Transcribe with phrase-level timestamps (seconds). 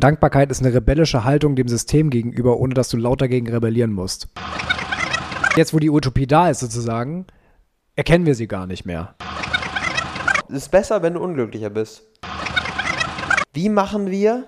[0.00, 4.28] Dankbarkeit ist eine rebellische Haltung dem System gegenüber, ohne dass du laut dagegen rebellieren musst.
[5.56, 7.26] Jetzt, wo die Utopie da ist, sozusagen,
[7.96, 9.16] erkennen wir sie gar nicht mehr.
[10.48, 12.02] Es ist besser, wenn du unglücklicher bist.
[13.52, 14.44] Wie machen wir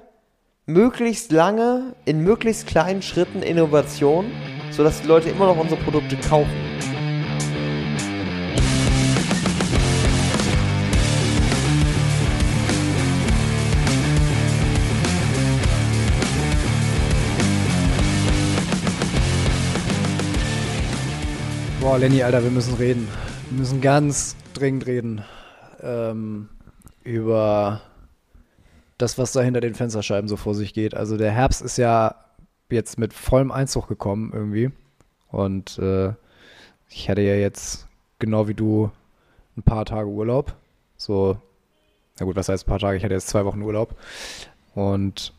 [0.66, 4.26] möglichst lange in möglichst kleinen Schritten Innovation,
[4.71, 6.70] sodass die Leute immer noch unsere Produkte kaufen?
[21.90, 23.08] Boah, Lenny, Alter, wir müssen reden.
[23.49, 25.25] Wir müssen ganz dringend reden.
[25.82, 26.49] Ähm,
[27.03, 27.80] über
[28.96, 30.94] das, was da hinter den Fensterscheiben so vor sich geht.
[30.94, 32.14] Also der Herbst ist ja
[32.70, 34.70] jetzt mit vollem Einzug gekommen irgendwie.
[35.33, 36.12] Und äh,
[36.91, 37.89] ich hatte ja jetzt,
[38.20, 38.92] genau wie du,
[39.56, 40.55] ein paar Tage Urlaub.
[40.97, 41.38] So,
[42.20, 42.98] na gut, was heißt ein paar Tage?
[42.98, 43.97] Ich hatte jetzt zwei Wochen Urlaub.
[44.77, 45.33] Und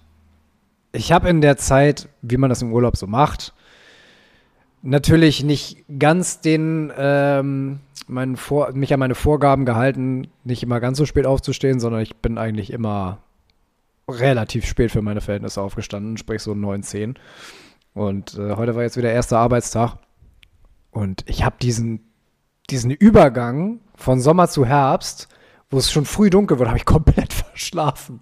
[0.91, 3.53] ich habe in der Zeit, wie man das im Urlaub so macht,
[4.81, 10.97] natürlich nicht ganz den ähm, meinen Vor mich an meine Vorgaben gehalten, nicht immer ganz
[10.97, 13.19] so spät aufzustehen, sondern ich bin eigentlich immer
[14.09, 17.19] relativ spät für meine Verhältnisse aufgestanden, sprich so 9, 10.
[17.93, 19.97] Und äh, heute war jetzt wieder erster Arbeitstag
[20.91, 22.11] und ich habe diesen
[22.71, 25.27] diesen Übergang von Sommer zu Herbst,
[25.69, 28.19] wo es schon früh dunkel wird, habe ich komplett verschlafen.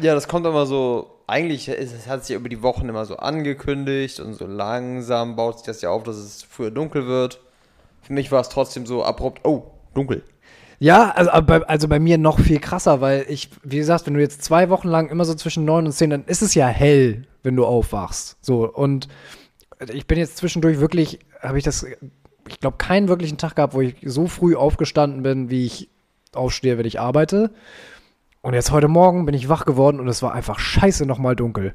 [0.00, 3.16] Ja, das kommt immer so, eigentlich ist, es hat sich über die Wochen immer so
[3.16, 7.40] angekündigt und so langsam baut sich das ja auf, dass es früher dunkel wird.
[8.02, 10.22] Für mich war es trotzdem so abrupt, oh, dunkel.
[10.78, 14.20] Ja, also bei, also bei mir noch viel krasser, weil ich, wie gesagt, wenn du
[14.20, 17.26] jetzt zwei Wochen lang immer so zwischen neun und zehn, dann ist es ja hell,
[17.44, 18.36] wenn du aufwachst.
[18.40, 19.06] So, und
[19.92, 21.86] ich bin jetzt zwischendurch wirklich, habe ich das,
[22.48, 25.88] ich glaube, keinen wirklichen Tag gehabt, wo ich so früh aufgestanden bin, wie ich
[26.34, 27.52] aufstehe, wenn ich arbeite.
[28.42, 31.74] Und jetzt heute Morgen bin ich wach geworden und es war einfach scheiße nochmal dunkel.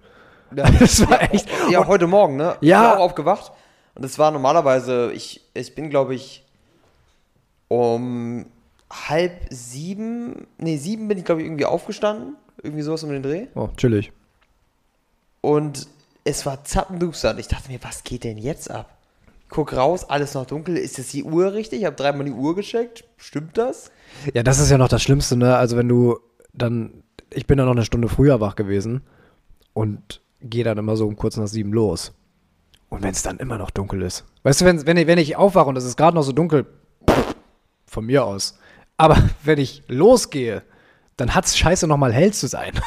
[0.54, 1.48] Ja, das war echt.
[1.72, 2.58] Ja, und, heute Morgen, ne?
[2.60, 2.84] Ja.
[2.84, 3.54] Ich bin auch aufgewacht.
[3.96, 6.46] Und es war normalerweise, ich, ich bin, glaube ich,
[7.70, 8.46] um
[8.92, 12.36] halb sieben, nee, sieben bin ich, glaube ich, irgendwie aufgestanden.
[12.62, 13.48] Irgendwie sowas um den Dreh.
[13.56, 14.12] Oh, chillig.
[15.42, 15.88] Und
[16.26, 17.32] es war zappenduster.
[17.32, 18.98] Und ich dachte mir, was geht denn jetzt ab?
[19.50, 20.76] Guck raus, alles noch dunkel.
[20.76, 21.80] Ist das die Uhr richtig?
[21.80, 23.06] Ich habe dreimal die Uhr gecheckt.
[23.16, 23.92] Stimmt das?
[24.34, 25.56] Ja, das ist ja noch das Schlimmste, ne?
[25.56, 26.20] Also wenn du
[26.58, 29.02] dann, ich bin dann noch eine Stunde früher wach gewesen
[29.74, 32.14] und gehe dann immer so um kurz nach sieben los.
[32.90, 34.26] Und wenn es dann immer noch dunkel ist.
[34.44, 36.66] Weißt du, wenn, wenn, ich, wenn ich aufwache und es ist gerade noch so dunkel,
[37.86, 38.58] von mir aus.
[38.98, 40.64] Aber wenn ich losgehe,
[41.18, 42.74] dann hat es scheiße nochmal hell zu sein.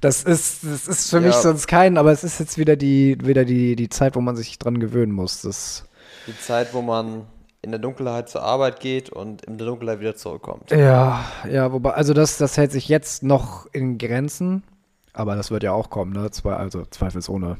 [0.00, 1.28] Das ist, das ist für Ja.
[1.28, 4.36] mich sonst kein, aber es ist jetzt wieder die, wieder die, die Zeit, wo man
[4.36, 5.40] sich dran gewöhnen muss.
[5.40, 5.88] Das,
[6.26, 7.22] Die Zeit, wo man
[7.64, 10.70] in der Dunkelheit zur Arbeit geht und in der Dunkelheit wieder zurückkommt.
[10.70, 14.62] ja, ja, wobei, also das, das hält sich jetzt noch in Grenzen,
[15.12, 16.30] aber das wird ja auch kommen, ne?
[16.30, 17.56] Zwei, also zweifelsohne.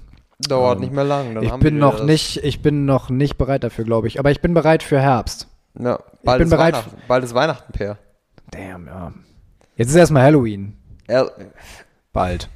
[0.49, 1.41] Dauert Ähm, nicht mehr lang.
[1.43, 4.19] Ich bin noch das- nicht, ich bin noch nicht bereit dafür, glaube ich.
[4.19, 5.49] Aber ich bin bereit für Herbst.
[5.79, 6.97] Ja, bald bin ist bereit Weihnachten.
[7.09, 7.99] Bald ist Weihnachten, Per.
[8.51, 9.13] Damn, ja.
[9.77, 10.77] Jetzt ist erstmal Halloween.
[11.09, 11.27] Ja,
[12.13, 12.49] Bald.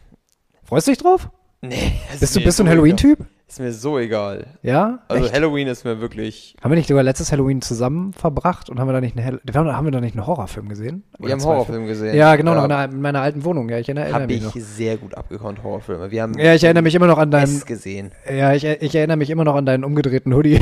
[0.64, 1.28] Freust du dich drauf?
[1.60, 1.98] nee.
[2.12, 3.18] ist Bist du, bist du ein Halloween-Typ?
[3.48, 4.58] Ist mir so egal.
[4.62, 4.98] Ja?
[5.08, 5.34] Also Echt?
[5.34, 6.54] Halloween ist mir wirklich.
[6.60, 9.54] Haben wir nicht sogar letztes Halloween zusammen verbracht und haben wir da nicht einen, wir
[9.54, 11.04] haben, wir da nicht einen Horrorfilm gesehen?
[11.16, 12.14] Wir Oder haben zwei Horrorfilm gesehen.
[12.14, 13.70] Ja, genau, noch in, meiner alten Wohnung.
[13.70, 14.54] Ja, ich erinnere, Habe mich ich noch.
[14.54, 16.10] sehr gut abgekonnt, Horrorfilme.
[16.10, 18.12] Wir haben Ja, ich erinnere mich immer noch an deinen, es gesehen.
[18.30, 20.60] ja, ich, ich erinnere mich immer noch an deinen umgedrehten Hoodie.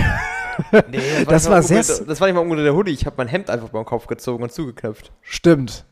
[0.73, 2.93] Nee, Das nicht war sehr Das war nicht mal der Hoodie.
[2.93, 5.11] Ich habe mein Hemd einfach beim Kopf gezogen und zugeknöpft.
[5.23, 5.85] Stimmt.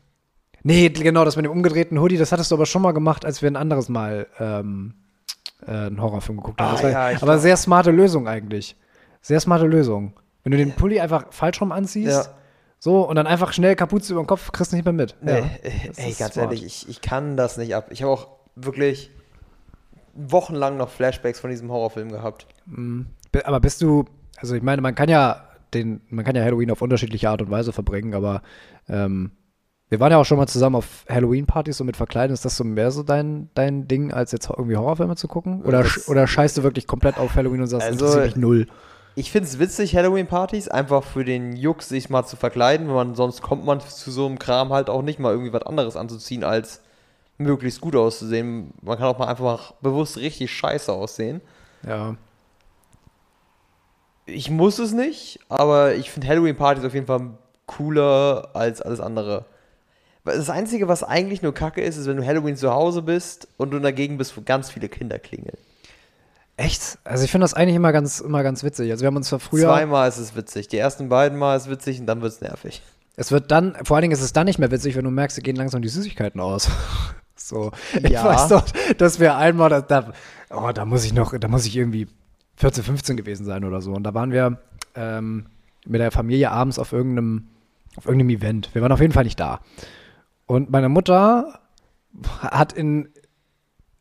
[0.63, 3.41] Nee, genau, das mit dem umgedrehten Hoodie, das hattest du aber schon mal gemacht, als
[3.41, 4.93] wir ein anderes Mal ähm,
[5.65, 6.77] äh, einen Horrorfilm geguckt haben.
[6.77, 8.75] Ah, war, ja, aber glaub- sehr smarte Lösung eigentlich.
[9.21, 10.13] Sehr smarte Lösung.
[10.43, 12.33] Wenn du den Pulli einfach falsch rum anziehst, Ja.
[12.79, 15.15] so, und dann einfach schnell Kapuze über den Kopf, kriegst du nicht mehr mit.
[15.21, 16.37] Nee, Ja, äh, ey, ganz smart.
[16.37, 17.87] ehrlich, ich, ich kann das nicht ab.
[17.89, 19.09] Ich habe auch wirklich
[20.13, 22.45] wochenlang noch Flashbacks von diesem Horrorfilm gehabt.
[22.65, 24.05] Bi- Aber bist du,
[24.37, 27.49] also ich meine, man kann ja den, man kann ja Halloween auf unterschiedliche Art und
[27.51, 28.41] Weise verbringen, aber
[28.87, 29.31] ähm,
[29.89, 32.33] wir waren ja auch schon mal zusammen auf Halloween-Partys so mit Verkleiden.
[32.33, 35.61] Ist das so mehr so dein, dein Ding, als jetzt irgendwie Horrorfilme zu gucken?
[35.63, 38.67] Oder, Das- oder scheißt du wirklich komplett auf Halloween und sagst, Also- interessiert mich null?
[39.17, 43.15] Ich finde es witzig, Halloween-Partys, einfach für den Juck, sich mal zu verkleiden, weil man,
[43.15, 46.43] sonst kommt man zu so einem Kram halt auch nicht mal irgendwie was anderes anzuziehen,
[46.43, 46.81] als
[47.37, 48.71] möglichst gut auszusehen.
[48.81, 51.39] Man kann auch mal einfach bewusst richtig scheiße aussehen.
[51.87, 52.15] Ja.
[54.25, 57.29] Ich muss es nicht, aber ich finde Halloween-Partys auf jeden Fall
[57.67, 59.45] cooler als alles andere.
[60.25, 63.71] Das Einzige, was eigentlich nur kacke ist, ist, wenn du Halloween zu Hause bist und
[63.71, 65.57] du dagegen bist, wo ganz viele Kinder klingeln.
[66.57, 66.97] Echt?
[67.03, 68.89] Also ich finde das eigentlich immer ganz, immer ganz witzig.
[68.91, 69.65] Also wir haben uns zwar früher.
[69.67, 70.67] Zweimal ist es witzig.
[70.69, 72.81] Die ersten beiden Mal ist es witzig und dann wird es nervig.
[73.17, 75.35] Es wird dann, vor allen Dingen ist es dann nicht mehr witzig, wenn du merkst,
[75.35, 76.69] sie gehen langsam die Süßigkeiten aus.
[77.37, 78.23] So, ich Ja.
[78.23, 78.63] weiß doch,
[78.97, 80.13] dass wir einmal, da, da,
[80.49, 82.07] oh, da muss ich noch, da muss ich irgendwie
[82.55, 83.91] 14, 15 gewesen sein oder so.
[83.91, 84.57] Und da waren wir
[84.95, 85.45] ähm,
[85.85, 87.49] mit der Familie abends auf irgendeinem,
[87.97, 88.69] auf irgendeinem Event.
[88.73, 89.59] Wir waren auf jeden Fall nicht da.
[90.47, 91.59] Und meine Mutter
[92.39, 93.09] hat in,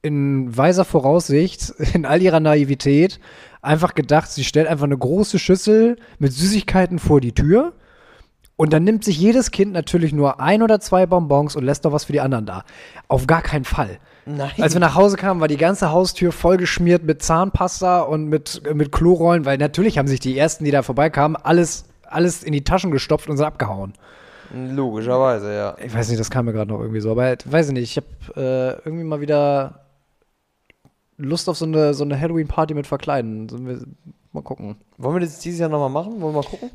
[0.03, 3.21] in weiser Voraussicht, in all ihrer Naivität,
[3.63, 7.73] einfach gedacht, sie stellt einfach eine große Schüssel mit Süßigkeiten vor die Tür.
[8.57, 11.93] Und dann nimmt sich jedes Kind natürlich nur ein oder zwei Bonbons und lässt noch
[11.93, 12.65] was für die anderen da.
[13.09, 13.99] Auf gar keinen Fall.
[14.27, 14.51] Nein.
[14.61, 18.93] Als wir nach Hause kamen, war die ganze Haustür vollgeschmiert mit Zahnpasta und mit, mit
[18.93, 22.93] Klorollen, weil natürlich haben sich die ersten, die da vorbeikamen, alles, alles in die Taschen
[22.93, 23.95] gestopft und sind abgehauen.
[24.55, 25.77] Logischerweise, ja.
[25.85, 27.97] Ich weiß nicht, das kam mir gerade noch irgendwie so, aber weiß ich nicht, ich
[27.97, 29.81] habe äh, irgendwie mal wieder
[31.17, 33.49] Lust auf so eine, so eine Halloween-Party mit Verkleiden.
[33.67, 33.81] Wir
[34.33, 34.77] mal gucken.
[34.99, 36.21] Wollen wir das dieses Jahr nochmal machen?
[36.21, 36.71] Wollen wir mal gucken?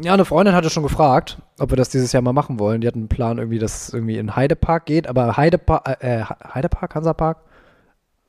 [0.00, 2.80] Ja, eine Freundin hatte schon gefragt, ob wir das dieses Jahr mal machen wollen.
[2.80, 6.94] Die hatten einen Plan irgendwie, dass es irgendwie in Heidepark geht, aber Heidepark, äh, Heidepark,
[6.94, 7.38] Hansapark?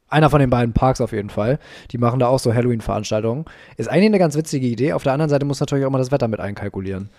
[0.10, 1.60] Einer von den beiden Parks auf jeden Fall.
[1.92, 3.46] Die machen da auch so Halloween-Veranstaltungen.
[3.78, 4.94] Ist eigentlich eine ganz witzige Idee.
[4.94, 7.10] Auf der anderen Seite muss natürlich auch mal das Wetter mit einkalkulieren.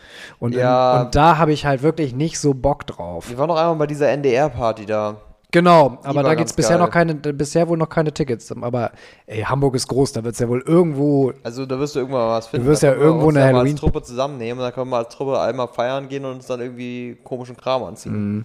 [0.40, 1.00] Und, Ja.
[1.00, 3.30] in, und da habe ich halt wirklich nicht so Bock drauf.
[3.30, 5.16] Wir waren noch einmal bei dieser NDR-Party da.
[5.52, 6.86] Genau, aber war da gibt es bisher geil.
[6.86, 8.52] noch keine, bisher wohl noch keine Tickets.
[8.60, 8.92] Aber
[9.26, 11.32] ey, Hamburg ist groß, da wird es ja wohl irgendwo.
[11.42, 12.66] Also da wirst du irgendwann mal was finden.
[12.68, 15.08] wirst Da ja irgendwo eine mal Halloween- als Truppe zusammennehmen und dann können wir als
[15.14, 18.34] Truppe einmal feiern gehen und uns dann irgendwie komischen Kram anziehen.
[18.36, 18.44] Mhm.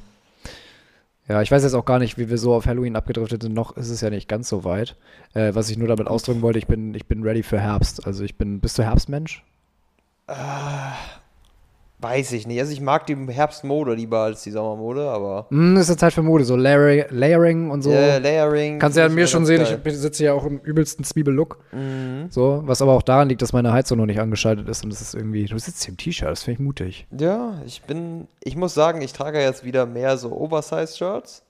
[1.28, 3.54] Ja, ich weiß jetzt auch gar nicht, wie wir so auf Halloween abgedriftet sind.
[3.54, 4.96] Noch ist es ja nicht ganz so weit.
[5.34, 8.06] Äh, was ich nur damit ausdrücken wollte, ich bin, ich bin ready für Herbst.
[8.06, 9.44] Also ich bin, bist du Herbstmensch?
[12.00, 12.60] Weiß ich nicht.
[12.60, 16.22] Also ich mag die Herbstmode lieber als die Sommermode, aber Hm, ist jetzt Zeit für
[16.22, 17.92] Mode, so Layering, Layering und so.
[17.92, 18.80] Ja, Layering.
[18.80, 19.80] Kannst du ja an mir schon sehen, geil.
[19.84, 21.58] ich sitze ja auch im übelsten Zwiebellook.
[21.72, 22.28] Mhm.
[22.30, 25.02] So, was aber auch daran liegt, dass meine Heizung noch nicht angeschaltet ist und das
[25.02, 27.08] ist irgendwie, du sitzt hier im T-Shirt, das finde ich mutig.
[27.18, 31.44] Ja, ich bin, ich muss sagen, ich trage jetzt wieder mehr so Oversize-Shirts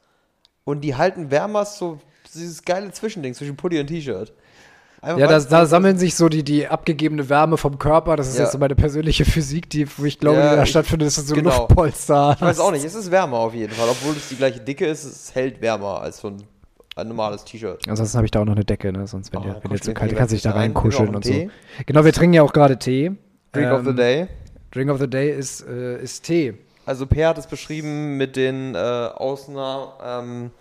[0.63, 1.99] und die halten wärmer so
[2.33, 4.31] dieses geile Zwischending zwischen Pulli und T-Shirt.
[5.05, 8.15] Einfach Ja, da, da sammeln sich so die, die abgegebene Wärme vom Körper.
[8.15, 8.43] Das ist Ja.
[8.43, 11.35] jetzt so meine persönliche Physik, die, wo ich glaube, Ja, die da stattfindet, ist so
[11.35, 11.49] genau.
[11.51, 12.33] Luftpolster.
[12.35, 14.85] Ich weiß auch nicht, es ist wärmer auf jeden Fall, obwohl es die gleiche Dicke
[14.87, 16.43] ist, es hält wärmer als so ein,
[16.95, 17.81] ein normales T-Shirt.
[17.87, 19.05] Ansonsten habe ich da auch noch eine Decke, ne?
[19.05, 21.33] Sonst, wenn, Oh, dir, wenn zu schmeckt kalt kannst du dich da reinkuscheln und wir
[21.77, 21.83] so.
[21.85, 23.11] Genau, wir trinken ja auch gerade Tee.
[23.51, 24.27] Drink of the Ähm, Day.
[24.71, 26.55] Drink of the Day ist, äh, ist Tee.
[26.87, 30.51] Also Per hat es beschrieben mit den äh, Ausna ähm,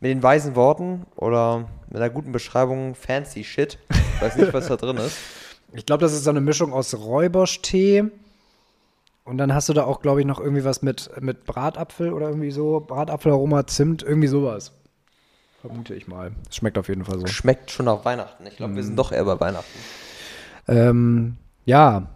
[0.00, 3.78] mit den weisen Worten oder mit einer guten Beschreibung fancy shit.
[4.16, 5.16] Ich weiß nicht, was da drin ist.
[5.72, 8.02] Ich glaube, das ist so eine Mischung aus Räubersch-Tee.
[9.22, 12.26] Und dann hast du da auch, glaube ich, noch irgendwie was mit, mit Bratapfel oder
[12.26, 12.80] irgendwie so.
[12.80, 14.72] Bratapfelaroma, Zimt, irgendwie sowas.
[15.60, 16.32] Vermute ich mal.
[16.48, 17.26] Es schmeckt auf jeden Fall so.
[17.28, 18.44] Schmeckt schon nach Weihnachten.
[18.48, 18.86] Ich glaube, wir Mhm.
[18.86, 19.78] sind doch eher bei Weihnachten.
[20.66, 21.36] Ähm,
[21.66, 22.08] ja,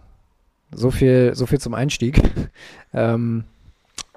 [0.73, 2.21] so viel, so viel zum Einstieg.
[2.93, 3.45] ähm,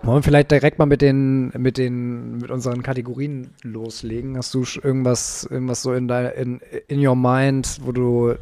[0.03, 4.37] wollen wir vielleicht direkt mal mit den, mit den, mit unseren Kategorien loslegen?
[4.37, 8.35] Hast du irgendwas, irgendwas so in dein, in, in your mind, wo du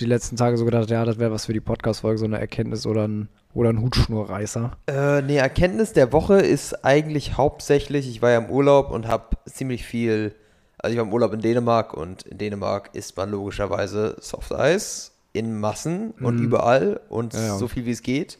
[0.00, 2.38] die letzten Tage so gedacht hast, ja, das wäre was für die Podcast-Folge, so eine
[2.38, 4.76] Erkenntnis oder ein, oder ein Hutschnurreißer?
[4.86, 9.36] Äh, nee, Erkenntnis der Woche ist eigentlich hauptsächlich, ich war ja im Urlaub und habe
[9.46, 10.34] ziemlich viel,
[10.78, 15.16] also ich war im Urlaub in Dänemark und in Dänemark isst man logischerweise Soft Eis
[15.32, 16.44] in Massen und Mhm.
[16.44, 17.56] überall und Ja, ja.
[17.58, 18.38] so viel wie es geht.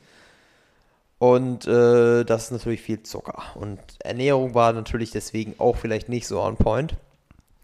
[1.18, 3.42] Und äh, das ist natürlich viel Zucker.
[3.56, 6.94] Und Ernährung war natürlich deswegen auch vielleicht nicht so on point.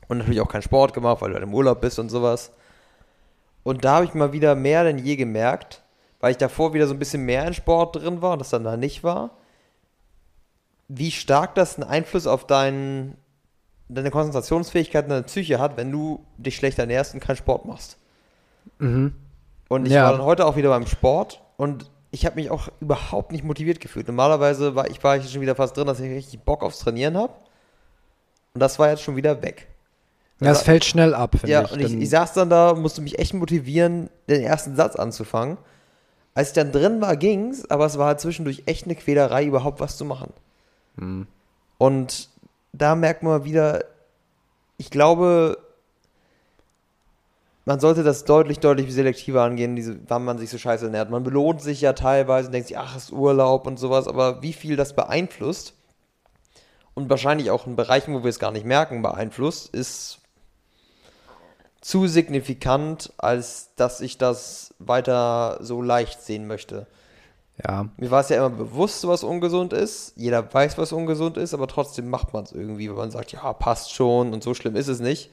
[0.08, 2.50] Und natürlich auch kein Sport gemacht, weil du halt im Urlaub bist und sowas.
[3.62, 5.82] Und da habe ich mal wieder mehr denn je gemerkt,
[6.20, 8.64] weil ich davor wieder so ein bisschen mehr in Sport drin war und das dann
[8.64, 9.30] da nicht war,
[10.88, 13.16] wie stark das einen Einfluss auf dein,
[13.88, 17.96] deine Konzentrationsfähigkeit und deine Psyche hat, wenn du dich schlecht ernährst und keinen Sport machst.
[18.78, 19.14] Mhm.
[19.68, 20.04] Und ich Ja.
[20.04, 23.80] war dann heute auch wieder beim Sport und ich habe mich auch überhaupt nicht motiviert
[23.80, 24.06] gefühlt.
[24.06, 27.16] Normalerweise war ich, war ich schon wieder fast drin, dass ich richtig Bock aufs Trainieren
[27.16, 27.32] habe.
[28.54, 29.66] Und das war jetzt schon wieder weg.
[30.40, 31.72] Ja, es fällt schnell ab, finde Ja, ich.
[31.72, 35.58] und ich, ich saß dann da, musste mich echt motivieren, den ersten Satz anzufangen.
[36.34, 39.80] Als ich dann drin war, ging's, aber es war halt zwischendurch echt eine Quälerei, überhaupt
[39.80, 40.32] was zu machen.
[40.96, 41.26] Hm.
[41.78, 42.28] Und
[42.72, 43.84] da merkt man wieder,
[44.76, 45.58] ich glaube,
[47.64, 51.10] man sollte das deutlich, deutlich selektiver angehen, diese, wann man sich so scheiße ernährt.
[51.10, 54.52] Man belohnt sich ja teilweise und denkt sich, ach, ist Urlaub und sowas, aber wie
[54.52, 55.74] viel das beeinflusst
[56.94, 60.20] und wahrscheinlich auch in Bereichen, wo wir es gar nicht merken, beeinflusst, ist
[61.80, 66.86] zu signifikant, als dass ich das weiter so leicht sehen möchte.
[67.62, 67.88] ja.
[67.96, 70.12] Mir war es ja immer bewusst, was ungesund ist.
[70.16, 73.52] Jeder weiß, was ungesund ist, aber trotzdem macht man es irgendwie, weil man sagt, ja,
[73.52, 75.30] passt schon und so schlimm ist es nicht.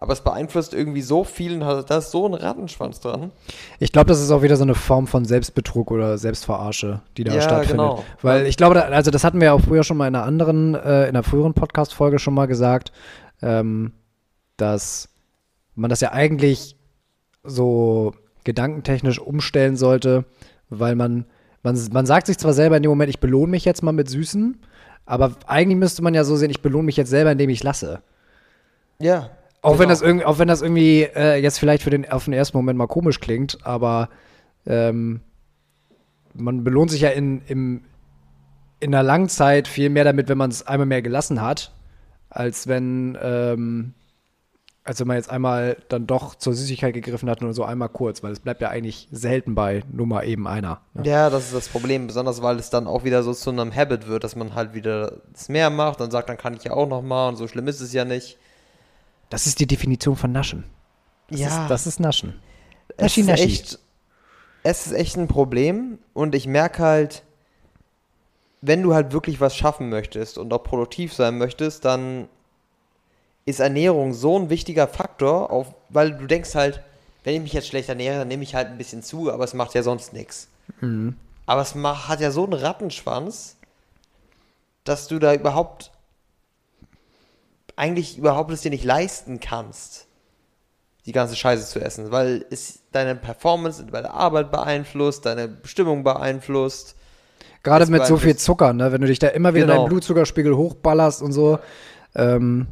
[0.00, 3.30] Aber es beeinflusst irgendwie so viel und hat- da ist so ein Rattenschwanz dran.
[3.78, 7.34] Ich glaube, das ist auch wieder so eine Form von Selbstbetrug oder Selbstverarsche, die da
[7.34, 7.72] Ja, stattfindet.
[7.76, 8.04] genau.
[8.22, 10.74] Weil ich glaube, also das hatten wir ja auch früher schon mal in einer anderen,
[10.74, 12.92] äh, in einer früheren Podcast-Folge schon mal gesagt,
[13.42, 13.92] ähm,
[14.56, 15.10] dass
[15.74, 16.76] man das ja eigentlich
[17.44, 18.12] so
[18.44, 20.24] gedankentechnisch umstellen sollte,
[20.70, 21.26] weil man,
[21.62, 24.08] man, man sagt sich zwar selber in dem Moment, ich belohne mich jetzt mal mit
[24.08, 24.58] Süßen,
[25.06, 28.00] aber eigentlich müsste man ja so sehen, ich belohne mich jetzt selber, indem ich lasse.
[28.98, 29.30] Ja.
[29.62, 29.90] Auch wenn Genau.
[29.90, 32.78] das irgendwie, auch wenn das irgendwie äh, jetzt vielleicht für den auf den ersten Moment
[32.78, 34.08] mal komisch klingt, aber
[34.66, 35.20] ähm,
[36.34, 37.82] man belohnt sich ja in, im,
[38.78, 41.72] in einer langen Zeit viel mehr damit, wenn man es einmal mehr gelassen hat,
[42.30, 43.92] als wenn, ähm,
[44.84, 48.22] als wenn man jetzt einmal dann doch zur Süßigkeit gegriffen hat, nur so einmal kurz,
[48.22, 50.80] weil es bleibt ja eigentlich selten bei nur mal eben einer.
[50.94, 51.02] ne?
[51.04, 54.06] Ja, das ist das Problem, besonders weil es dann auch wieder so zu einem Habit
[54.08, 56.88] wird, dass man halt wieder das mehr macht und sagt, dann kann ich ja auch
[56.88, 58.38] noch mal und so schlimm ist es ja nicht.
[59.30, 60.64] Das ist die Definition von Naschen.
[61.28, 61.62] Das Ja.
[61.62, 62.40] ist, das ist Naschen.
[62.96, 63.42] es Naschi, ist naschi.
[63.44, 63.78] echt,
[64.62, 67.22] es ist echt ein Problem und ich merke halt,
[68.60, 72.28] wenn du halt wirklich was schaffen möchtest und auch produktiv sein möchtest, dann
[73.46, 76.82] ist Ernährung so ein wichtiger Faktor, auf, weil du denkst halt,
[77.24, 79.54] wenn ich mich jetzt schlecht ernähre, dann nehme ich halt ein bisschen zu, aber es
[79.54, 80.48] macht ja sonst nichts.
[80.80, 81.16] Mhm.
[81.46, 83.56] Aber es macht, hat ja so einen Rattenschwanz,
[84.84, 85.90] dass du da überhaupt
[87.80, 90.06] eigentlich überhaupt es dir nicht leisten kannst,
[91.06, 96.04] die ganze Scheiße zu essen, weil es deine Performance bei der Arbeit beeinflusst, deine Stimmung
[96.04, 96.94] beeinflusst.
[97.62, 98.92] Gerade mit so viel Zucker, ne?
[98.92, 99.78] Wenn du dich da immer wieder Genau.
[99.78, 101.58] deinen Blutzuckerspiegel hochballerst und so.
[102.14, 102.66] Ähm,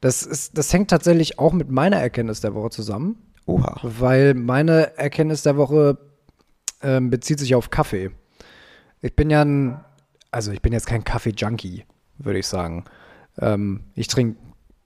[0.00, 3.16] das, ist, das hängt tatsächlich auch mit meiner Erkenntnis der Woche zusammen,
[3.46, 3.80] Oha.
[3.82, 5.98] weil meine Erkenntnis der Woche
[6.82, 8.12] ähm, bezieht sich auf Kaffee.
[9.00, 9.84] Ich bin ja ein,
[10.30, 11.84] also ich bin jetzt kein Kaffee-Junkie,
[12.18, 12.84] würde ich sagen.
[13.40, 14.36] Ähm, ich trinke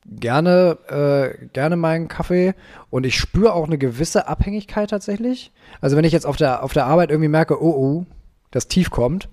[0.07, 2.55] gerne, äh, gerne meinen Kaffee
[2.91, 5.53] und ich spüre auch eine gewisse Abhängigkeit tatsächlich.
[5.81, 8.07] Also wenn ich jetzt auf der, auf der Arbeit irgendwie merke, oh oh,
[8.51, 9.29] das Tief kommt,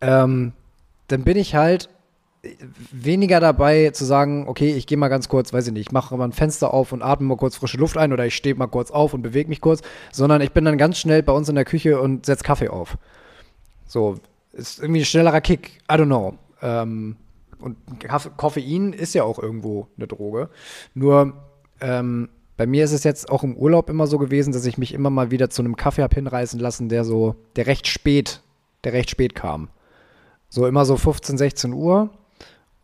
[0.00, 0.52] ähm,
[1.08, 1.88] dann bin ich halt
[2.90, 6.16] weniger dabei zu sagen, okay, ich gehe mal ganz kurz, weiß ich nicht, ich mache
[6.16, 8.66] mal ein Fenster auf und atme mal kurz frische Luft ein oder ich stehe mal
[8.66, 11.54] kurz auf und bewege mich kurz, sondern ich bin dann ganz schnell bei uns in
[11.54, 12.98] der Küche und setze Kaffee auf.
[13.86, 14.16] So,
[14.52, 16.34] ist irgendwie ein schnellerer Kick, I don't know.
[16.60, 17.16] Ähm,
[17.62, 17.76] und
[18.36, 20.50] Koffein ist ja auch irgendwo eine Droge.
[20.94, 21.34] Nur
[21.80, 24.92] ähm, bei mir ist es jetzt auch im Urlaub immer so gewesen, dass ich mich
[24.94, 28.42] immer mal wieder zu einem Kaffee habe hinreißen lassen, der so, der recht spät,
[28.84, 29.68] der recht spät kam.
[30.48, 32.10] So immer so 15, 16 Uhr.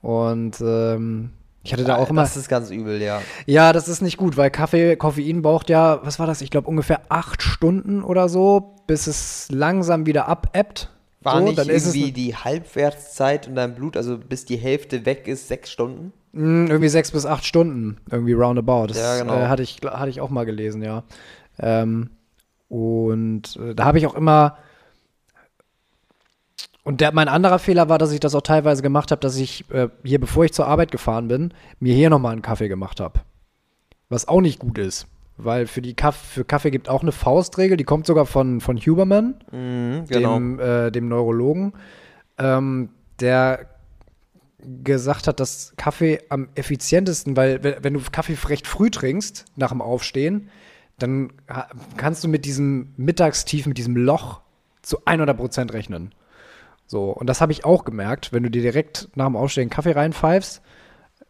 [0.00, 1.30] Und ähm,
[1.62, 2.22] ich hatte da auch immer.
[2.22, 3.20] Das ist ganz übel, ja.
[3.46, 6.40] Ja, das ist nicht gut, weil Kaffee, Koffein braucht ja, was war das?
[6.40, 10.90] Ich glaube ungefähr acht Stunden oder so, bis es langsam wieder abebbt.
[11.20, 14.56] War so, nicht dann ist es irgendwie die Halbwertszeit in deinem Blut, also bis die
[14.56, 16.12] Hälfte weg ist, sechs Stunden?
[16.32, 18.88] Mm, irgendwie sechs bis acht Stunden, irgendwie roundabout.
[18.88, 19.34] Das Ja, genau.
[19.34, 21.02] äh, hatte, ich, hatte ich auch mal gelesen, ja.
[21.58, 22.10] Ähm,
[22.68, 24.58] und äh, da habe ich auch immer.
[26.84, 29.68] Und der, mein anderer Fehler war, dass ich das auch teilweise gemacht habe, dass ich
[29.70, 33.20] äh, hier, bevor ich zur Arbeit gefahren bin, mir hier nochmal einen Kaffee gemacht habe.
[34.08, 35.06] Was auch nicht gut ist.
[35.38, 38.76] Weil für, die Kaff für Kaffee gibt auch eine Faustregel, die kommt sogar von, von
[38.76, 40.34] Huberman Mhm, genau.
[40.34, 41.72] dem, äh, dem Neurologen,
[42.38, 42.90] ähm,
[43.20, 43.66] der
[44.82, 49.80] gesagt hat, dass Kaffee am effizientesten, weil wenn, du Kaffee recht früh trinkst, nach dem
[49.80, 50.50] Aufstehen,
[50.98, 51.32] dann
[51.96, 54.40] kannst du mit diesem Mittagstief, mit diesem Loch
[54.82, 56.12] zu 100% rechnen.
[56.86, 59.92] So, und das habe ich auch gemerkt, wenn du dir direkt nach dem Aufstehen Kaffee
[59.92, 60.62] reinpfeifst,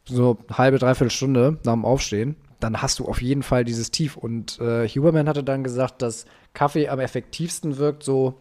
[0.04, 3.90] so eine halbe, dreiviertel Stunde nach dem Aufstehen, dann hast du auf jeden Fall dieses
[3.90, 4.16] Tief.
[4.16, 8.34] Und äh, Huberman hatte dann gesagt, dass Kaffee am effektivsten wirkt, so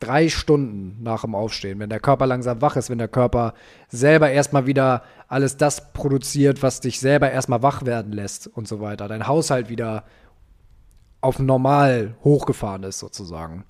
[0.00, 3.54] drei Stunden nach dem Aufstehen, wenn der Körper langsam wach ist, wenn der Körper
[3.88, 8.80] selber erstmal wieder alles das produziert, was dich selber erstmal wach werden lässt und so
[8.80, 9.08] weiter.
[9.08, 10.04] Dein Haushalt wieder
[11.20, 13.64] auf normal hochgefahren ist, sozusagen.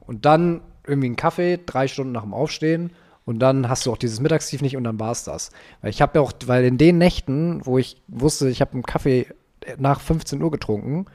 [0.00, 2.92] Und dann irgendwie einen Kaffee, drei Stunden nach dem Aufstehen
[3.24, 5.50] und dann hast du auch dieses Mittagstief nicht und dann war's das.
[5.80, 8.82] Weil ich habe ja auch, weil in den Nächten, wo ich wusste, ich habe einen
[8.82, 9.26] Kaffee
[9.78, 11.06] nach 15 Uhr getrunken,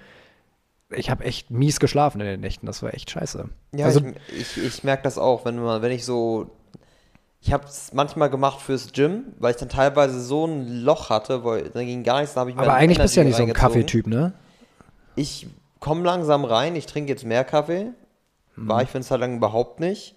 [0.89, 2.65] ich habe echt mies geschlafen in den Nächten.
[2.65, 3.49] Das war echt scheiße.
[3.73, 6.51] Ja, also, ich, ich, ich merke das auch, wenn man, wenn ich so.
[7.39, 11.43] Ich habe es manchmal gemacht fürs Gym, weil ich dann teilweise so ein Loch hatte,
[11.43, 13.53] weil dann ging gar nichts, dann ich aber eigentlich bist du ja nicht so ein.
[13.53, 14.33] Kaffeetyp, ne?
[15.15, 15.47] Ich
[15.79, 17.91] komme langsam rein, ich trinke jetzt mehr Kaffee.
[18.55, 18.67] Mhm.
[18.67, 20.16] War ich für eine Zeit lang überhaupt nicht.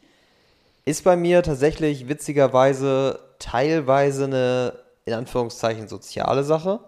[0.85, 4.73] Ist bei mir tatsächlich witzigerweise teilweise eine,
[5.05, 6.81] in Anführungszeichen, soziale Sache.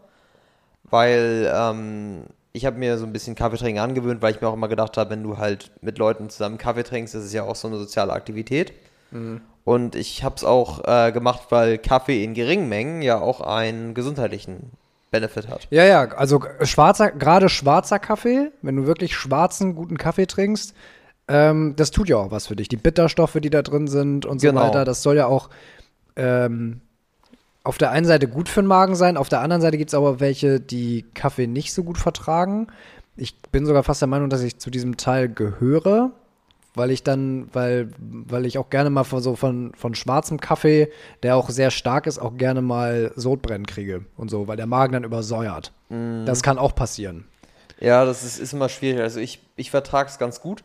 [0.84, 4.68] Weil ähm, ich habe mir so ein bisschen Kaffeetrinken angewöhnt, weil ich mir auch immer
[4.68, 7.68] gedacht habe, wenn du halt mit Leuten zusammen Kaffee trinkst, das ist ja auch so
[7.68, 8.72] eine soziale Aktivität.
[9.64, 13.94] Und ich habe es auch äh, gemacht, weil Kaffee in geringen Mengen ja auch einen
[13.94, 14.72] gesundheitlichen
[15.10, 15.68] Benefit hat.
[15.70, 20.74] Ja, ja, also schwarzer, gerade schwarzer Kaffee, wenn du wirklich schwarzen, guten Kaffee trinkst,
[21.32, 22.68] ähm, das tut ja auch was für dich.
[22.68, 24.60] Die Bitterstoffe, die da drin sind und so Genau.
[24.60, 25.48] weiter, das soll ja auch
[26.16, 26.80] ähm,
[27.64, 29.94] auf der einen Seite gut für den Magen sein, auf der anderen Seite gibt es
[29.94, 32.66] aber welche, die Kaffee nicht so gut vertragen.
[33.16, 36.10] Ich bin sogar fast der Meinung, dass ich zu diesem Teil gehöre,
[36.74, 40.88] weil ich dann, weil, weil ich auch gerne mal von so von, von schwarzem Kaffee,
[41.22, 44.92] der auch sehr stark ist, auch gerne mal Sodbrennen kriege und so, weil der Magen
[44.94, 45.72] dann übersäuert.
[46.24, 47.24] Das kann auch passieren.
[47.80, 49.00] Ja, das ist, ist immer schwierig.
[49.02, 50.64] Also ich, ich vertrage es ganz gut.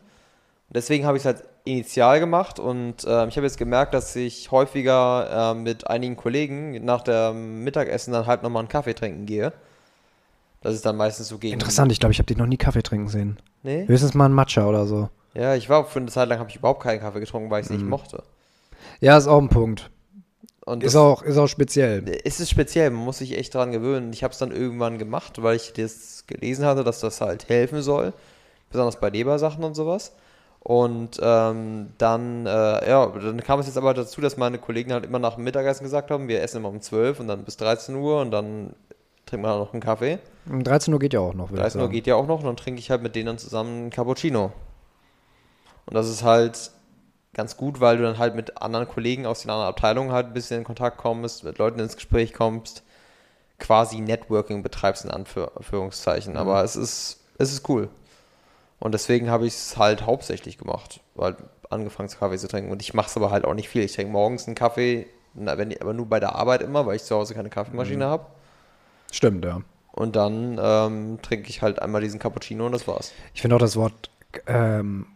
[0.70, 4.50] Deswegen habe ich es halt initial gemacht und ähm, ich habe jetzt gemerkt, dass ich
[4.50, 9.52] häufiger äh, mit einigen Kollegen nach dem Mittagessen dann halt nochmal einen Kaffee trinken gehe.
[10.60, 11.54] Das ist dann meistens so gegen.
[11.54, 13.38] Interessant, ich glaube, ich habe dich noch nie Kaffee trinken sehen.
[13.62, 13.86] Nee?
[13.86, 15.08] Höchstens mal ein Matcha oder so.
[15.34, 17.66] Ja, ich war für eine Zeit lang habe ich überhaupt keinen Kaffee getrunken, weil ich
[17.66, 18.22] es nicht mochte.
[19.00, 19.90] Ja, ist auch ein Punkt.
[20.64, 22.04] Und Ist auch, ist auch speziell.
[22.24, 24.12] Es ist speziell, man muss sich echt dran gewöhnen.
[24.12, 27.80] Ich habe es dann irgendwann gemacht, weil ich das gelesen hatte, dass das halt helfen
[27.80, 28.12] soll.
[28.70, 30.12] Besonders bei Lebersachen und sowas.
[30.60, 35.04] Und ähm, dann, äh, ja, dann kam es jetzt aber dazu, dass meine Kollegen halt
[35.04, 37.94] immer nach dem Mittagessen gesagt haben, wir essen immer um 12 und dann bis 13
[37.94, 38.74] Uhr und dann
[39.24, 40.18] trinkt man halt noch einen Kaffee.
[40.48, 41.50] Um 13 Uhr geht ja auch noch.
[41.50, 43.38] würde ich 13 Uhr geht ja auch noch und dann trinke ich halt mit denen
[43.38, 44.52] zusammen einen Cappuccino.
[45.86, 46.70] Und das ist halt
[47.34, 50.32] ganz gut, weil du dann halt mit anderen Kollegen aus den anderen Abteilungen halt ein
[50.34, 52.82] bisschen in Kontakt kommst, mit Leuten ins Gespräch kommst,
[53.58, 56.36] quasi Networking betreibst in Anführ Anführungszeichen.
[56.36, 57.88] Aber es ist, es ist cool.
[58.80, 61.36] Und deswegen habe ich es halt hauptsächlich gemacht, weil
[61.70, 62.70] angefangen zu Kaffee zu trinken.
[62.70, 63.82] Und ich mache es aber halt auch nicht viel.
[63.82, 65.06] Ich trinke morgens einen Kaffee,
[65.46, 68.26] aber nur bei der Arbeit immer, weil ich zu Hause keine Kaffeemaschine habe.
[69.10, 69.62] Stimmt, ja.
[69.92, 73.12] Und dann ähm, trinke ich halt einmal diesen Cappuccino und das war's.
[73.34, 74.10] Ich finde auch das Wort,
[74.46, 75.06] ähm,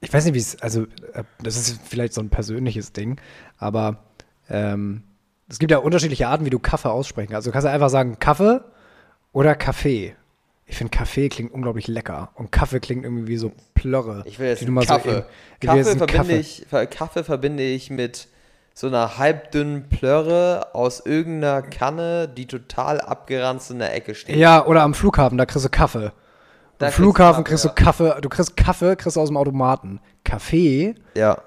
[0.00, 0.82] ich weiß nicht, wie es, also,
[1.14, 3.20] äh, das ist vielleicht so ein persönliches Ding,
[3.56, 4.04] aber
[4.50, 5.02] ähm,
[5.48, 7.46] es gibt ja unterschiedliche Arten, wie du Kaffee aussprechen kannst.
[7.46, 8.60] Du kannst ja einfach sagen Kaffee
[9.32, 10.14] oder Kaffee.
[10.70, 14.22] Ich finde, Kaffee klingt unglaublich lecker und Kaffee klingt irgendwie wie so Plörre.
[14.26, 15.08] Ich will jetzt einen du mal so Kaffee.
[15.10, 15.22] eben-
[15.60, 16.84] ich will jetzt Kaffee, einen verbinde Kaffee.
[16.84, 18.28] Ich, Kaffee verbinde ich mit
[18.74, 24.36] so einer halbdünnen Plörre aus irgendeiner Kanne, die total abgeranzt in der Ecke steht.
[24.36, 26.12] Ja, oder am Flughafen, da kriegst du Kaffee.
[26.78, 27.74] Da Am kriegst du Flughafen Kaffee, kriegst du ja.
[27.74, 30.00] Kaffee, du kriegst Kaffee, kriegst du aus dem Automaten.
[30.22, 31.38] Kaffee, Ja,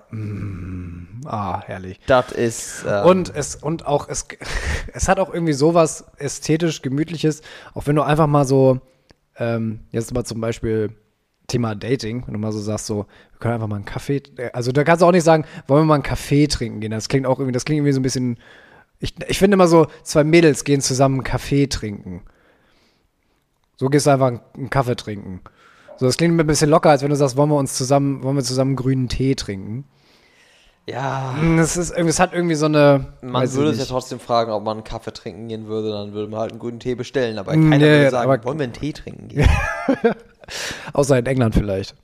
[1.25, 1.99] ah, herrlich.
[2.07, 2.83] das ist.
[2.87, 4.25] ähm, Und es und auch es,
[4.93, 7.41] es hat auch irgendwie sowas ästhetisch gemütliches,
[7.73, 8.81] auch wenn du einfach mal so
[9.41, 10.95] ähm, jetzt mal zum Beispiel
[11.47, 14.51] Thema Dating, wenn du mal so sagst so, wir können einfach mal einen Kaffee, äh,
[14.53, 16.91] also da kannst du auch nicht sagen, wollen wir mal einen Kaffee trinken gehen.
[16.91, 18.37] Das klingt auch irgendwie, das klingt irgendwie so ein bisschen,
[18.99, 22.21] ich, ich finde immer so, zwei Mädels gehen zusammen einen Kaffee trinken.
[23.77, 25.41] So gehst du einfach einen, Kaffee trinken.
[25.97, 28.21] So, das klingt mir ein bisschen locker, als wenn du sagst, wollen wir uns zusammen,
[28.21, 29.85] wollen wir zusammen grünen Tee trinken.
[30.91, 33.05] Ja, Es ist irgendwie, es hat irgendwie so eine.
[33.21, 36.29] man würde sich ja trotzdem fragen, ob man einen Kaffee trinken gehen würde, dann würde
[36.29, 37.37] man halt einen grünen Tee bestellen.
[37.37, 39.47] Aber Mm, keiner ja, würde sagen, aber- wollen wir einen Tee trinken gehen?
[40.93, 41.95] Außer in England vielleicht.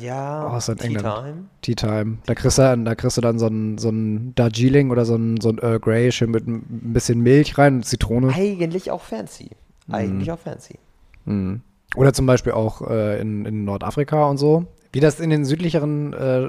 [0.00, 1.04] ja, ist in Tea England.
[1.24, 1.44] Time.
[1.62, 2.18] Tea Time.
[2.26, 5.14] Da kriegst du dann, da kriegst du dann so ein, so ein Darjeeling oder so
[5.14, 8.32] ein, so ein Earl Grey schön mit ein bisschen Milch rein und Zitrone.
[8.34, 9.50] Eigentlich auch fancy.
[9.90, 10.78] Eigentlich auch fancy.
[11.24, 11.62] Mhm.
[11.96, 14.66] Oder zum Beispiel auch äh, in, in Nordafrika und so.
[14.92, 16.48] Wie das in den südlicheren äh,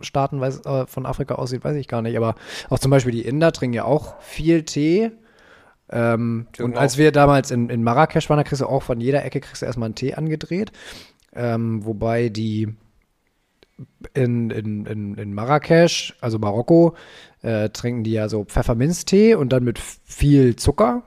[0.00, 2.16] Staaten weiß, äh, von Afrika aussieht, weiß ich gar nicht.
[2.16, 2.34] Aber
[2.70, 5.12] auch zum Beispiel die Inder trinken ja auch viel Tee.
[5.90, 9.24] Ähm, und als wir damals in, in Marrakesch waren, da kriegst du auch von jeder
[9.24, 10.72] Ecke kriegst du erstmal einen Tee angedreht.
[11.34, 12.74] Ähm, wobei die
[14.14, 16.94] in, in, in, in Marrakesch, also Marokko,
[17.42, 21.02] äh, trinken die ja so Pfefferminztee und dann mit viel Zucker.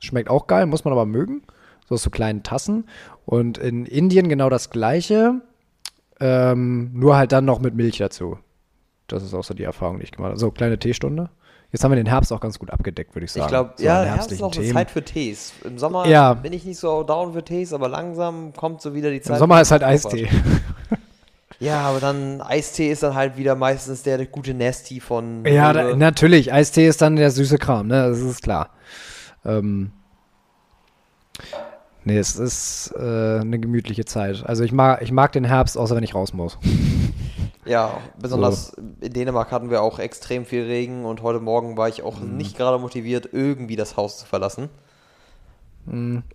[0.00, 1.42] Schmeckt auch geil, muss man aber mögen.
[1.88, 2.84] So aus so kleinen Tassen.
[3.26, 5.40] Und in Indien genau das gleiche,
[6.20, 8.38] ähm, nur halt dann noch mit Milch dazu.
[9.08, 10.40] Das ist auch so die Erfahrung, die ich gemacht habe.
[10.40, 11.30] So, kleine Teestunde.
[11.72, 13.44] Jetzt haben wir den Herbst auch ganz gut abgedeckt, würde ich sagen.
[13.44, 15.52] Ich glaube, so ja, Herbst ist auch eine Zeit für Tees.
[15.64, 16.34] Im Sommer Ja.
[16.34, 19.36] bin ich nicht so down für Tees, aber langsam kommt so wieder die Zeit.
[19.36, 20.28] Im Sommer ist halt Eistee.
[21.60, 25.44] Ja, aber dann Eistee ist dann halt wieder meistens der, gute Nasty von.
[25.44, 26.52] Ja, da, natürlich.
[26.52, 28.08] Eistee ist dann der süße Kram, ne?
[28.08, 28.70] Das ist klar.
[29.44, 29.92] Ähm,
[32.04, 34.44] nee, es ist äh, eine gemütliche Zeit.
[34.46, 36.58] Also ich mag, ich mag den Herbst, außer wenn ich raus muss.
[37.66, 42.02] Ja, besonders in Dänemark hatten wir auch extrem viel Regen und heute Morgen war ich
[42.02, 42.38] auch Mhm.
[42.38, 44.70] nicht gerade motiviert, irgendwie das Haus zu verlassen.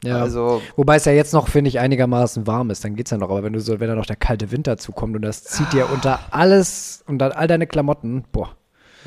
[0.03, 0.21] Ja.
[0.21, 3.29] Also, Wobei es ja jetzt noch, finde ich, einigermaßen warm ist, dann geht's ja noch.
[3.29, 5.89] Aber wenn du so, wenn da noch der kalte Winter zukommt und das zieht dir
[5.91, 8.55] unter alles, unter all deine Klamotten, boah,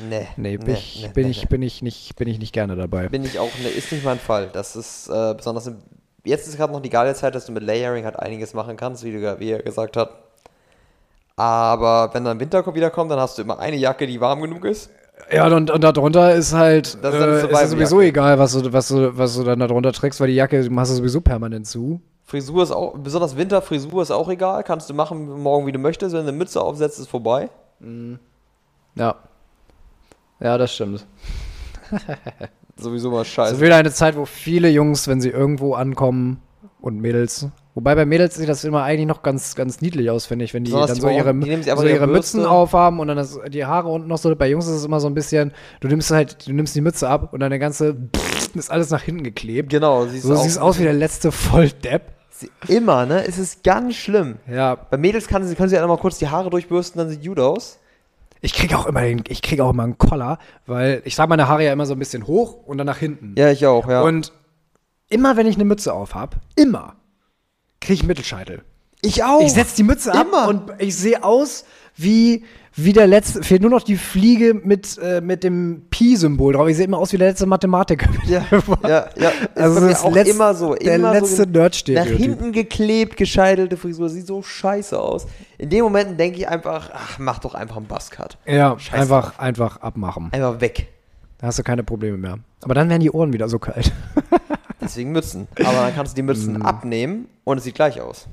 [0.09, 0.27] nee.
[0.37, 2.75] nee, bin, nee, ich, nee, bin, nee, ich, bin ich nicht, bin ich nicht gerne
[2.75, 3.09] dabei.
[3.09, 4.49] Bin ich auch, ne, ist nicht mein Fall.
[4.51, 5.77] Das ist äh, besonders, im,
[6.29, 9.03] jetzt ist gerade noch die geile Zeit, dass du mit Layering halt einiges machen kannst,
[9.03, 10.11] wie, du, wie er gesagt hat.
[11.35, 14.41] Aber wenn dann Winter ko- wieder kommt, dann hast du immer eine Jacke, die warm
[14.41, 14.89] genug ist.
[15.31, 18.87] Ja, und, und darunter ist halt, Das ist äh, ist sowieso egal, was du, was,
[18.87, 22.01] du, was du dann darunter trägst, weil die Jacke machst du sowieso permanent zu.
[22.25, 24.63] Frisur ist auch, besonders Winterfrisur ist auch egal.
[24.63, 26.13] Kannst du machen morgen, wie du möchtest.
[26.13, 27.49] Wenn du eine Mütze aufsetzt, ist vorbei.
[28.95, 29.15] Ja.
[30.39, 31.05] Ja, das stimmt.
[32.81, 33.55] Sowieso mal Es scheiße.
[33.55, 36.41] ist wieder eine Zeit, wo viele Jungs, wenn sie irgendwo ankommen
[36.81, 40.45] und Mädels, wobei bei Mädels sieht das immer eigentlich noch ganz, ganz niedlich aus, finde
[40.45, 43.17] ich, wenn die Besonders dann die so ihre, die so ihre Mützen aufhaben und dann
[43.17, 44.33] das, die Haare unten noch so.
[44.35, 47.09] Bei Jungs ist es immer so ein bisschen, du nimmst halt, du nimmst die Mütze
[47.09, 47.97] ab und deine ganze
[48.53, 49.69] ist alles nach hinten geklebt.
[49.69, 52.13] Genau, siehst So auch, siehst aus wie der letzte Volldepp.
[52.69, 53.27] Immer, ne?
[53.27, 54.37] Es ist ganz schlimm.
[54.49, 57.25] Ja, Bei Mädels kann sie, können sie einfach mal kurz die Haare durchbürsten, dann sieht
[57.25, 57.79] gut aus.
[58.41, 61.47] Ich kriege auch immer den, ich kriege auch immer einen Koller, weil ich trage meine
[61.47, 63.35] Haare ja immer so ein bisschen hoch und dann nach hinten.
[63.37, 64.01] Ja, ich auch, ja.
[64.01, 64.31] Und
[65.09, 66.95] immer wenn ich eine Mütze auf habe, immer
[67.81, 68.63] kriege ich Mittelscheitel.
[69.01, 69.41] ich auch.
[69.41, 70.47] Ich setze die Mütze ab Immer.
[70.47, 71.65] und ich sehe aus
[72.01, 72.43] wie,
[72.75, 76.67] wie der letzte, fehlt nur noch die Fliege mit, äh, mit dem Pi-Symbol drauf.
[76.67, 78.09] Ich sehe immer aus wie der letzte Mathematiker.
[78.27, 78.45] Ja,
[78.87, 79.29] ja, ja.
[79.29, 80.75] Ist Also das auch letz- immer so.
[80.75, 82.11] der immer letzte so ge- Nerd-Stereotyp.
[82.13, 84.09] Nach hinten geklebt, gescheitelte Frisur.
[84.09, 85.27] Sieht so scheiße aus.
[85.57, 88.37] In dem Moment denke ich einfach, ach, mach doch einfach einen Buzzcut.
[88.45, 90.29] Ja, Scheiß einfach, einfach abmachen.
[90.31, 90.87] Einfach weg.
[91.39, 92.37] Da hast du keine Probleme mehr.
[92.61, 93.91] Aber dann werden die Ohren wieder so kalt.
[94.81, 95.47] Deswegen Mützen.
[95.57, 96.25] Aber dann kannst du die Mm.
[96.27, 98.27] Mützen abnehmen und es sieht gleich aus.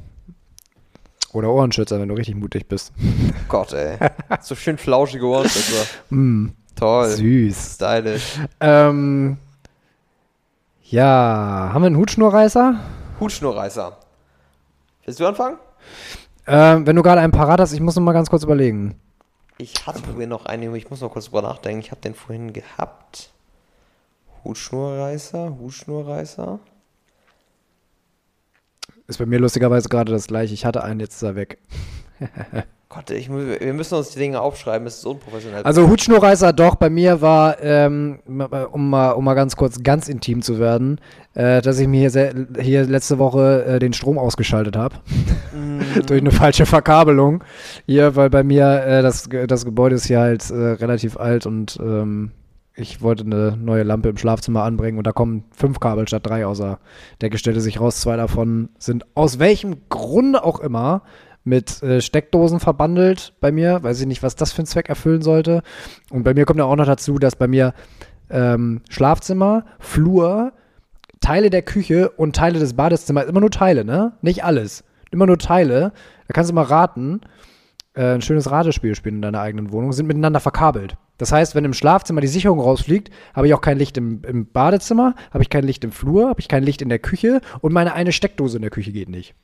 [1.36, 2.94] Oder Ohrenschützer, wenn du richtig mutig bist.
[3.48, 3.98] Gott, ey.
[4.40, 5.84] So schön flauschige Ohrenschützer.
[6.08, 7.10] Mm, Toll.
[7.10, 7.74] süß.
[7.74, 8.40] Stylisch.
[8.58, 9.36] Ähm,
[10.84, 12.80] ja, haben wir einen Hutschnurreißer?
[13.20, 13.98] Hutschnurreißer.
[15.04, 15.58] Willst du anfangen?
[16.46, 18.98] Ähm, wenn du gerade einen parat hast, ich muss noch mal ganz kurz überlegen.
[19.58, 21.80] Ich hatte vorhin noch einen, ich muss noch kurz drüber nachdenken.
[21.80, 23.28] Ich habe den vorhin gehabt.
[24.42, 26.60] Hutschnurreißer, Hutschnurreißer.
[29.08, 30.54] Ist bei mir lustigerweise gerade das gleiche.
[30.54, 31.58] Ich hatte einen, jetzt ist er weg.
[32.88, 35.64] Gott, ich, wir müssen uns die Dinge aufschreiben, es ist unprofessionell.
[35.64, 40.40] Also Hutschnurreißer doch, bei mir war, ähm, um, mal, um mal ganz kurz ganz intim
[40.40, 41.00] zu werden,
[41.34, 44.96] äh, dass ich mir hier, hier letzte Woche äh, den Strom ausgeschaltet habe.
[46.06, 47.42] Durch eine falsche Verkabelung.
[47.86, 51.78] Hier, weil bei mir äh, das, das Gebäude ist hier halt äh, relativ alt und
[51.80, 52.30] ähm,
[52.76, 56.46] ich wollte eine neue Lampe im Schlafzimmer anbringen und da kommen fünf Kabel statt drei
[56.46, 56.78] außer
[57.22, 58.00] Decke stellte sich raus.
[58.00, 61.02] Zwei davon sind aus welchem Grunde auch immer
[61.42, 63.82] mit äh, Steckdosen verbandelt bei mir.
[63.82, 65.62] Weiß ich nicht, was das für einen Zweck erfüllen sollte.
[66.10, 67.72] Und bei mir kommt ja auch noch dazu, dass bei mir
[68.28, 70.52] ähm, Schlafzimmer, Flur,
[71.20, 74.12] Teile der Küche und Teile des Badezimmers, immer nur Teile, ne?
[74.20, 74.84] Nicht alles.
[75.10, 75.92] Immer nur Teile.
[76.28, 77.20] Da kannst du mal raten,
[77.94, 80.98] äh, ein schönes Ratespiel spielen in deiner eigenen Wohnung, sind miteinander verkabelt.
[81.18, 84.46] Das heißt, wenn im Schlafzimmer die Sicherung rausfliegt, habe ich auch kein Licht im, im
[84.46, 87.72] Badezimmer, habe ich kein Licht im Flur, habe ich kein Licht in der Küche und
[87.72, 89.34] meine eine Steckdose in der Küche geht nicht.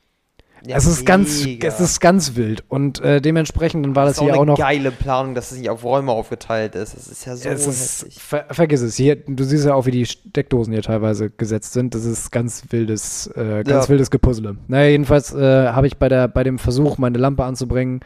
[0.65, 4.17] Ja, es ist ganz, es ist ganz wild und äh, dementsprechend dann war das, das
[4.17, 4.57] ist auch hier eine auch noch.
[4.57, 6.95] geile Planung, dass es nicht auf Räume aufgeteilt ist.
[6.95, 8.95] Das ist ja so es ist, ver, vergiss es.
[8.95, 11.93] Hier, du siehst ja auch, wie die Steckdosen hier teilweise gesetzt sind.
[11.95, 13.89] Das ist ganz wildes, äh, ganz Ja.
[13.89, 14.55] wildes Gepuzzle.
[14.69, 17.99] Naja, jedenfalls äh, habe ich bei, der, bei dem Versuch, meine Lampe anzubringen,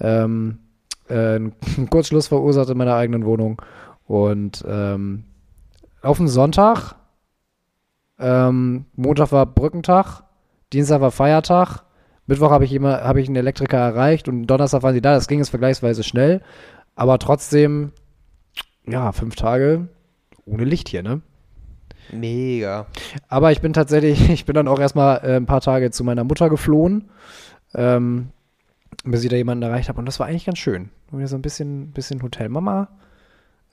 [0.00, 0.60] ähm,
[1.08, 1.54] äh, einen
[1.90, 3.60] Kurzschluss verursacht in meiner eigenen Wohnung.
[4.06, 5.24] Und ähm,
[6.02, 6.94] auf den Sonntag,
[8.18, 10.22] ähm, Montag war Brückentag,
[10.72, 11.84] Dienstag war Feiertag,
[12.26, 15.14] Mittwoch habe ich immer, habe ich einen Elektriker erreicht und Donnerstag waren sie da.
[15.14, 16.42] Das ging jetzt vergleichsweise schnell,
[16.94, 17.92] aber trotzdem,
[18.86, 19.88] ja, fünf Tage
[20.44, 21.22] ohne Licht hier, ne?
[22.12, 22.86] Mega.
[23.28, 26.24] Aber ich bin tatsächlich, ich bin dann auch erstmal äh, ein paar Tage zu meiner
[26.24, 27.10] Mutter geflohen,
[27.74, 28.30] ähm,
[29.04, 29.98] bis ich da jemanden erreicht habe.
[29.98, 30.90] Und das war eigentlich ganz schön.
[31.10, 32.88] Wieder so ein bisschen, bisschen Hotelmama.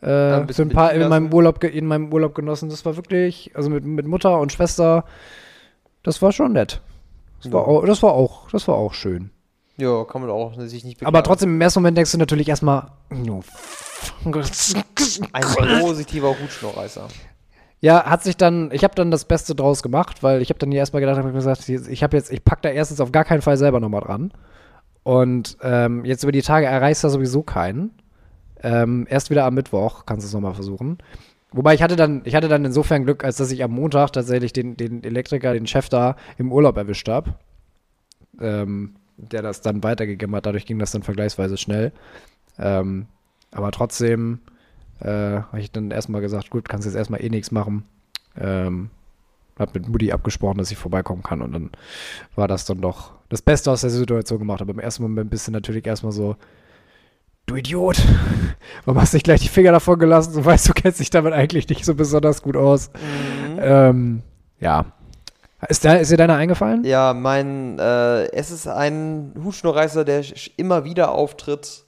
[0.01, 1.33] Äh, ein für bisschen ein paar in meinem.
[1.33, 2.69] Urlaub, in meinem Urlaub genossen.
[2.69, 5.05] Das war wirklich, also mit, mit Mutter und Schwester,
[6.03, 6.81] das war schon nett.
[7.41, 7.67] Das war, Ja.
[7.67, 9.31] auch, das war auch, das war auch schön.
[9.77, 11.13] Ja, kann man auch sich nicht beklagen.
[11.15, 13.43] Aber trotzdem, im ersten Moment denkst du natürlich erstmal, no,
[15.33, 17.07] Ein positiver Hutschnurreißer.
[17.81, 20.71] Ja, hat sich dann, ich habe dann das Beste draus gemacht, weil ich habe dann
[20.71, 23.25] hier erstmal gedacht, habe ich gesagt, ich habe jetzt, ich pack da erstens auf gar
[23.25, 24.31] keinen Fall selber nochmal dran.
[25.05, 27.91] Und ähm, jetzt über die Tage erreichst du sowieso keinen.
[28.63, 30.97] Ähm, erst wieder am Mittwoch kannst du es nochmal versuchen.
[31.51, 34.51] Wobei ich hatte dann, ich hatte dann insofern Glück, als dass ich am Montag tatsächlich
[34.51, 37.35] den, den Elektriker, den Chef da im Urlaub erwischt habe.
[38.41, 40.47] Ähm, der das dann weitergegeben hat.
[40.47, 41.91] Dadurch ging das dann vergleichsweise schnell.
[42.57, 43.05] Ähm,
[43.51, 44.39] aber trotzdem
[45.01, 47.83] äh, habe ich dann erstmal gesagt, gut, kannst jetzt erstmal eh nichts machen.
[48.35, 48.89] Ähm,
[49.57, 51.69] hab mit Mutti abgesprochen, dass ich vorbeikommen kann und dann
[52.35, 54.61] war das dann doch das Beste aus der Situation gemacht.
[54.61, 56.35] Aber im ersten Moment bist du natürlich erstmal so,
[57.45, 57.97] du Idiot,
[58.85, 60.33] warum hast du nicht gleich die Finger davon gelassen?
[60.33, 62.89] Du weißt, du kennst dich damit eigentlich nicht so besonders gut aus.
[63.57, 64.21] Ähm,
[64.59, 64.85] ja.
[65.69, 66.83] Ist, da, ist dir deiner eingefallen?
[66.83, 70.23] Ja, mein, äh, es ist ein Hutschnurreißer, der
[70.57, 71.85] immer wieder auftritt.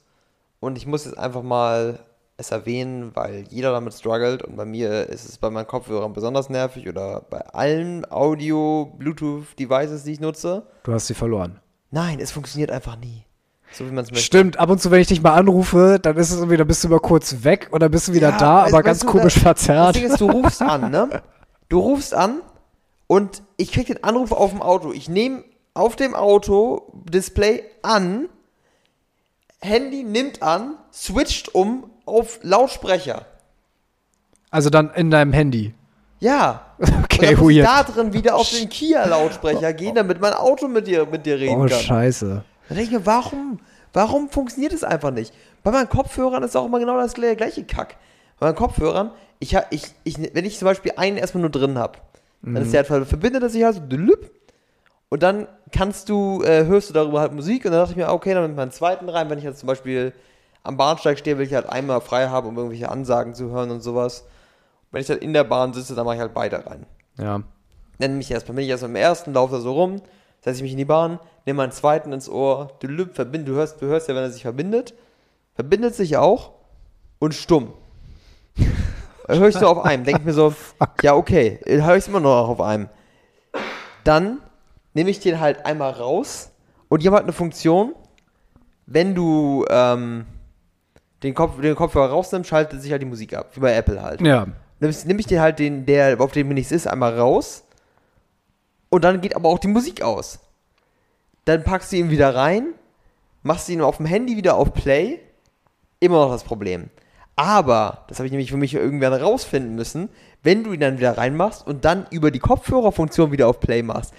[0.60, 2.00] Und ich muss jetzt einfach mal
[2.40, 6.48] es erwähnen, weil jeder damit struggelt und bei mir ist es bei meinen Kopfhörern besonders
[6.48, 10.62] nervig oder bei allen Audio-Bluetooth-Devices, die ich nutze.
[10.84, 11.58] Du hast sie verloren.
[11.90, 13.24] Nein, es funktioniert einfach nie.
[13.72, 14.24] So wie man es möchte.
[14.24, 16.82] Stimmt, ab und zu, wenn ich dich mal anrufe, dann ist es irgendwie, dann bist
[16.84, 19.06] du mal kurz weg und dann bist du wieder Ja, da, weißt- aber ganz du,
[19.06, 19.96] komisch das- verzerrt.
[19.96, 21.22] Das Ding ist, du rufst an, ne?
[21.68, 22.40] Du rufst an
[23.08, 24.92] und ich krieg den Anruf auf dem Auto.
[24.92, 28.28] Ich nehme auf dem Auto Display an,
[29.60, 33.26] Handy nimmt an, switcht um auf Lautsprecher.
[34.50, 35.74] Also dann in deinem Handy.
[36.20, 36.64] Ja.
[37.20, 37.66] Okay, und dann muss weird.
[37.66, 41.56] da drin wieder auf den Kia-Lautsprecher gehen, damit mein Auto mit dir, mit dir reden
[41.56, 41.70] Oh, kann.
[41.70, 42.44] scheiße.
[42.68, 43.58] Da denke ich mir, warum,
[43.92, 45.34] warum funktioniert es einfach nicht?
[45.64, 47.96] Bei meinen Kopfhörern ist auch immer genau das gle- gleiche Kack.
[48.38, 51.98] Bei meinen Kopfhörern, ich, ich, ich, wenn ich zum Beispiel einen erstmal nur drin habe,
[52.42, 53.82] dann ist der halt, verbindet er sich halt so
[55.08, 58.10] und dann kannst du, äh, hörst du darüber halt Musik und dann dachte ich mir,
[58.12, 60.12] okay, dann mit meinen zweiten rein, wenn ich jetzt zum Beispiel
[60.68, 63.80] am Bahnsteig stehe, will ich halt einmal frei haben, um irgendwelche Ansagen zu hören und
[63.80, 64.26] sowas.
[64.90, 66.84] Wenn ich halt in der Bahn sitze, dann mache ich halt beide rein
[67.18, 67.42] Ja.
[67.98, 70.02] nenne mich erstmal, bin ich erstmal im ersten, laufe da so rum,
[70.42, 73.52] setze ich mich in die Bahn, nehme meinen zweiten ins Ohr, du, lüb, verbind, du,
[73.52, 74.92] hörst, du hörst ja, wenn er sich verbindet,
[75.54, 76.52] verbindet sich auch
[77.18, 77.72] und stumm.
[79.26, 80.52] Dann höre ich so auf einem, denke mir so,
[81.02, 82.90] ja okay, höre ich immer noch auf einem.
[84.04, 84.42] Dann
[84.92, 86.50] nehme ich den halt einmal raus
[86.90, 87.94] und die haben halt eine Funktion,
[88.84, 90.26] wenn du ähm,
[91.22, 94.20] den, Kopf, den Kopfhörer rausnimmst, schaltet sich halt die Musik ab, wie bei Apple halt
[94.20, 94.46] Ja.
[94.80, 97.64] nimmst, nimm ich dir halt den, der auf dem nichts ist, einmal raus.
[98.90, 100.38] Und dann geht aber auch die Musik aus.
[101.44, 102.68] Dann packst du ihn wieder rein,
[103.42, 105.20] machst ihn auf dem Handy wieder auf Play.
[106.00, 106.90] Immer noch das Problem.
[107.36, 110.08] Aber, das habe ich nämlich für mich irgendwann rausfinden müssen,
[110.42, 114.12] wenn du ihn dann wieder reinmachst und dann über die Kopfhörerfunktion wieder auf Play machst,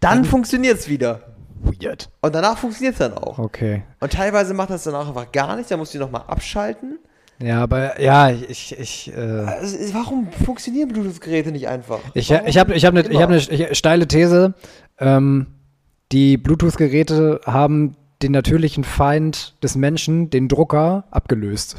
[0.00, 1.31] dann funktioniert es wieder.
[1.64, 2.10] Weird.
[2.20, 3.38] Und danach funktioniert es dann auch.
[3.38, 3.82] Okay.
[4.00, 6.98] Und teilweise macht das danach einfach gar nichts, dann musst du ihn nochmal abschalten.
[7.40, 11.98] Ja, aber ja, ich, ich, äh, Also, warum funktionieren Bluetooth-Geräte nicht einfach?
[12.14, 14.54] ich, Warum ich habe ich hab eine hab ne ich- steile These.
[14.98, 15.46] Ähm,
[16.12, 21.76] die Bluetooth-Geräte haben den natürlichen Feind des Menschen, den Drucker, abgelöst.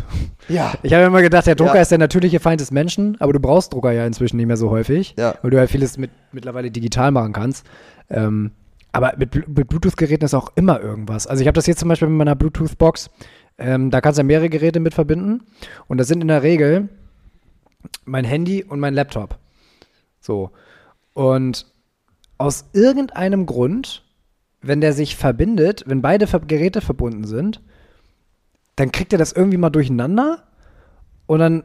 [0.49, 0.73] Ja.
[0.83, 1.81] Ich habe immer gedacht, der Drucker Ja.
[1.81, 4.69] ist der natürliche Feind des Menschen, aber du brauchst Drucker ja inzwischen nicht mehr so
[4.69, 5.35] häufig, Ja.
[5.41, 7.65] weil du ja vieles mit, mittlerweile digital machen kannst.
[8.09, 8.51] Ähm,
[8.93, 11.27] aber mit, mit Bluetooth-Geräten ist auch immer irgendwas.
[11.27, 13.09] Also ich habe das jetzt zum Beispiel mit meiner Bluetooth-Box.
[13.57, 15.41] Ähm, da kannst du ja mehrere Geräte mit verbinden.
[15.87, 16.89] Und das sind in der Regel
[18.05, 19.39] mein Handy und mein Laptop.
[20.19, 20.51] So.
[21.13, 21.65] Und
[22.37, 24.03] aus irgendeinem Grund,
[24.61, 27.61] wenn der sich verbindet, wenn beide Geräte verbunden sind,
[28.75, 30.43] dann kriegt er das irgendwie mal durcheinander
[31.25, 31.63] und dann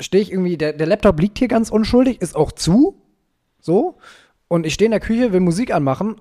[0.00, 3.02] stehe ich irgendwie, der, der Laptop liegt hier ganz unschuldig, ist auch zu,
[3.60, 3.98] so,
[4.46, 6.20] und ich stehe in der Küche, will Musik anmachen,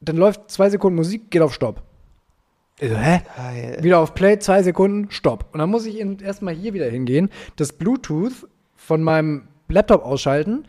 [0.00, 1.82] dann läuft zwei Sekunden Musik, geht auf Stopp.
[2.78, 3.20] Ich so, hä?
[3.36, 3.78] Geil.
[3.82, 5.46] Wieder auf Play, zwei Sekunden, Stopp.
[5.52, 10.64] Und dann muss ich erstmal hier wieder hingehen, das Bluetooth von meinem Laptop ausschalten,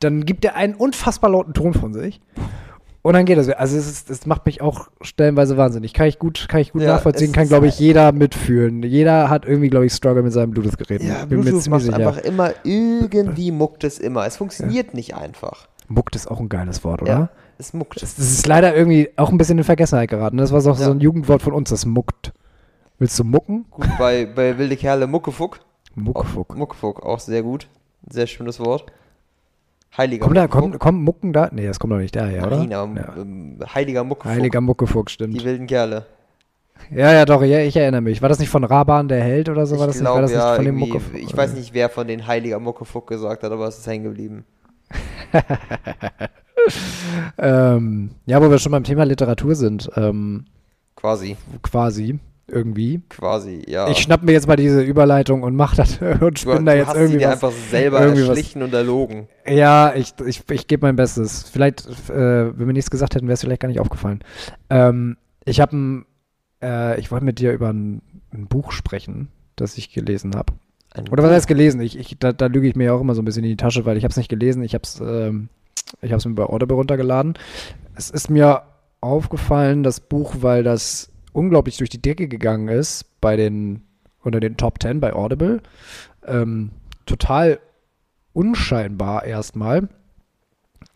[0.00, 2.20] dann gibt er einen unfassbar lauten Ton von sich.
[3.02, 3.46] Und dann geht das.
[3.46, 3.60] wieder.
[3.60, 5.94] Also es, ist, es macht mich auch stellenweise wahnsinnig.
[5.94, 8.82] Kann ich gut, kann ich gut Ja, nachvollziehen, kann, glaube ich, halt- jeder mitfühlen.
[8.82, 11.04] Jeder hat irgendwie, glaube ich, Struggle mit seinem Bluetooth-Gerät.
[11.04, 11.94] Ja, Bin mir Bluetooth macht sicher.
[11.96, 14.26] einfach immer, irgendwie muckt es immer.
[14.26, 15.68] Es funktioniert nicht einfach.
[15.86, 17.12] Muckt ist auch ein geiles Wort, oder?
[17.12, 18.02] Ja, es muckt.
[18.02, 20.36] Das, das ist leider irgendwie auch ein bisschen in Vergessenheit geraten.
[20.36, 20.76] Das war so, Ja.
[20.76, 22.32] so ein Jugendwort von uns, das muckt.
[22.98, 23.66] Willst du mucken?
[23.70, 25.60] Gut, bei, bei Wilde Kerle Muckefuck.
[25.94, 26.56] Muckfuck.
[26.56, 27.68] Muckefuck, auch sehr gut.
[28.08, 28.86] Sehr schönes Wort.
[29.96, 30.62] Heiliger Kommt da, Muckefuck.
[30.62, 31.48] kommt, kommt Mucken da?
[31.52, 32.58] Nee, das kommt doch nicht daher, oder?
[32.58, 33.14] Nein, aber ja.
[33.16, 34.30] ähm, Heiliger Muckefuck.
[34.32, 35.44] Heiliger Muckefuck, Die stimmt.
[35.44, 36.06] wilden Kerle.
[36.90, 38.20] Ja, ja, doch, ja, ich erinnere mich.
[38.20, 39.78] War das nicht von Raban der Held oder so?
[39.78, 41.14] war ich das nicht, war das nicht ja, von dem Muckefuck?
[41.18, 44.44] ich weiß nicht, wer von den Heiliger Muckefuck gesagt hat, aber es ist hängen geblieben.
[47.38, 50.46] Ähm, ja, wo wir schon beim Thema Literatur sind, ähm,
[50.96, 53.02] Quasi, quasi, irgendwie.
[53.10, 53.88] quasi, ja.
[53.90, 56.96] Ich schnapp mir jetzt mal diese Überleitung und mach das und spinne da jetzt hast
[56.96, 57.34] irgendwie dir was.
[57.34, 59.28] einfach selber irgendwie was- erschlichen und erlogen.
[59.46, 61.48] Ja, ich, ich, ich gebe mein Bestes.
[61.50, 64.20] Vielleicht, äh, wenn wir nichts gesagt hätten, wäre es vielleicht gar nicht aufgefallen.
[64.70, 66.06] Ähm, ich habe ein,
[66.62, 68.00] äh, ich wollte mit dir über ein,
[68.32, 70.54] ein Buch sprechen, das ich gelesen habe.
[71.10, 71.82] Oder was heißt gelesen?
[71.82, 73.56] Ich, ich, da, da lüge ich mir ja auch immer so ein bisschen in die
[73.58, 74.62] Tasche, weil ich habe es nicht gelesen.
[74.62, 75.50] Ich habe es ähm,
[76.02, 77.34] ich hab's mir bei Audible runtergeladen.
[77.94, 78.62] Es ist mir
[79.00, 83.82] aufgefallen, das Buch, weil das unglaublich durch die Decke gegangen ist bei den
[84.22, 85.62] unter den Top 10 bei Audible.
[86.26, 86.70] Ähm,
[87.06, 87.60] total
[88.32, 89.88] unscheinbar erstmal.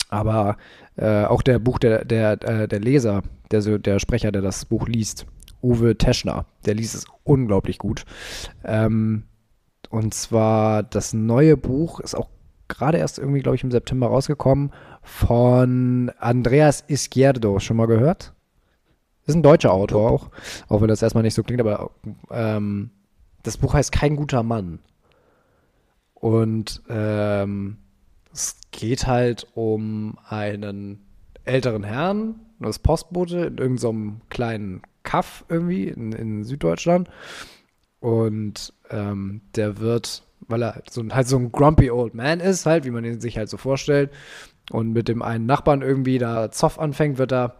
[0.08, 0.56] Aber
[0.96, 3.22] äh, auch der Buch, der, der, äh, der Leser,
[3.52, 5.26] der, der Sprecher, der das Buch liest,
[5.62, 8.04] Uwe Teschner, der liest es unglaublich gut.
[8.64, 9.24] Ähm,
[9.90, 12.28] und zwar das neue Buch ist auch
[12.70, 17.58] gerade erst irgendwie, glaube ich, im September rausgekommen von Andreas Izquierdo.
[17.58, 18.32] Schon mal gehört?
[19.26, 20.30] Ist ein deutscher Autor auch,
[20.68, 21.90] auch wenn das erstmal nicht so klingt, aber
[22.30, 22.90] ähm,
[23.42, 24.80] das Buch heißt Kein guter Mann.
[26.14, 27.78] Und ähm,
[28.32, 31.06] es geht halt um einen
[31.44, 37.08] älteren Herrn, das Postbote in irgendeinem kleinen Kaff irgendwie in, in Süddeutschland.
[38.00, 42.84] Und ähm, der wird, weil er so, halt so ein grumpy old man ist, halt,
[42.84, 44.10] wie man ihn sich halt so vorstellt,
[44.70, 47.56] und mit dem einen Nachbarn irgendwie da Zoff anfängt, wird er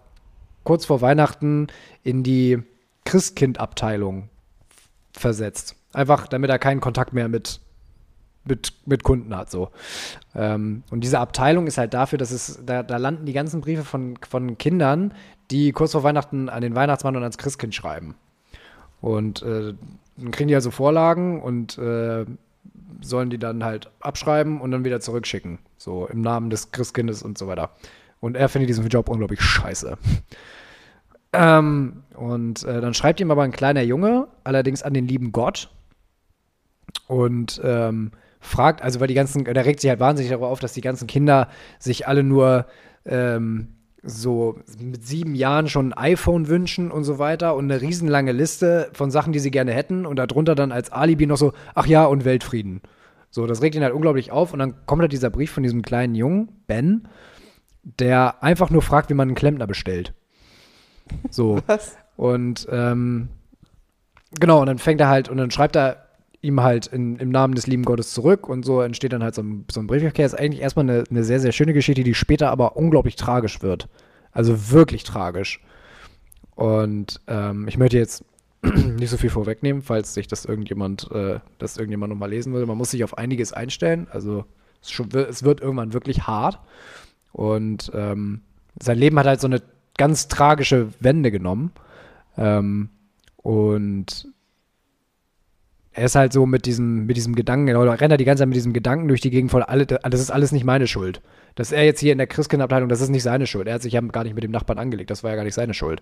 [0.63, 1.67] kurz vor Weihnachten
[2.05, 2.63] in die
[3.05, 4.29] Christkind-Abteilung
[5.13, 5.75] versetzt.
[5.93, 7.61] Einfach, damit er keinen Kontakt mehr mit,
[8.45, 9.51] mit, mit Kunden hat.
[9.51, 9.71] So.
[10.37, 13.83] Ähm, und diese Abteilung ist halt dafür, dass es, da, da landen die ganzen Briefe
[13.83, 15.13] von, von Kindern,
[15.51, 18.15] die kurz vor Weihnachten an den Weihnachtsmann und ans Christkind schreiben.
[19.01, 19.75] Und äh,
[20.17, 22.25] dann kriegen die also Vorlagen und äh,
[23.01, 25.59] sollen die dann halt abschreiben und dann wieder zurückschicken.
[25.77, 27.71] So im Namen des Christkindes und so weiter.
[28.21, 29.97] Und er findet diesen Job unglaublich scheiße.
[31.33, 35.71] Ähm, und äh, dann schreibt ihm aber ein kleiner Junge, allerdings an den lieben Gott.
[37.07, 40.73] Und ähm, fragt, also weil die ganzen, der regt sich halt wahnsinnig darüber auf, dass
[40.73, 42.67] die ganzen Kinder sich alle nur
[43.05, 43.69] ähm,
[44.03, 48.91] so mit sieben Jahren schon ein iPhone wünschen und so weiter und eine riesenlange Liste
[48.95, 52.05] von Sachen, die sie gerne hätten und darunter dann als Alibi noch so, ach ja,
[52.07, 52.81] und Weltfrieden.
[53.31, 55.83] So, das regt ihn halt unglaublich auf und dann kommt halt dieser Brief von diesem
[55.83, 57.09] kleinen Jungen, Ben,
[57.83, 60.15] der einfach nur fragt, wie man einen Klempner bestellt.
[61.31, 61.61] So.
[61.67, 61.97] Was?
[62.17, 63.29] Und ähm,
[64.39, 66.10] genau, und dann fängt er halt, und dann schreibt er
[66.43, 69.43] ihm halt in, im Namen des lieben Gottes zurück und so entsteht dann halt so
[69.43, 70.27] ein, so ein Briefverkehr.
[70.27, 73.89] Ist eigentlich erstmal eine, eine sehr, sehr schöne Geschichte, die später aber unglaublich tragisch wird.
[74.33, 75.63] Also wirklich tragisch.
[76.55, 78.25] Und ähm, ich möchte jetzt
[78.63, 82.65] nicht so viel vorwegnehmen, falls sich das irgendjemand, äh, das irgendjemand nochmal lesen will.
[82.67, 84.07] Man muss sich auf einiges einstellen.
[84.11, 84.45] Also
[84.83, 86.59] es, schon, es wird irgendwann wirklich hart.
[87.33, 88.43] Und ähm,
[88.81, 89.63] sein Leben hat halt so eine
[89.97, 91.73] ganz tragische Wende genommen.
[92.37, 92.89] Ähm,
[93.37, 94.29] und
[95.93, 98.49] er ist halt so mit diesem, mit diesem Gedanken, oder rennt er die ganze Zeit
[98.49, 101.21] mit diesem Gedanken durch die Gegend voll, alle, das ist alles nicht meine Schuld.
[101.57, 103.67] Dass er jetzt hier in der Christkindabteilung, das ist nicht seine Schuld.
[103.67, 105.55] Er hat sich ja gar nicht mit dem Nachbarn angelegt, das war ja gar nicht
[105.55, 106.01] seine Schuld.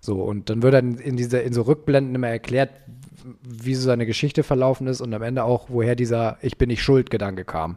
[0.00, 2.70] So, und dann wird dann in, diese, in so Rückblenden immer erklärt,
[3.42, 6.82] wie so seine Geschichte verlaufen ist und am Ende auch, woher dieser Ich bin nicht
[6.82, 7.76] schuld Gedanke kam.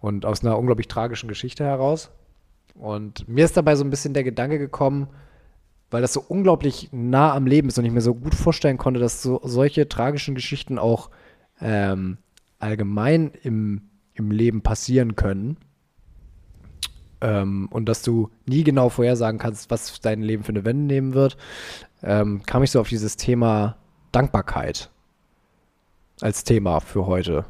[0.00, 2.10] Und aus einer unglaublich tragischen Geschichte heraus.
[2.74, 5.08] Und mir ist dabei so ein bisschen der Gedanke gekommen,
[5.92, 8.98] weil das so unglaublich nah am Leben ist und ich mir so gut vorstellen konnte,
[8.98, 11.10] dass so solche tragischen Geschichten auch
[11.60, 12.16] ähm,
[12.58, 13.82] allgemein im,
[14.14, 15.58] im Leben passieren können.
[17.20, 21.12] Ähm, und dass du nie genau vorhersagen kannst, was dein Leben für eine Wende nehmen
[21.12, 21.36] wird,
[22.02, 23.76] ähm, kam ich so auf dieses Thema
[24.12, 24.90] Dankbarkeit
[26.22, 27.44] als Thema für heute.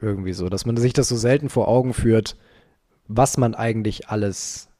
[0.00, 2.36] Irgendwie so, dass man sich das so selten vor Augen führt,
[3.06, 4.70] was man eigentlich alles,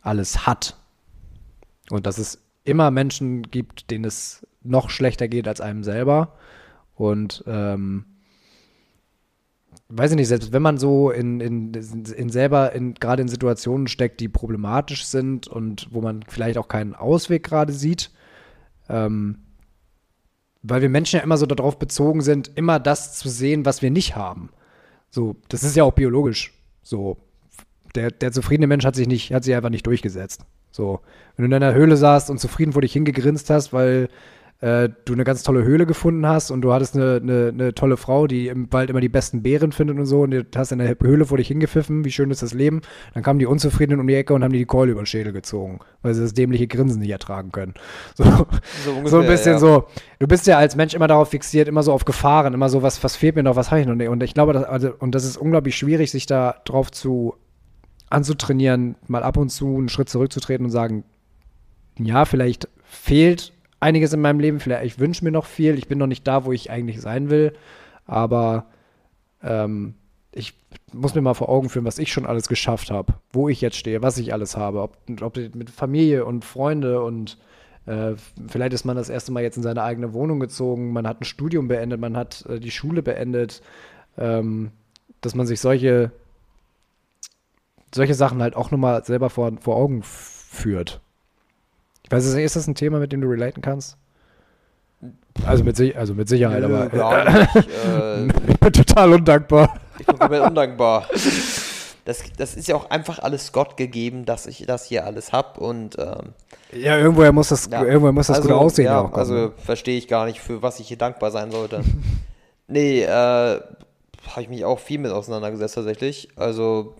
[0.00, 0.78] alles hat
[1.90, 6.34] und dass es immer Menschen gibt, denen es noch schlechter geht als einem selber.
[6.94, 8.04] Und ähm,
[9.88, 13.86] weiß ich nicht, selbst wenn man so in, in, in selber in, gerade in Situationen
[13.86, 18.10] steckt, die problematisch sind und wo man vielleicht auch keinen Ausweg gerade sieht,
[18.88, 19.38] ähm,
[20.62, 23.90] weil wir Menschen ja immer so darauf bezogen sind, immer das zu sehen, was wir
[23.90, 24.48] nicht haben.
[25.10, 26.54] So, das ist ja auch biologisch.
[26.82, 27.18] So,
[27.94, 30.44] der, der zufriedene Mensch hat sich nicht, hat sich einfach nicht durchgesetzt.
[30.74, 30.98] So,
[31.36, 34.08] wenn du in deiner Höhle saßt und zufrieden vor dich hingegrinst hast, weil
[34.60, 37.96] äh, du eine ganz tolle Höhle gefunden hast und du hattest eine, eine, eine, tolle
[37.96, 40.80] Frau, die im Wald immer die besten Beeren findet und so und du hast in
[40.80, 42.80] der Höhle vor dich hingepfiffen, wie schön ist das Leben,
[43.14, 45.32] dann kamen die Unzufriedenen um die Ecke und haben dir die Keule über den Schädel
[45.32, 47.74] gezogen, weil sie das dämliche Grinsen nicht ertragen können.
[48.16, 49.58] So, so, ungefähr, so ein bisschen ja.
[49.60, 49.84] so,
[50.18, 53.04] du bist ja als Mensch immer darauf fixiert, immer so auf Gefahren, immer so, was,
[53.04, 55.14] was fehlt mir noch, was habe ich noch nicht und ich glaube, dass, also, und
[55.14, 57.36] das ist unglaublich schwierig, sich da drauf zu
[58.14, 61.04] anzutrainieren, mal ab und zu einen Schritt zurückzutreten und sagen,
[61.98, 65.98] ja, vielleicht fehlt einiges in meinem Leben, vielleicht ich wünsche mir noch viel, ich bin
[65.98, 67.52] noch nicht da, wo ich eigentlich sein will,
[68.06, 68.66] aber
[69.42, 69.94] ähm,
[70.32, 70.54] ich
[70.92, 73.76] muss mir mal vor Augen führen, was ich schon alles geschafft habe, wo ich jetzt
[73.76, 77.36] stehe, was ich alles habe, ob, ob mit Familie und Freunde und
[77.86, 78.14] äh,
[78.48, 81.24] vielleicht ist man das erste Mal jetzt in seine eigene Wohnung gezogen, man hat ein
[81.24, 83.60] Studium beendet, man hat äh, die Schule beendet,
[84.16, 84.70] ähm,
[85.20, 86.10] dass man sich solche
[87.94, 91.00] solche Sachen halt auch nochmal selber vor, vor Augen führt.
[92.02, 93.96] Ich weiß nicht, ist das ein Thema, mit dem du relaten kannst?
[95.46, 97.24] Also mit, also mit Sicherheit, Nö, aber.
[97.54, 99.74] Nicht, äh, ich bin total undankbar.
[99.98, 101.08] Ich bin komplett undankbar.
[102.06, 105.58] Das, das ist ja auch einfach alles Gott gegeben, dass ich das hier alles habe
[105.58, 106.34] und ähm,
[106.70, 107.82] ja, irgendwoher muss das, ja.
[107.82, 108.84] irgendwoher muss das also, gut aussehen.
[108.84, 111.80] Ja, also verstehe ich gar nicht, für was ich hier dankbar sein sollte.
[112.68, 113.62] nee, äh, habe
[114.36, 116.28] ich mich auch viel mit auseinandergesetzt tatsächlich.
[116.36, 116.94] Also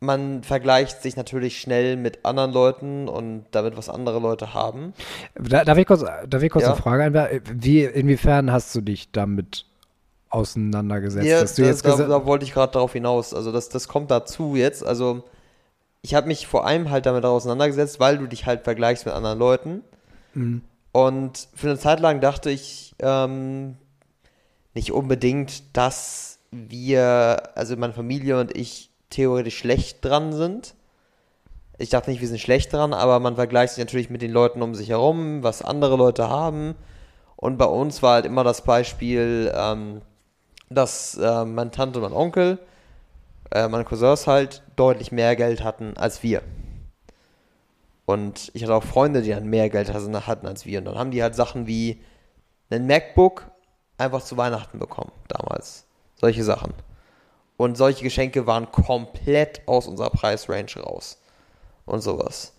[0.00, 4.92] man vergleicht sich natürlich schnell mit anderen Leuten und damit, was andere Leute haben.
[5.34, 6.72] Da, darf ich kurz, darf ich kurz Ja.
[6.72, 7.40] eine Frage einwerfen?
[7.50, 9.64] Wie, inwiefern hast du dich damit
[10.28, 11.26] auseinandergesetzt?
[11.26, 13.32] Ja, dass du da, jetzt da, da wollte ich gerade darauf hinaus.
[13.32, 14.84] Also das, das kommt dazu jetzt.
[14.84, 15.24] Also
[16.02, 19.38] ich habe mich vor allem halt damit auseinandergesetzt, weil du dich halt vergleichst mit anderen
[19.38, 19.82] Leuten.
[20.34, 20.62] Mhm.
[20.92, 23.76] Und für eine Zeit lang dachte ich ähm,
[24.74, 30.74] nicht unbedingt, dass wir, also meine Familie und ich, theoretisch schlecht dran sind.
[31.78, 34.62] Ich dachte nicht, wir sind schlecht dran, aber man vergleicht sich natürlich mit den Leuten
[34.62, 36.74] um sich herum, was andere Leute haben.
[37.36, 40.00] Und bei uns war halt immer das Beispiel, ähm,
[40.70, 42.58] dass äh, meine Tante und mein Onkel,
[43.50, 46.42] äh, meine Cousins halt deutlich mehr Geld hatten als wir.
[48.06, 50.78] Und ich hatte auch Freunde, die dann mehr Geld hatten als wir.
[50.78, 52.00] Und dann haben die halt Sachen wie
[52.70, 53.50] einen MacBook
[53.98, 55.86] einfach zu Weihnachten bekommen, damals.
[56.14, 56.72] Solche Sachen.
[57.56, 61.18] Und solche Geschenke waren komplett aus unserer Preisrange raus.
[61.84, 62.52] Und sowas.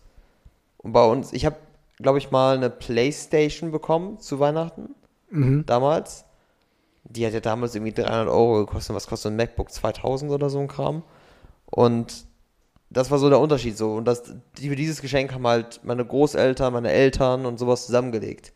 [0.78, 1.58] Und bei uns, ich habe,
[1.98, 4.96] glaube ich, mal eine Playstation bekommen zu Weihnachten.
[5.30, 5.66] Mhm.
[5.66, 6.26] Damals.
[7.04, 8.96] Die hat ja damals irgendwie 300 Euro gekostet.
[8.96, 9.72] Was kostet ein MacBook?
[9.72, 11.04] 2000 oder so ein Kram.
[11.66, 12.26] Und
[12.90, 13.94] das war so der Unterschied so.
[13.94, 14.24] Und das,
[14.58, 18.54] für dieses Geschenk haben halt meine Großeltern, meine Eltern und sowas zusammengelegt.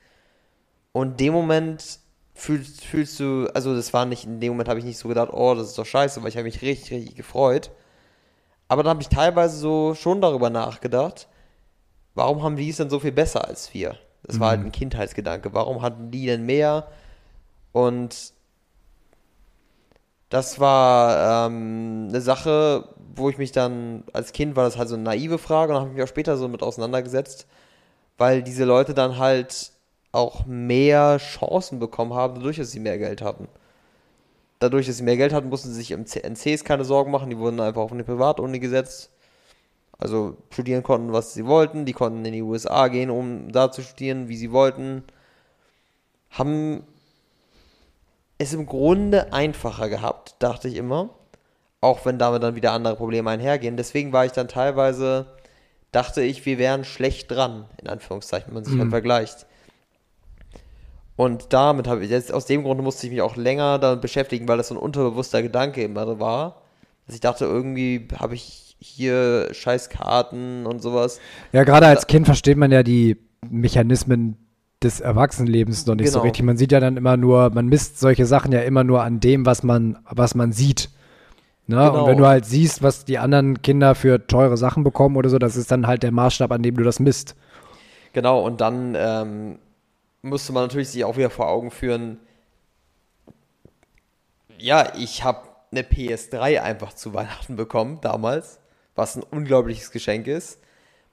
[0.93, 1.99] Und in dem Moment
[2.41, 5.29] fühlst, fühlst du, also das war nicht, in dem Moment habe ich nicht so gedacht,
[5.31, 7.69] oh, das ist doch scheiße, weil ich habe mich richtig, richtig gefreut.
[8.67, 11.27] Aber dann habe ich teilweise so schon darüber nachgedacht,
[12.15, 13.95] warum haben die es denn so viel besser als wir?
[14.23, 15.53] Das war halt ein Kindheitsgedanke.
[15.53, 16.87] Warum hatten die denn mehr?
[17.73, 18.33] Und
[20.29, 24.95] das war ähm, eine Sache, wo ich mich dann, als Kind war das halt so
[24.95, 27.47] eine naive Frage und habe ich mich auch später so mit auseinandergesetzt,
[28.17, 29.73] weil diese Leute dann halt
[30.11, 33.47] auch mehr Chancen bekommen haben, dadurch, dass sie mehr Geld hatten.
[34.59, 37.37] Dadurch, dass sie mehr Geld hatten, mussten sie sich im NCs keine Sorgen machen, die
[37.37, 39.09] wurden einfach auf eine Privatuni gesetzt.
[39.97, 43.81] Also studieren konnten, was sie wollten, die konnten in die USA gehen, um da zu
[43.81, 45.03] studieren, wie sie wollten.
[46.31, 46.83] Haben
[48.37, 51.09] es im Grunde einfacher gehabt, dachte ich immer.
[51.81, 53.77] Auch wenn damit dann wieder andere Probleme einhergehen.
[53.77, 55.25] Deswegen war ich dann teilweise,
[55.91, 59.45] dachte ich, wir wären schlecht dran, in Anführungszeichen, wenn man sich halt vergleicht.
[61.21, 64.47] Und damit habe ich, jetzt aus dem Grunde musste ich mich auch länger damit beschäftigen,
[64.47, 66.63] weil das so ein unterbewusster Gedanke immer war.
[67.05, 71.19] Dass ich dachte, irgendwie habe ich hier scheiß Karten und sowas.
[71.51, 73.17] Ja, gerade als Kind versteht man ja die
[73.47, 74.35] Mechanismen
[74.81, 76.23] des Erwachsenenlebens noch nicht so Genau.
[76.23, 76.43] richtig.
[76.43, 79.45] Man sieht ja dann immer nur, man misst solche Sachen ja immer nur an dem,
[79.45, 80.89] was man, was man sieht.
[81.67, 81.75] Ne?
[81.75, 81.99] Genau.
[81.99, 85.37] Und wenn du halt siehst, was die anderen Kinder für teure Sachen bekommen oder so,
[85.37, 87.35] das ist dann halt der Maßstab, an dem du das misst.
[88.13, 89.59] Genau, und dann ähm,
[90.21, 92.19] musste man natürlich sich auch wieder vor Augen führen,
[94.57, 98.59] ja, ich habe eine PS3 einfach zu Weihnachten bekommen, damals,
[98.95, 100.59] was ein unglaubliches Geschenk ist.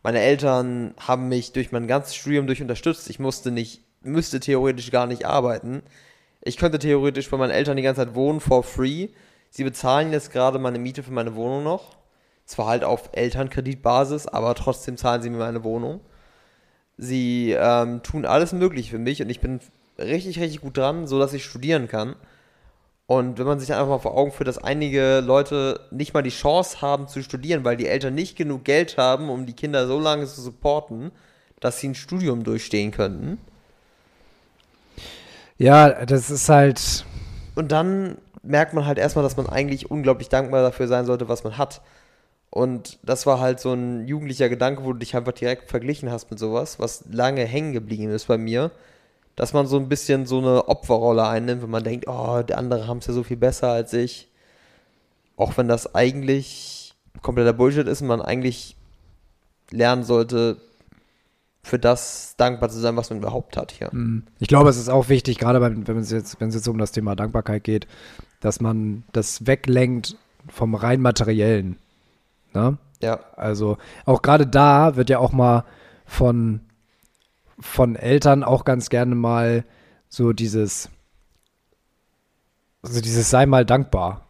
[0.03, 3.09] Meine Eltern haben mich durch mein ganzes Studium durch unterstützt.
[3.11, 5.83] Ich musste nicht, müsste theoretisch gar nicht arbeiten.
[6.43, 9.09] Ich könnte theoretisch bei meinen Eltern die ganze Zeit wohnen, for free.
[9.51, 11.97] Sie bezahlen jetzt gerade meine Miete für meine Wohnung noch.
[12.45, 16.01] Zwar halt auf Elternkreditbasis, aber trotzdem zahlen sie mir meine Wohnung.
[16.99, 19.61] Sie ähm, tun alles Mögliche für mich und ich bin
[19.99, 22.17] richtig, richtig gut dran, so dass ich studieren kann.
[23.07, 26.23] Und wenn man sich dann einfach mal vor Augen führt, dass einige Leute nicht mal
[26.23, 29.87] die Chance haben zu studieren, weil die Eltern nicht genug Geld haben, um die Kinder
[29.87, 31.11] so lange zu supporten,
[31.61, 33.39] dass sie ein Studium durchstehen könnten.
[35.57, 37.05] Ja, das ist halt,
[37.59, 41.43] Und dann merkt man halt erstmal, dass man eigentlich unglaublich dankbar dafür sein sollte, was
[41.43, 41.81] man hat.
[42.51, 46.31] Und das war halt so ein jugendlicher Gedanke, wo du dich einfach direkt verglichen hast
[46.31, 48.71] mit sowas, was lange hängen geblieben ist bei mir.
[49.37, 52.89] Dass man so ein bisschen so eine Opferrolle einnimmt, wenn man denkt, oh, die anderen
[52.89, 54.29] haben es ja so viel besser als ich.
[55.37, 58.77] Auch wenn das eigentlich kompletter Bullshit ist und man eigentlich
[59.71, 60.57] lernen sollte,
[61.63, 63.91] für das dankbar zu sein, was man überhaupt hat hier.
[63.93, 66.79] mh, ich glaube, es ist auch wichtig, gerade wenn es jetzt, wenn es jetzt um
[66.79, 67.87] das Thema Dankbarkeit geht,
[68.41, 70.17] dass man das weglenkt
[70.49, 71.77] vom rein materiellen.
[72.55, 72.79] Ne?
[73.03, 75.65] Ja, Also auch gerade da wird ja auch mal
[76.05, 76.61] von,
[77.61, 79.65] von Eltern auch ganz gerne mal
[80.09, 80.91] so dieses,
[82.83, 84.27] also dieses sei mal dankbar.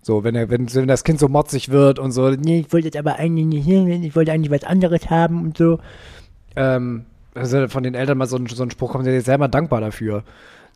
[0.00, 2.86] So, wenn, er, wenn, wenn das Kind so motzig wird und so, nee, ich wollte
[2.86, 5.80] jetzt aber eigentlich nicht hin, ich wollte eigentlich was anderes haben und so.
[6.56, 7.04] Ähm,
[7.34, 9.80] also von den Eltern mal so ein, so ein Spruch kommt, der sei mal dankbar
[9.80, 10.24] dafür.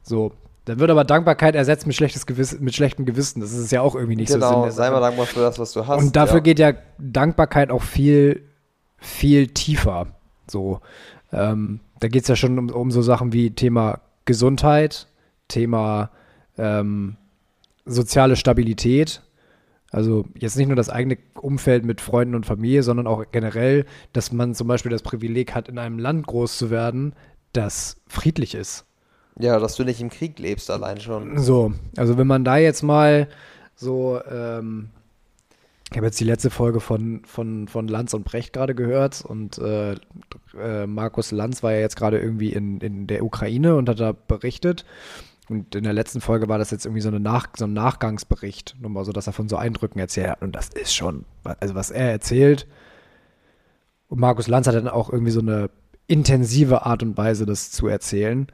[0.03, 0.33] So.
[0.65, 3.41] Dann wird aber Dankbarkeit ersetzt mit, schlechtes Gewiss, mit schlechtem Gewissen.
[3.41, 4.71] Das ist ja auch irgendwie nicht so Sinn genau.
[4.71, 6.01] Sei mal dankbar für das, was du hast.
[6.03, 6.43] Und dafür ja.
[6.43, 8.43] geht ja Dankbarkeit auch viel,
[8.99, 10.07] viel tiefer.
[10.47, 10.81] So,
[11.33, 15.09] ähm, da geht es ja schon um, um so Sachen wie Thema Gesundheit,
[15.49, 16.11] Thema
[16.57, 17.17] ähm,
[17.85, 19.23] soziale Stabilität,
[19.91, 24.31] Also jetzt nicht nur das eigene Umfeld mit Freunden und Familie, sondern auch generell, dass
[24.31, 27.15] man zum Beispiel das Privileg hat, in einem Land groß zu werden,
[27.53, 28.87] das friedlich ist.
[29.39, 31.39] Ja, dass du nicht im Krieg lebst, allein schon.
[31.39, 33.29] So, also wenn man da jetzt mal
[33.75, 34.91] so, ähm,
[35.91, 39.59] ich habe jetzt die letzte Folge von, von, von Lanz und Brecht gerade gehört und
[39.59, 39.97] äh,
[40.59, 44.13] äh, Markus Lanz war ja jetzt gerade irgendwie in, in der Ukraine und hat da
[44.13, 44.85] berichtet.
[45.49, 48.77] Und in der letzten Folge war das jetzt irgendwie so, eine Nach so ein Nachgangsbericht,
[48.81, 50.43] nur mal so, dass er von so Eindrücken erzählt hat.
[50.43, 52.67] Und das ist schon, also was er erzählt.
[54.09, 55.69] Und Markus Lanz hat dann auch irgendwie so eine
[56.07, 58.47] intensive Art und Weise, das zu erzählen.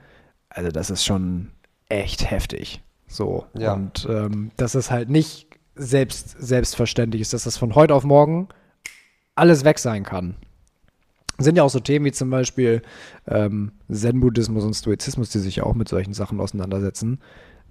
[0.59, 1.51] Also das ist schon
[1.89, 2.83] echt heftig.
[3.07, 3.47] So.
[3.57, 3.75] Ja.
[3.75, 5.47] Und ähm, dass es halt nicht
[5.77, 8.49] selbst, selbstverständlich ist, dass das von heute auf morgen
[9.37, 10.35] alles weg sein kann.
[11.39, 12.83] Sind ja auch so Themen wie zum Beispiel
[13.29, 17.21] ähm, Zen-Buddhismus und Stoizismus, die sich ja auch mit solchen Sachen auseinandersetzen.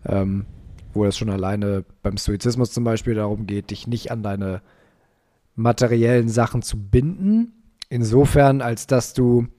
[0.06, 0.46] Ähm,
[0.94, 4.62] wo es schon alleine beim Stoizismus zum Beispiel darum geht, dich nicht an deine
[5.58, 7.52] materiellen Sachen zu binden.
[7.90, 9.50] Insofern, als dass du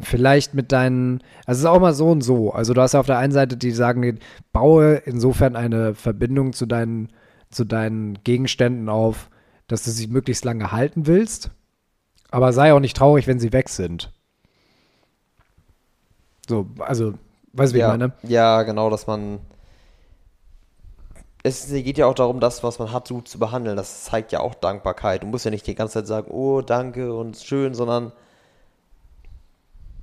[0.00, 2.52] vielleicht mit deinen, also es ist auch mal so und so.
[2.52, 4.18] Also du hast ja auf der einen Seite die sagen,
[4.52, 7.08] baue insofern eine Verbindung zu deinen,
[7.50, 9.30] zu deinen Gegenständen auf,
[9.66, 11.50] dass du sie möglichst lange halten willst.
[12.30, 14.12] Aber sei auch nicht traurig, wenn sie weg sind.
[16.48, 17.14] So, also,
[17.52, 18.12] weißt du, wie ja, ich meine?
[18.22, 19.40] ja, genau, dass man.
[21.42, 23.76] Es geht ja auch darum, das, was man hat, gut zu behandeln.
[23.76, 25.22] Das zeigt ja auch Dankbarkeit.
[25.22, 28.12] Du musst ja nicht die ganze Zeit sagen, oh, danke und schön, sondern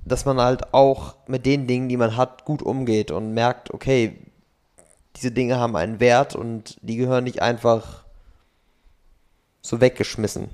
[0.06, 4.16] dass man halt auch mit den Dingen, die man hat, gut umgeht und merkt, okay,
[5.16, 8.04] diese Dinge haben einen Wert und die gehören nicht einfach
[9.62, 10.48] so weggeschmissen.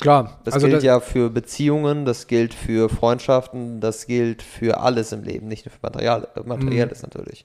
[0.00, 0.40] Klar.
[0.44, 5.12] Das also gilt das, ja für Beziehungen, das gilt für Freundschaften, das gilt für alles
[5.12, 6.48] im Leben, nicht nur für Material, Mhm.
[6.48, 7.44] Materielles natürlich.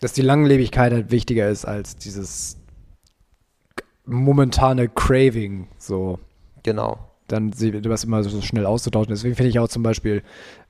[0.00, 2.58] dass die Langlebigkeit halt wichtiger ist als dieses
[4.04, 5.68] momentane Craving.
[5.78, 6.18] So.
[6.62, 6.98] Genau.
[7.28, 9.12] Dann was immer so schnell auszutauschen.
[9.12, 10.22] Deswegen finde ich auch zum Beispiel,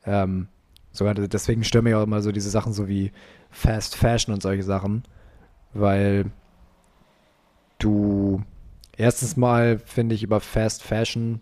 [0.04, 0.48] ähm,
[0.92, 3.12] sogar deswegen stören mich auch immer so diese Sachen so wie
[3.50, 5.02] Fast Fashion und solche Sachen,
[5.74, 6.26] weil
[7.78, 8.42] du
[8.96, 11.40] erstens mal finde ich über Fast Fashion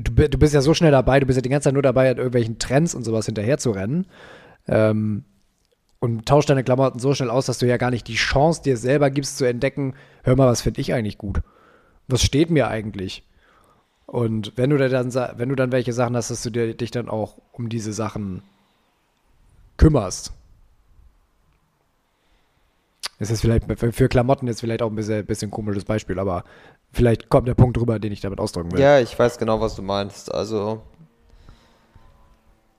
[0.00, 2.08] Du, du bist ja so schnell dabei, du bist ja die ganze Zeit nur dabei,
[2.08, 4.06] an irgendwelchen Trends und sowas hinterher zu rennen.
[4.68, 5.24] Ähm,
[6.00, 8.76] und tauschst deine Klamotten so schnell aus, dass du ja gar nicht die Chance dir
[8.76, 11.40] selber gibst zu entdecken, hör mal, was finde ich eigentlich gut?
[12.06, 13.24] Was steht mir eigentlich?
[14.08, 17.10] Und wenn du dann, wenn du dann welche Sachen hast, dass du dir, dich dann
[17.10, 18.42] auch um diese Sachen
[19.76, 20.32] kümmerst.
[23.18, 26.44] Das ist vielleicht für- Klamotten jetzt vielleicht auch ein bisschen, bisschen komisches Beispiel, aber
[26.90, 28.80] vielleicht kommt der Punkt rüber, den ich damit ausdrücken will.
[28.80, 30.32] Ja, ich weiß genau, was du meinst.
[30.32, 30.80] Also,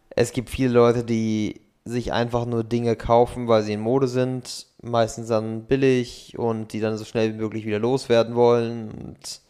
[0.09, 4.65] es gibt viele Leute, die sich einfach nur Dinge kaufen, weil sie in Mode sind,
[4.81, 8.89] meistens dann billig und die dann so schnell wie möglich wieder loswerden wollen.
[8.91, 9.41] Und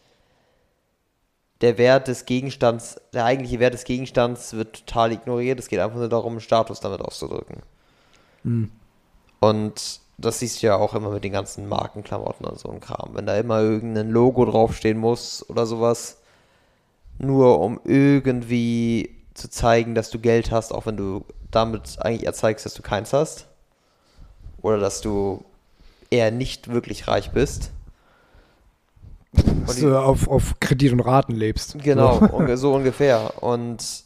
[1.60, 5.58] der Wert des Gegenstands, der eigentliche Wert des Gegenstands wird total ignoriert.
[5.58, 7.62] Es geht einfach nur darum, einen Status damit auszudrücken.
[8.44, 8.70] Hm.
[9.40, 13.10] Und das siehst du ja auch immer mit den ganzen Markenklamotten und so ein Kram.
[13.14, 16.18] Wenn da immer irgendein Logo draufstehen muss oder sowas,
[17.18, 22.64] nur um irgendwie zu zeigen, dass du Geld hast, auch wenn du damit eigentlich erzeigst,
[22.64, 23.46] dass du keins hast.
[24.62, 25.44] Oder dass du
[26.10, 27.70] eher nicht wirklich reich bist.
[29.32, 31.78] Dass du auf, auf Kredit und Raten lebst.
[31.82, 32.18] Genau,
[32.48, 32.56] So.
[32.56, 33.42] so ungefähr.
[33.42, 34.04] Und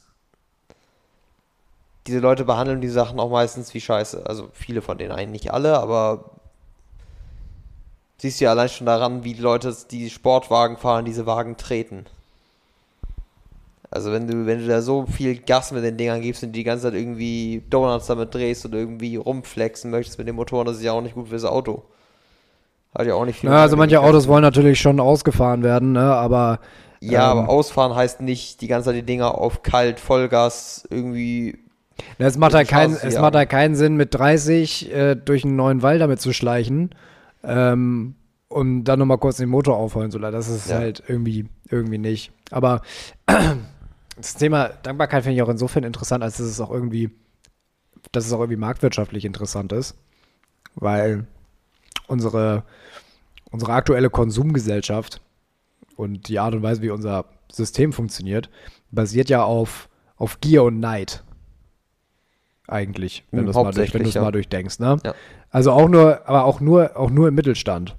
[2.07, 4.25] diese Leute behandeln die Sachen auch meistens wie Scheiße.
[4.27, 6.31] Also viele von denen eigentlich nicht alle, aber
[8.19, 12.05] siehst du ja allein schon daran, wie die Leute, die Sportwagen fahren, diese Wagen treten.
[13.91, 16.65] Also wenn du, wenn du da so viel Gas mit den Dingern gibst und die
[16.65, 20.83] ganze Zeit irgendwie Donuts damit drehst oder irgendwie rumflexen möchtest mit dem Motor, das ist
[20.83, 21.85] ja auch nicht gut fürs Auto.
[22.97, 23.51] Hat ja auch nicht viel.
[23.51, 24.01] Ja, also manche.
[24.01, 26.01] Autos wollen natürlich schon ausgefahren werden, ne?
[26.15, 26.61] aber
[27.01, 31.59] Ja, Ähm, aber ausfahren heißt nicht die ganze Zeit die Dinger auf kalt, Vollgas irgendwie.
[32.19, 35.57] Na, Es macht, halt kein, es macht halt keinen Sinn, mit 30 äh, durch einen
[35.57, 36.91] neuen Wald damit zu schleichen
[37.43, 38.15] ähm,
[38.49, 40.35] und dann nochmal kurz den Motor aufholen zu lassen.
[40.35, 40.77] Das ist Ja.
[40.77, 42.33] halt irgendwie, irgendwie nicht.
[42.51, 42.83] Aber
[44.17, 47.11] das Thema Dankbarkeit finde ich auch insofern interessant, als dass es auch irgendwie,
[48.13, 49.97] dass es auch irgendwie marktwirtschaftlich interessant ist,
[50.75, 51.27] weil
[52.07, 52.65] unsere,
[53.51, 55.21] unsere aktuelle Konsumgesellschaft
[55.97, 58.51] und die Art und Weise, wie unser System funktioniert,
[58.91, 61.23] basiert ja auf, auf Gier und Neid.
[62.67, 64.23] Eigentlich, wenn Hm, du es mal, durch, wenn ja.
[64.23, 64.99] mal durchdenkst, ne?
[65.05, 65.15] Ja.
[65.51, 67.97] Also auch nur, aber auch nur, auch nur im Mittelstand.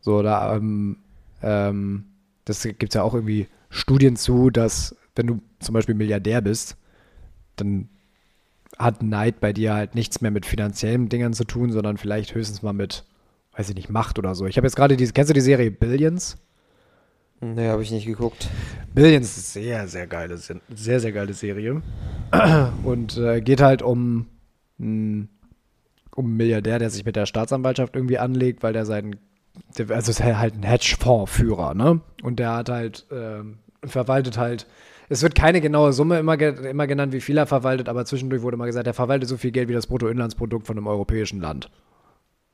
[0.00, 0.98] So, da, ähm,
[1.42, 2.06] ähm,
[2.44, 6.76] das gibt es ja auch irgendwie Studien zu, dass wenn du zum Beispiel Milliardär bist,
[7.56, 7.88] dann
[8.78, 12.62] hat Neid bei dir halt nichts mehr mit finanziellen Dingern zu tun, sondern vielleicht höchstens
[12.62, 13.04] mal mit
[13.56, 14.46] weiß ich nicht, macht oder so.
[14.46, 16.36] Ich habe jetzt gerade diese, kennst du die Serie Billions?
[17.40, 18.48] Nee, habe ich nicht geguckt.
[18.94, 21.82] Billions ist sehr, sehr geile, sehr, sehr geile Serie.
[22.84, 24.26] Und äh, geht halt um,
[24.78, 25.28] um
[26.16, 29.16] einen Milliardär, der sich mit der Staatsanwaltschaft irgendwie anlegt, weil der seinen,
[29.88, 32.00] also ist halt ein Hedgefondsführer, ne?
[32.22, 33.42] Und der hat halt, äh,
[33.86, 34.66] verwaltet halt,
[35.08, 38.56] es wird keine genaue Summe immer, immer genannt, wie viel er verwaltet, aber zwischendurch wurde
[38.56, 41.70] mal gesagt, er verwaltet so viel Geld wie das Bruttoinlandsprodukt von einem europäischen Land.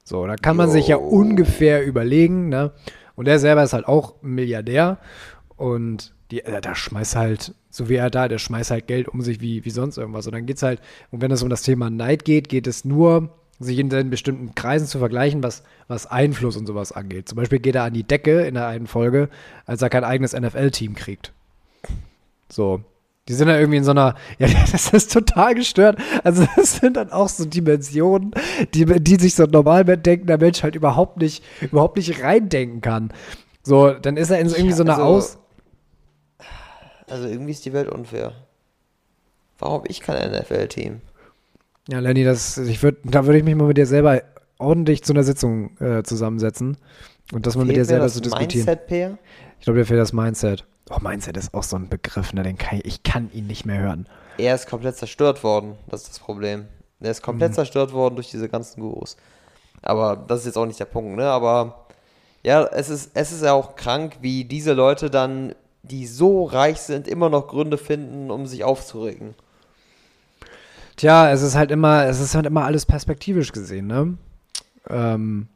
[0.05, 2.73] So, da kann man sich ja ungefähr überlegen, ne?
[3.15, 4.99] Und er selber ist halt auch Milliardär
[5.57, 9.21] und die, äh, da schmeißt halt, so wie er da, der schmeißt halt Geld um
[9.21, 10.27] sich wie, wie sonst irgendwas.
[10.27, 10.81] Und dann geht es halt,
[11.11, 13.31] und wenn es um das Thema Neid geht, geht es nur,
[13.61, 17.29] sich in den bestimmten Kreisen zu vergleichen, was, was Einfluss und sowas angeht.
[17.29, 19.29] Zum Beispiel geht er an die Decke in der einen Folge,
[19.67, 21.33] als er kein eigenes NFL-Team kriegt.
[22.53, 22.83] So.
[23.29, 25.99] Die sind dann irgendwie in so einer, ja, das ist total gestört.
[26.23, 28.33] Also das sind dann auch so Dimensionen,
[28.75, 32.81] die, die sich so ein Normalmensch denken, der Mensch halt überhaupt nicht, überhaupt nicht reindenken
[32.81, 33.13] kann.
[33.63, 35.39] So, dann ist er in so irgendwie so einer also, Aus.
[37.09, 38.33] Also irgendwie ist die Welt unfair.
[39.59, 41.01] Warum habe ich kein NFL-Team?
[41.89, 44.23] Ja, Lenny, das, ich würd, da würde ich mich mal mit dir selber
[44.59, 46.77] ordentlich zu einer Sitzung äh, zusammensetzen
[47.33, 48.67] und das mal mit dir selber zu so diskutieren.
[48.67, 49.19] Mindset, Peer?
[49.59, 50.65] Ich glaube, dir fehlt das Mindset.
[50.91, 52.43] Oh, Mindset ist auch so ein Begriff, ne?
[52.43, 54.07] Den kann ich, ich kann ihn nicht mehr hören.
[54.39, 56.67] Er ist komplett zerstört worden, das ist das Problem.
[57.01, 57.57] Er ist komplett mhm.
[57.57, 59.17] zerstört worden durch diese ganzen Gurus.
[59.83, 61.27] Aber das ist jetzt auch nicht der Punkt, ne?
[61.27, 61.87] Aber
[62.43, 66.81] ja, es ist, es ist ja auch krank, wie diese Leute dann, die so reich
[66.81, 69.35] sind, immer noch Gründe finden, um sich aufzuregen.
[70.97, 74.17] Tja, es ist halt immer, es ist halt immer alles perspektivisch gesehen, ne?
[74.89, 75.49] Ähm,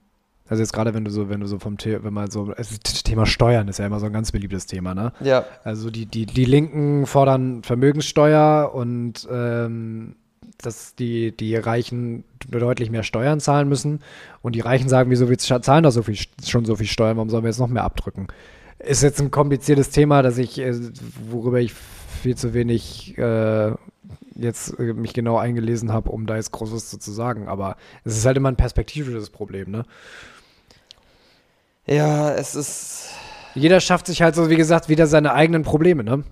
[0.48, 3.02] also jetzt gerade wenn du so, wenn du so vom Thema, wenn man so, das
[3.02, 5.12] Thema Steuern ist ja immer so ein ganz beliebtes Thema, ne?
[5.20, 5.44] Ja.
[5.64, 10.16] Also die, die, die Linken fordern Vermögenssteuer und ähm,
[10.58, 14.00] dass die, die Reichen deutlich mehr Steuern zahlen müssen.
[14.42, 17.30] Und die Reichen sagen, wieso wir zahlen doch so viel, schon so viel Steuern, warum
[17.30, 18.28] sollen wir jetzt noch mehr abdrücken?
[18.78, 20.74] Ist jetzt ein kompliziertes Thema, dass ich, äh,
[21.30, 23.72] worüber ich viel zu wenig äh,
[24.34, 27.48] jetzt äh, mich genau eingelesen habe, um da jetzt Großes zu sagen.
[27.48, 29.84] Aber es ist halt immer ein perspektivisches Problem, ne?
[31.86, 33.10] Ja, es ist.
[33.54, 36.24] Jeder schafft sich halt so, wie gesagt, wieder seine eigenen Probleme, ne?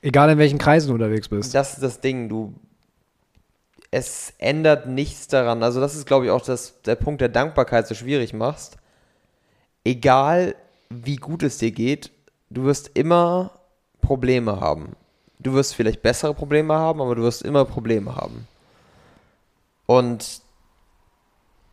[0.00, 1.54] Egal in welchen Kreisen du unterwegs bist.
[1.54, 2.54] Das ist das Ding, du.
[3.90, 5.62] Es ändert nichts daran.
[5.62, 8.76] Also, das ist, glaube ich, auch das, der Punkt der Dankbarkeit so schwierig machst.
[9.84, 10.54] Egal,
[10.88, 12.10] wie gut es dir geht,
[12.50, 13.50] du wirst immer
[14.00, 14.94] Probleme haben.
[15.38, 18.46] Du wirst vielleicht bessere Probleme haben, aber du wirst immer Probleme haben.
[19.86, 20.42] Und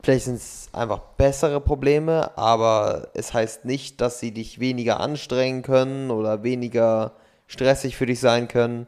[0.03, 5.61] Vielleicht sind es einfach bessere Probleme, aber es heißt nicht, dass sie dich weniger anstrengen
[5.61, 7.13] können oder weniger
[7.47, 8.85] stressig für dich sein können.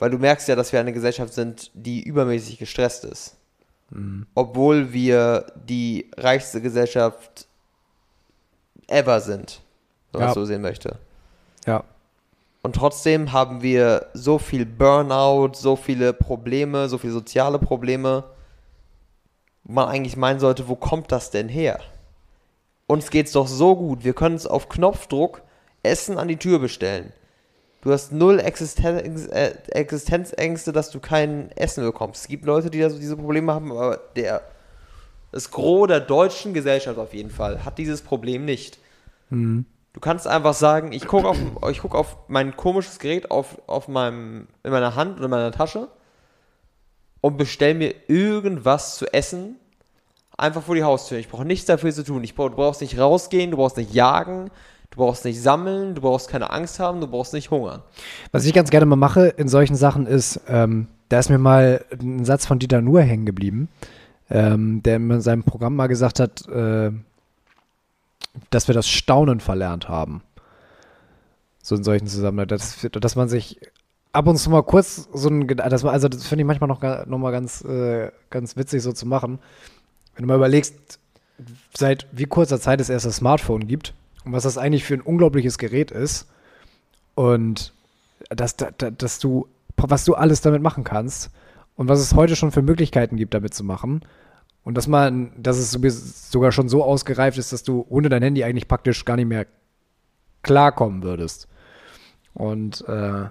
[0.00, 3.36] Weil du merkst ja, dass wir eine Gesellschaft sind, die übermäßig gestresst ist.
[3.90, 4.26] Mhm.
[4.34, 7.46] Obwohl wir die reichste Gesellschaft
[8.88, 9.60] ever sind,
[10.10, 10.26] wenn ja.
[10.26, 10.96] man es so sehen möchte.
[11.64, 11.84] Ja.
[12.62, 18.24] Und trotzdem haben wir so viel Burnout, so viele Probleme, so viele soziale Probleme
[19.68, 21.80] man eigentlich meinen sollte, wo kommt das denn her?
[22.86, 25.42] Uns geht's doch so gut, wir können es auf Knopfdruck
[25.82, 27.12] Essen an die Tür bestellen.
[27.82, 32.22] Du hast null Existenz, äh, Existenzängste, dass du kein Essen bekommst.
[32.22, 34.42] Es gibt Leute, die diese Probleme haben, aber der,
[35.30, 38.78] das Gros der deutschen Gesellschaft auf jeden Fall hat dieses Problem nicht.
[39.30, 39.64] Mhm.
[39.92, 41.38] Du kannst einfach sagen, ich gucke auf,
[41.80, 45.88] guck auf mein komisches Gerät auf, auf meinem, in meiner Hand oder in meiner Tasche
[47.20, 49.56] und bestell mir irgendwas zu essen
[50.38, 51.18] einfach vor die Haustür.
[51.18, 52.24] Ich brauche nichts dafür zu tun.
[52.24, 54.50] Ich brauch, du brauchst nicht rausgehen, du brauchst nicht jagen,
[54.90, 57.82] du brauchst nicht sammeln, du brauchst keine Angst haben, du brauchst nicht hungern.
[58.32, 61.84] Was ich ganz gerne mal mache in solchen Sachen ist, ähm, da ist mir mal
[62.00, 63.68] ein Satz von Dieter Nuhr hängen geblieben,
[64.30, 66.92] ähm, der in seinem Programm mal gesagt hat, äh,
[68.50, 70.22] dass wir das Staunen verlernt haben.
[71.62, 73.58] So in solchen Zusammenhängen, dass, dass man sich
[74.12, 77.18] ab und zu mal kurz so ein, das, also das finde ich manchmal noch, noch
[77.18, 79.38] mal ganz, äh, ganz witzig so zu machen.
[80.14, 80.98] Wenn du mal überlegst,
[81.76, 83.94] seit wie kurzer Zeit es erst das Smartphone gibt
[84.24, 86.26] und was das eigentlich für ein unglaubliches Gerät ist
[87.14, 87.72] und
[88.30, 89.46] dass, dass, dass du,
[89.76, 91.30] was du alles damit machen kannst
[91.76, 94.02] und was es heute schon für Möglichkeiten gibt, damit zu machen.
[94.64, 98.44] Und dass man, dass es sogar schon so ausgereift ist, dass du ohne dein Handy
[98.44, 99.46] eigentlich praktisch gar nicht mehr
[100.42, 101.48] klarkommen würdest.
[102.34, 103.26] Und äh,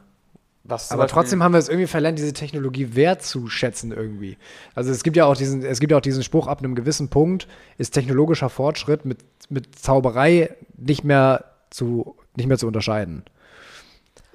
[0.68, 4.38] aber trotzdem haben wir es irgendwie verlernt, diese Technologie wertzuschätzen irgendwie.
[4.76, 7.09] Also es gibt ja auch diesen, es gibt ja auch diesen Spruch, ab einem gewissen
[7.09, 7.47] Punkt
[7.78, 13.24] ist technologischer Fortschritt mit, mit Zauberei nicht mehr zu, nicht mehr zu unterscheiden.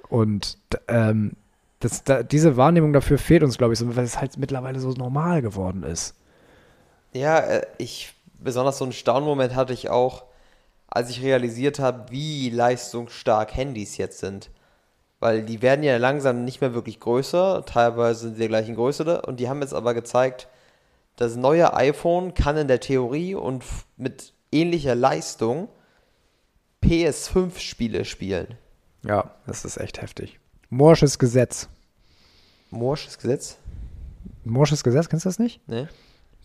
[0.09, 0.57] Und
[0.87, 1.33] ähm,
[1.79, 4.91] das, da, diese Wahrnehmung dafür fehlt uns, glaube ich, so, weil es halt mittlerweile so
[4.91, 6.15] normal geworden ist.
[7.13, 8.13] Ja, äh, ich
[8.43, 10.25] besonders so einen Staunmoment hatte ich auch,
[10.87, 14.49] als ich realisiert habe, wie leistungsstark Handys jetzt sind.
[15.23, 19.21] Weil die werden ja langsam nicht mehr wirklich größer, teilweise sind sie der gleichen Größe
[19.21, 20.49] und die haben jetzt aber gezeigt,
[21.15, 23.63] das neue iPhone kann in der Theorie und
[23.95, 25.69] mit ähnlicher Leistung
[26.83, 28.55] PS5-Spiele spielen.
[29.05, 30.41] Ja, das ist echt heftig.
[30.69, 31.69] Morsches Gesetz.
[32.69, 33.57] Morsches Gesetz?
[34.43, 35.61] Morsches Gesetz, kennst du das nicht?
[35.67, 35.87] Nee.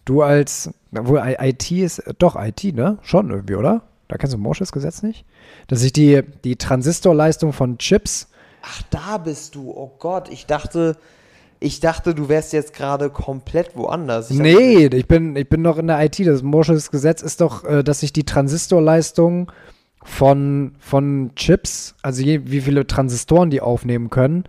[0.04, 2.98] Du als, obwohl IT ist, doch IT, ne?
[3.02, 3.82] Schon irgendwie, oder?
[4.06, 5.24] Da kennst du Morsches Gesetz nicht?
[5.66, 8.28] Dass sich die, die Transistorleistung von Chips.
[8.62, 9.70] Ach, da bist du.
[9.70, 10.96] Oh Gott, ich dachte,
[11.60, 14.30] ich dachte, du wärst jetzt gerade komplett woanders.
[14.30, 16.18] Ich nee, ich bin, ich bin noch in der IT.
[16.26, 19.50] Das Morsches Gesetz ist doch, äh, dass sich die Transistorleistung
[20.02, 24.44] von, von Chips, also je, wie viele Transistoren die aufnehmen können,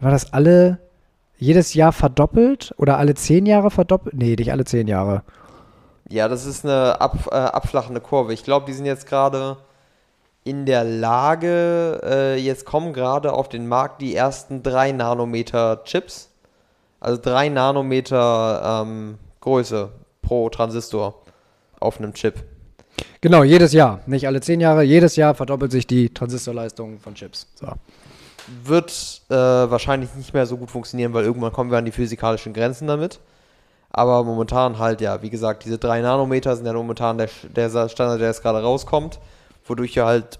[0.00, 0.80] war das alle
[1.36, 4.14] jedes Jahr verdoppelt oder alle zehn Jahre verdoppelt?
[4.14, 5.22] Nee, nicht alle zehn Jahre.
[6.08, 8.32] Ja, das ist eine ab, äh, abflachende Kurve.
[8.32, 9.56] Ich glaube, die sind jetzt gerade
[10.44, 16.30] in der Lage, äh, jetzt kommen gerade auf den Markt die ersten drei Nanometer Chips.
[17.00, 19.90] Also drei Nanometer ähm, Größe
[20.22, 21.22] pro Transistor
[21.80, 22.44] auf einem Chip.
[23.20, 24.00] Genau, jedes Jahr.
[24.06, 27.46] Nicht alle zehn Jahre, jedes Jahr verdoppelt sich die Transistorleistung von Chips.
[27.54, 27.68] So.
[28.64, 32.52] Wird äh, wahrscheinlich nicht mehr so gut funktionieren, weil irgendwann kommen wir an die physikalischen
[32.52, 33.20] Grenzen damit.
[33.90, 38.20] Aber momentan halt, ja, wie gesagt, diese 3 Nanometer sind ja momentan der, der Standard,
[38.20, 39.20] der jetzt gerade rauskommt,
[39.64, 40.38] wodurch ja halt,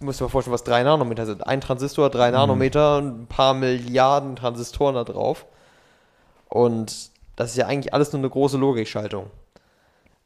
[0.00, 1.46] müsst ihr mal vorstellen, was 3 Nanometer sind.
[1.46, 2.34] Ein Transistor, 3 mhm.
[2.34, 5.46] Nanometer, ein paar Milliarden Transistoren da drauf.
[6.48, 9.30] Und das ist ja eigentlich alles nur eine große Logikschaltung.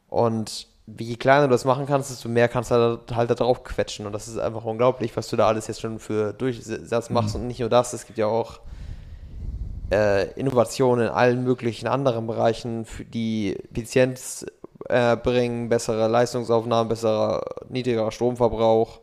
[0.09, 3.65] Und je kleiner du das machen kannst, desto mehr kannst du halt, halt da drauf
[3.65, 4.07] quetschen.
[4.07, 7.35] Und das ist einfach unglaublich, was du da alles jetzt schon für Durchsatz machst.
[7.35, 7.43] Mhm.
[7.43, 8.61] Und nicht nur das, es gibt ja auch
[9.91, 14.47] äh, Innovationen in allen möglichen anderen Bereichen, für die Effizienz
[14.89, 19.01] äh, bringen, bessere Leistungsaufnahmen, besserer, niedrigerer Stromverbrauch.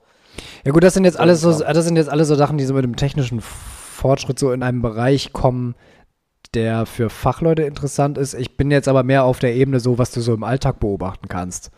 [0.63, 2.73] Ja gut, das sind jetzt alles so, das sind jetzt alles so Sachen, die so
[2.73, 5.75] mit dem technischen Fortschritt so in einem Bereich kommen,
[6.53, 8.33] der für Fachleute interessant ist.
[8.33, 11.27] Ich bin jetzt aber mehr auf der Ebene so, was du so im Alltag beobachten
[11.27, 11.71] kannst.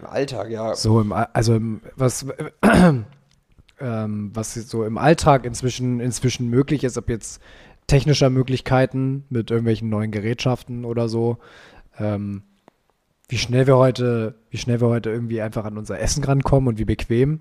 [0.00, 0.74] Im Alltag, ja.
[0.74, 2.26] So im, also im, was,
[3.80, 7.40] ähm, was so im Alltag inzwischen, inzwischen möglich ist, ob jetzt
[7.86, 11.38] technischer Möglichkeiten mit irgendwelchen neuen Gerätschaften oder so.
[11.98, 12.42] Ähm,
[13.28, 16.78] wie schnell wir heute, wie schnell wir heute irgendwie einfach an unser Essen rankommen und
[16.78, 17.40] wie bequem.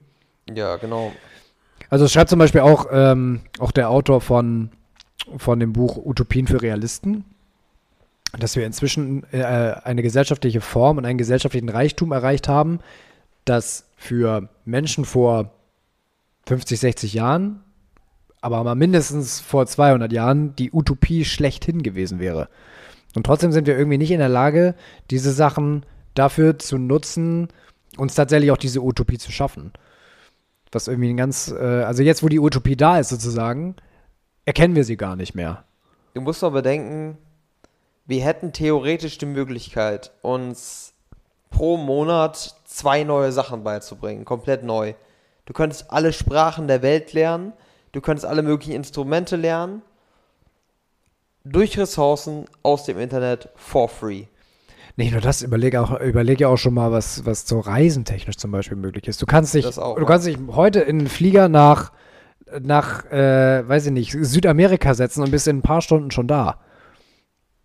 [0.54, 1.12] Ja, genau.
[1.90, 4.70] Also es schreibt zum Beispiel auch, ähm, auch der Autor von,
[5.38, 7.26] von dem Buch Utopien für Realisten,
[8.38, 12.80] dass wir inzwischen äh, eine gesellschaftliche Form und einen gesellschaftlichen Reichtum erreicht haben,
[13.46, 15.52] das für Menschen vor
[16.48, 17.62] 50, 60 Jahren
[18.46, 22.48] aber mal mindestens vor 200 Jahren die Utopie schlechthin gewesen wäre.
[23.16, 24.76] Und trotzdem sind wir irgendwie nicht in der Lage,
[25.10, 27.50] diese Sachen dafür zu nutzen,
[27.98, 29.72] uns tatsächlich auch diese Utopie zu schaffen.
[30.72, 33.76] Was irgendwie ein ganz, äh, also jetzt, wo die Utopie da ist sozusagen,
[34.44, 35.64] erkennen wir sie gar nicht mehr.
[36.14, 37.18] Du musst doch bedenken,
[38.06, 40.94] wir hätten theoretisch die Möglichkeit, uns
[41.50, 44.94] pro Monat zwei neue Sachen beizubringen, komplett neu.
[45.46, 47.54] Du könntest alle Sprachen der Welt lernen,
[47.96, 49.82] Du könntest alle möglichen Instrumente lernen.
[51.46, 54.26] Durch Ressourcen aus dem Internet for free.
[54.98, 58.78] Nicht nur das, überlege auch, überlege auch schon mal, was, was so reisentechnisch zum Beispiel
[58.78, 59.22] möglich ist.
[59.22, 60.08] Du kannst dich, auch, du ja.
[60.08, 61.92] kannst dich heute in einen Flieger nach,
[62.62, 66.60] nach äh, weiß ich nicht, Südamerika setzen und bist in ein paar Stunden schon da.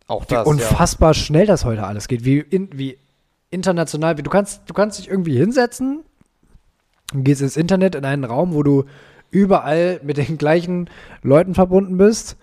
[0.08, 1.14] Auch das, wie unfassbar ja.
[1.14, 2.98] schnell das heute alles geht, wie, in, wie
[3.50, 6.02] international, wie, du kannst, du kannst dich irgendwie hinsetzen,
[7.14, 8.84] gehst ins Internet in einen Raum, wo du
[9.30, 10.90] überall mit den gleichen
[11.22, 12.36] Leuten verbunden bist.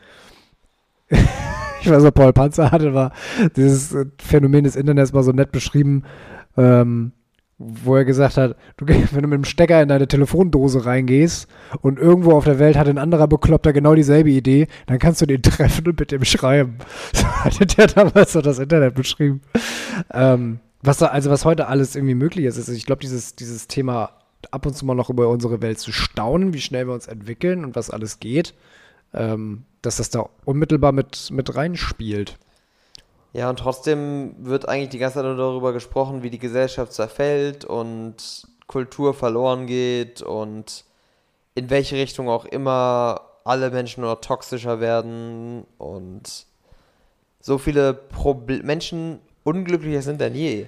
[1.82, 3.14] ich weiß noch, Paul Panzer hatte war
[3.56, 6.04] dieses Phänomen des Internets mal so nett beschrieben,
[6.58, 7.14] ähm,
[7.60, 11.48] wo er gesagt hat, du, wenn du mit dem Stecker in deine Telefondose reingehst
[11.82, 15.26] und irgendwo auf der Welt hat ein anderer Bekloppter genau dieselbe Idee, dann kannst du
[15.26, 16.78] den treffen und mit dem schreiben.
[17.14, 19.42] So hatte der damals so das Internet beschrieben.
[20.12, 24.12] Ähm, was also was heute alles irgendwie möglich ist, ist ich glaube, dieses, dieses Thema
[24.52, 27.66] ab und zu mal noch über unsere Welt zu staunen, wie schnell wir uns entwickeln
[27.66, 28.54] und was alles geht,
[29.14, 32.38] ähm, dass das da unmittelbar mit, mit reinspielt.
[33.34, 37.66] Ja, und trotzdem wird eigentlich die ganze Zeit nur darüber gesprochen, wie die Gesellschaft zerfällt
[37.66, 40.86] und Kultur verloren geht und
[41.56, 46.46] in welche Richtung auch immer alle Menschen nur toxischer werden und
[47.40, 50.68] so viele Proble Menschen unglücklicher sind denn je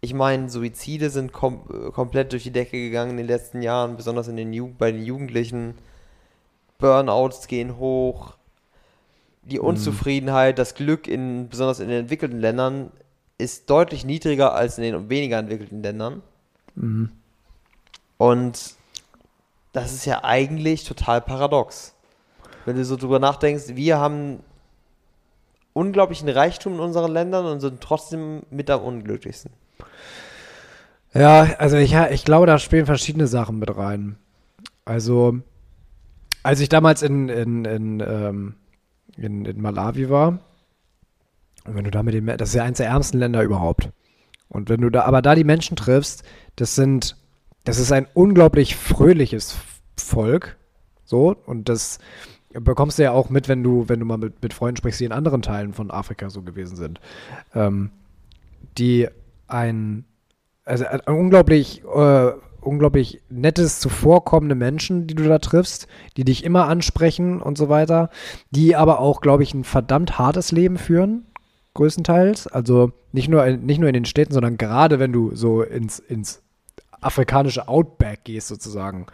[0.00, 4.28] ich meine, Suizide sind kom komplett durch die Decke gegangen in den letzten Jahren, besonders
[4.28, 5.74] in den bei den Jugendlichen.
[6.80, 8.34] Burnouts gehen hoch.
[9.42, 9.66] Die mhm.
[9.66, 12.90] Unzufriedenheit, das Glück in besonders in den entwickelten Ländern
[13.38, 16.22] ist deutlich niedriger als in den weniger entwickelten Ländern.
[18.18, 18.74] Und
[19.72, 21.94] das ist ja eigentlich total paradox.
[22.64, 24.40] Wenn du so drüber nachdenkst, wir haben
[25.72, 29.52] unglaublichen Reichtum in unseren Ländern und sind trotzdem mit am unglücklichsten.
[31.14, 34.16] Ja, also ich, ich glaube, da spielen verschiedene Sachen mit rein.
[34.84, 35.40] Also,
[36.42, 38.54] als ich damals in, in, in, ähm,
[39.16, 40.38] in, in Malawi war,
[41.64, 43.90] und wenn du da mit den, das ist ja eines der ärmsten Länder überhaupt.
[44.48, 46.24] Und wenn du da, aber da die Menschen triffst,
[46.56, 47.16] das sind,
[47.64, 49.56] das ist ein unglaublich fröhliches
[49.96, 50.56] Volk.
[51.04, 51.98] So, und das
[52.52, 55.04] bekommst du ja auch mit, wenn du, wenn du mal mit, mit Freunden sprichst, die
[55.04, 57.00] in anderen Teilen von Afrika so gewesen sind.
[57.54, 57.90] Ähm,
[58.78, 59.08] die
[59.46, 60.04] ein,
[60.64, 65.86] also ein unglaublich, äh, unglaublich nettes, zuvorkommende Menschen, die du da triffst,
[66.16, 68.10] die dich immer ansprechen und so weiter,
[68.50, 71.26] die aber auch, glaube ich, ein verdammt hartes Leben führen,
[71.74, 72.46] größtenteils.
[72.46, 75.98] Also nicht nur, in, nicht nur in den Städten, sondern gerade wenn du so ins,
[75.98, 76.42] ins
[77.00, 79.06] afrikanische Outback gehst, sozusagen.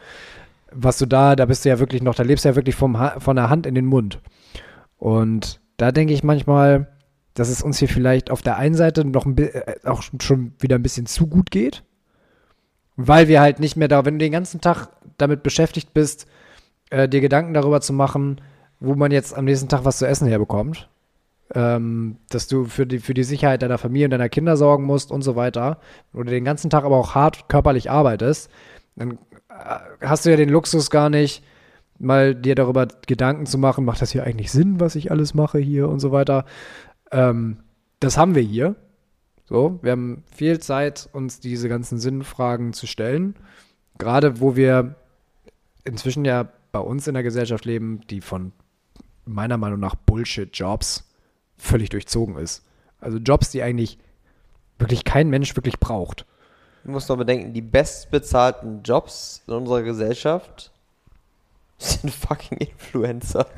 [0.73, 2.99] Was du da, da bist du ja wirklich noch, da lebst du ja wirklich vom,
[3.19, 4.21] von der Hand in den Mund.
[4.99, 6.89] Und da denke ich manchmal,
[7.35, 10.77] dass es uns hier vielleicht auf der einen Seite noch ein äh, auch schon wieder
[10.77, 11.85] ein bisschen zu gut geht.
[12.97, 14.89] Weil wir halt nicht mehr da, wenn du den ganzen Tag
[15.19, 16.27] damit beschäftigt bist,
[16.91, 18.41] äh, dir Gedanken darüber zu machen,
[18.81, 20.89] wo man jetzt am nächsten Tag was zu essen herbekommt,
[21.55, 25.11] ähm, dass du für die, für die Sicherheit deiner Familie und deiner Kinder sorgen musst
[25.11, 25.79] und so weiter,
[26.13, 28.51] oder den ganzen Tag aber auch hart körperlich arbeitest,
[28.97, 29.19] dann
[29.49, 31.43] äh, hast du ja den Luxus gar nicht,
[31.99, 35.59] mal dir darüber Gedanken zu machen, macht das hier eigentlich Sinn, was ich alles mache
[35.59, 36.45] hier und so weiter.
[37.11, 37.59] Ähm,
[38.01, 38.77] das haben wir hier.
[39.49, 43.37] So, wir haben viel Zeit, uns diese ganzen Sinnfragen zu stellen.
[43.99, 44.97] Gerade wo wir
[45.85, 48.53] inzwischen ja bei uns in der Gesellschaft leben, die von
[49.25, 51.05] meiner Meinung nach Bullshit-Jobs
[51.57, 52.65] völlig durchzogen ist.
[53.01, 53.99] Also Jobs, die eigentlich
[54.79, 56.27] wirklich kein Mensch wirklich braucht.
[56.85, 60.73] Du musst noch bedenken, die bestbezahlten Jobs in unserer Gesellschaft
[61.79, 63.47] sind fucking Influencer.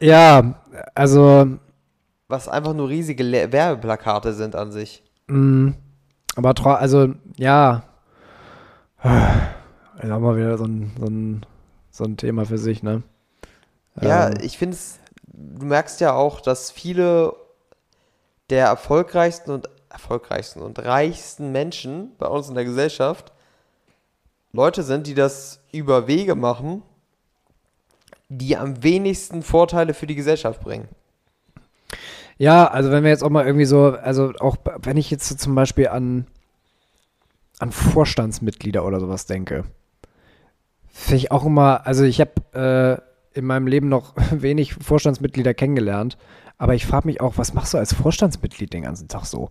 [0.00, 0.60] Ja,
[0.94, 1.58] also
[2.28, 5.02] Was einfach nur riesige Le Werbeplakate sind an sich.
[5.26, 5.70] Mm,
[6.36, 7.84] aber also, ja.
[10.02, 11.46] Ist auch mal wieder so ein, so ein,
[11.90, 13.02] so ein Thema für sich, ne?
[14.00, 17.36] Ja, Ähm, ich finde es, du merkst ja auch, dass viele
[18.50, 23.32] der erfolgreichsten und erfolgreichsten und reichsten Menschen bei uns in der Gesellschaft
[24.52, 26.82] Leute sind, die das über Wege machen,
[28.28, 30.88] die am wenigsten Vorteile für die Gesellschaft bringen.
[32.36, 35.34] Ja, also wenn wir jetzt auch mal irgendwie so, also auch wenn ich jetzt so
[35.36, 36.26] zum Beispiel an,
[37.58, 39.64] an Vorstandsmitglieder oder sowas denke,
[40.88, 43.02] finde ich auch immer, also ich habe
[43.34, 46.16] äh, in meinem Leben noch wenig Vorstandsmitglieder kennengelernt,
[46.58, 49.50] aber ich frage mich auch, was machst du als Vorstandsmitglied den ganzen Tag so?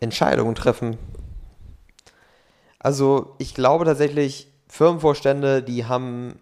[0.00, 0.96] Entscheidungen treffen.
[2.78, 6.38] Also ich glaube tatsächlich, Firmenvorstände, die haben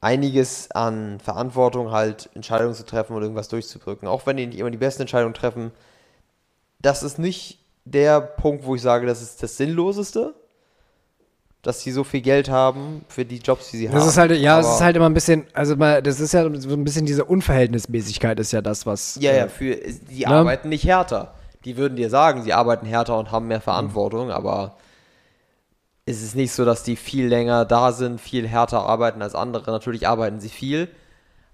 [0.00, 4.06] einiges an Verantwortung, halt Entscheidungen zu treffen und irgendwas durchzudrücken.
[4.06, 5.72] Auch wenn die nicht immer die besten Entscheidungen treffen.
[6.80, 10.34] Das ist nicht der Punkt, wo ich sage, das ist das Sinnloseste,
[11.62, 13.96] dass sie so viel Geld haben für die Jobs, die sie haben.
[13.96, 16.48] Das ist halt, ja, es ist halt immer ein bisschen, also mal, das ist ja
[16.60, 19.18] so ein bisschen diese Unverhältnismäßigkeit ist ja das, was.
[19.20, 20.28] Ja, ja, äh, für, die Ne?
[20.28, 21.34] arbeiten nicht härter.
[21.64, 24.76] Die würden dir sagen, sie arbeiten härter und haben mehr Verantwortung, aber
[26.08, 29.70] es ist nicht so, dass die viel länger da sind, viel härter arbeiten als andere.
[29.70, 30.88] Natürlich arbeiten sie viel,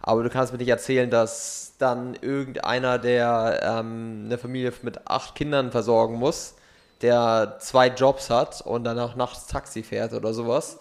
[0.00, 5.34] aber du kannst mir nicht erzählen, dass dann irgendeiner, der ähm, eine Familie mit acht
[5.34, 6.54] Kindern versorgen muss,
[7.02, 10.78] der zwei Jobs hat und dann auch nachts Taxi fährt oder sowas,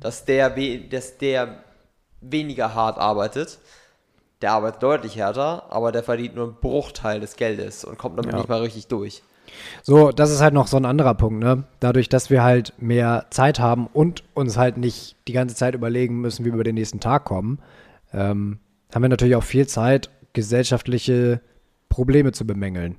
[0.00, 1.58] dass, der we dass der
[2.20, 3.58] weniger hart arbeitet.
[4.42, 8.32] Der arbeitet deutlich härter, aber der verdient nur einen Bruchteil des Geldes und kommt damit
[8.32, 8.38] Ja.
[8.38, 9.22] nicht mal richtig durch.
[9.82, 11.64] So, das ist halt noch so ein anderer Punkt, ne?
[11.80, 16.20] Dadurch, dass wir halt mehr Zeit haben und uns halt nicht die ganze Zeit überlegen
[16.20, 17.58] müssen, wie wir über den nächsten Tag kommen,
[18.12, 18.58] ähm,
[18.94, 21.40] haben wir natürlich auch viel Zeit, gesellschaftliche
[21.88, 22.96] Probleme zu bemängeln.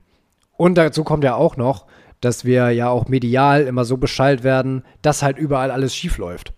[0.58, 1.86] Und dazu kommt ja auch noch,
[2.22, 6.54] dass wir ja auch medial immer so beschallt werden, dass halt überall alles schief läuft.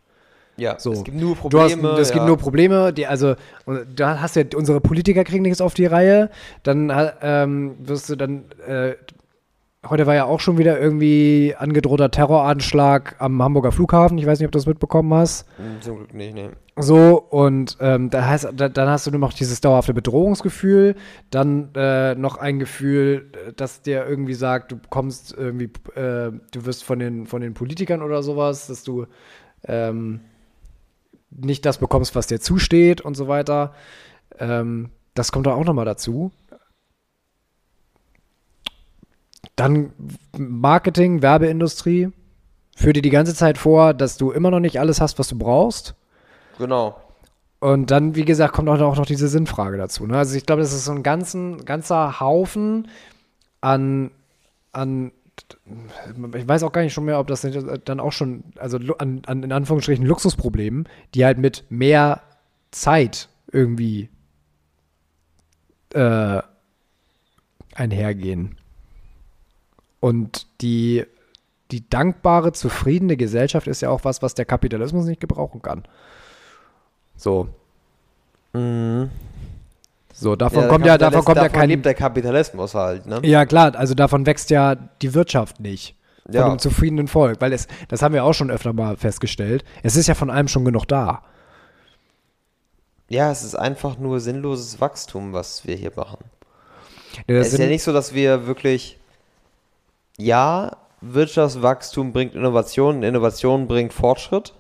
[0.56, 0.92] Ja, So.
[0.92, 2.00] es gibt nur Du hast, Probleme.
[2.00, 2.28] es gibt ja.
[2.28, 3.36] nur Probleme, die, also,
[3.96, 6.30] da hast du ja, unsere Politiker kriegen nichts auf die Reihe,
[6.64, 8.96] dann ähm, wirst du dann, äh,
[9.88, 14.48] heute war ja auch schon wieder irgendwie angedrohter Terroranschlag am Hamburger Flughafen, ich weiß nicht,
[14.48, 15.48] ob du das mitbekommen hast.
[15.58, 16.52] Hm, Zum Glück nicht, ne.
[16.76, 20.96] So, und ähm, da heißt, da, dann hast du nur noch dieses dauerhafte Bedrohungsgefühl,
[21.30, 25.66] dann äh, noch ein Gefühl, äh, dass dir irgendwie sagt, du kommst irgendwie,
[25.96, 29.08] äh, du wirst von den, von den Politikern oder sowas, dass du
[29.66, 30.22] ähm,
[31.32, 33.74] nicht das bekommst, was dir zusteht und so weiter.
[34.40, 36.32] Ähm, das kommt da auch nochmal dazu.
[39.60, 39.92] Dann
[40.38, 42.12] Marketing, Werbeindustrie.
[42.78, 45.38] Führt dir die ganze Zeit vor, dass du immer noch nicht alles hast, was du
[45.38, 45.96] brauchst.
[46.58, 46.96] Genau.
[47.60, 50.08] Und dann, wie gesagt, kommt auch noch, auch noch diese Sinnfrage dazu.
[50.08, 50.18] Ne?
[50.18, 52.88] Also ich glaube, das ist so ein ganzen, ganzer Haufen
[53.60, 54.12] an,
[54.72, 55.12] an,
[56.36, 57.46] ich weiß auch gar nicht schon mehr, ob das
[57.84, 62.22] dann auch schon, also an, an in Anführungsstrichen Luxusproblemen, die halt mit mehr
[62.72, 64.10] Zeit irgendwie
[65.94, 66.42] äh,
[67.76, 68.59] einhergehen.
[70.00, 71.06] Und die,
[71.72, 75.84] die dankbare, zufriedene Gesellschaft ist ja auch was, was der Kapitalismus nicht gebrauchen kann.
[77.16, 77.50] So.
[78.54, 79.10] Mhm.
[80.14, 81.70] So, davon Ja, kommt ja, davon kommt ja davon kein.
[81.70, 83.20] lebt der Kapitalismus halt, ne?
[83.24, 85.96] Ja, klar, also davon wächst ja die Wirtschaft nicht.
[86.26, 86.46] Von Ja.
[86.48, 90.08] einem zufriedenen Volk, weil es, das haben wir auch schon öfter mal festgestellt, es ist
[90.08, 91.24] ja von allem schon genug da.
[93.10, 96.20] Ja, es ist einfach nur sinnloses Wachstum, was wir hier machen.
[97.28, 98.99] Ja, es ist ja nicht so, dass wir wirklich,
[100.20, 104.54] ja, Wirtschaftswachstum bringt Innovation, Innovation bringt Fortschritt,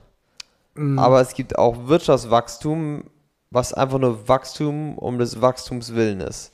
[0.75, 0.97] Mhm.
[0.97, 3.03] aber es gibt auch Wirtschaftswachstum,
[3.51, 6.53] was einfach nur Wachstum um des Wachstums willen ist.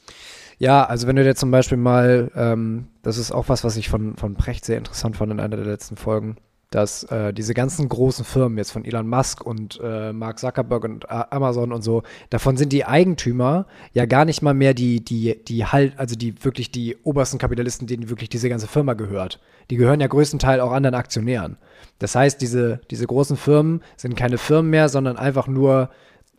[0.57, 3.89] Ja, also wenn du dir zum Beispiel mal, ähm, das ist auch was, was ich
[3.89, 6.37] von, von Precht sehr interessant fand in einer der letzten Folgen,
[6.76, 11.09] dass äh, diese ganzen großen Firmen jetzt von Elon Musk und äh, Mark Zuckerberg und
[11.09, 15.41] A- Amazon und so, davon sind die Eigentümer ja gar nicht mal mehr die, die,
[15.41, 19.39] die halt, also die wirklich die obersten Kapitalisten, denen wirklich diese ganze Firma gehört.
[19.69, 21.55] Die gehören ja größtenteils auch anderen Aktionären.
[21.99, 25.91] Das heißt, diese, diese großen Firmen sind keine Firmen mehr, sondern einfach nur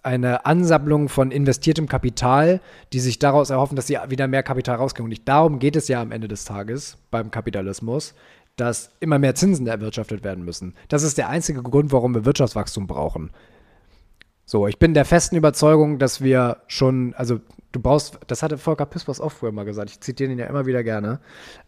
[0.02, 2.60] eine Ansammlung von investiertem Kapital,
[2.92, 5.10] die sich daraus erhoffen, dass sie wieder mehr Kapital rauskriegen.
[5.10, 8.14] Und darum geht es ja am Ende des Tages beim Kapitalismus,
[8.56, 10.74] dass immer mehr Zinsen erwirtschaftet werden müssen.
[10.88, 13.30] Das ist der einzige Grund, warum wir Wirtschaftswachstum brauchen.
[14.46, 17.40] So, ich bin der festen Überzeugung, dass wir schon, also
[17.72, 20.66] du brauchst, das hatte Volker Pispers auch früher mal gesagt, ich zitiere ihn ja immer
[20.66, 21.20] wieder gerne,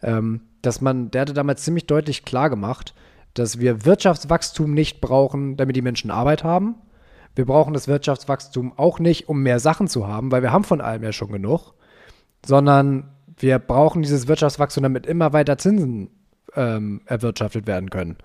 [0.02, 2.94] ähm, dass man, der hatte damals ziemlich deutlich klar gemacht,
[3.34, 6.76] dass wir Wirtschaftswachstum nicht brauchen, damit die Menschen Arbeit haben.
[7.34, 10.80] Wir brauchen das Wirtschaftswachstum auch nicht, um mehr Sachen zu haben, weil wir haben von
[10.80, 11.74] allem ja schon genug,
[12.46, 16.10] sondern wir brauchen dieses Wirtschaftswachstum, damit immer weiter Zinsen
[16.58, 18.16] ähm, erwirtschaftet werden können.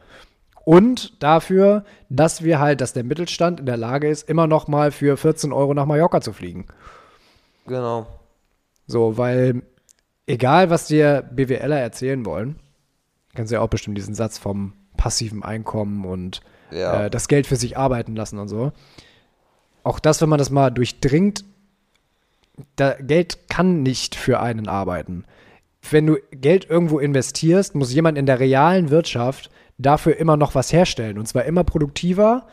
[0.65, 4.91] Und dafür, dass wir halt, dass der Mittelstand in der Lage ist, immer noch mal
[4.91, 6.67] für 14 Euro nach Mallorca zu fliegen.
[7.67, 8.07] Genau.
[8.87, 9.61] So, weil
[10.25, 12.57] egal, was dir BWLer erzählen wollen,
[13.35, 17.05] kennst du ja auch bestimmt diesen Satz vom passiven Einkommen und Ja.
[17.05, 18.71] äh, das Geld für sich arbeiten lassen und so.
[19.83, 21.43] Auch das, wenn man das mal durchdringt,
[22.77, 25.25] da, Geld kann nicht für einen arbeiten.
[25.89, 30.71] Wenn du Geld irgendwo investierst, muss jemand in der realen Wirtschaft dafür immer noch was
[30.71, 31.17] herstellen.
[31.17, 32.47] Und zwar immer produktiver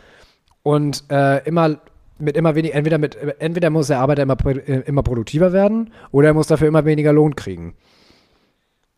[0.63, 1.81] und äh, immer
[2.19, 6.29] mit immer weniger, entweder mit, entweder muss der Arbeiter immer, äh, immer produktiver werden oder
[6.29, 7.75] er muss dafür immer weniger Lohn kriegen.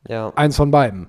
[0.09, 0.33] ja.
[0.35, 1.09] Eins von beiden.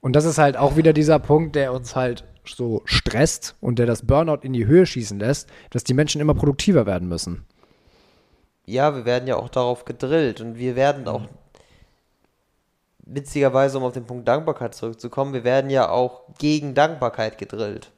[0.00, 3.86] Und das ist halt auch wieder dieser Punkt, der uns halt so stresst und der
[3.86, 7.44] das Burnout in die Höhe schießen lässt, dass die Menschen immer produktiver werden müssen.
[8.64, 11.22] Ja, wir werden ja auch darauf gedrillt und wir werden auch,
[13.08, 17.90] witzigerweise, um auf den Punkt Dankbarkeit zurückzukommen, wir werden ja auch gegen Dankbarkeit gedrillt.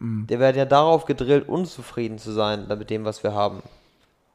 [0.00, 3.62] Wir werden ja darauf gedrillt, unzufrieden zu sein mit dem, was wir haben.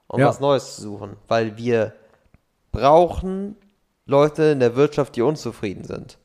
[0.07, 0.27] Und Ja.
[0.27, 1.15] was Neues zu suchen.
[1.27, 1.93] Weil wir
[2.71, 3.55] brauchen
[4.05, 6.17] Leute in der Wirtschaft, die unzufrieden sind.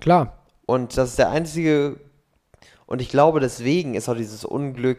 [0.00, 0.36] Klar.
[0.66, 1.96] Und das ist der einzige,
[2.86, 4.98] und ich glaube, deswegen ist auch dieses Unglück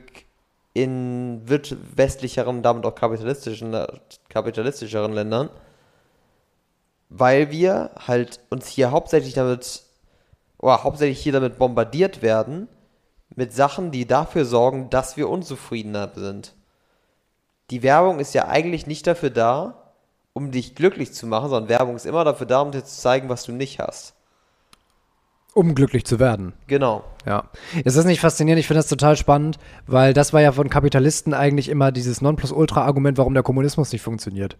[0.73, 3.75] in westlicheren, damit auch kapitalistischen,
[4.29, 5.49] kapitalistischeren Ländern,
[7.15, 9.83] weil wir halt uns hier hauptsächlich damit,
[10.57, 12.67] oder hauptsächlich hier damit bombardiert werden,
[13.35, 16.53] mit Sachen, die dafür sorgen, dass wir unzufriedener sind.
[17.69, 19.93] Die Werbung ist ja eigentlich nicht dafür da,
[20.33, 23.29] um dich glücklich zu machen, sondern Werbung ist immer dafür da, um dir zu zeigen,
[23.29, 24.15] was du nicht hast.
[25.53, 26.53] Um glücklich zu werden.
[26.65, 27.03] Genau.
[27.27, 27.51] Ja.
[27.83, 28.59] Ist das nicht faszinierend?
[28.59, 33.19] Ich finde das total spannend, weil das war ja von Kapitalisten eigentlich immer dieses Nonplusultra-Argument,
[33.19, 34.57] warum der Kommunismus nicht funktioniert.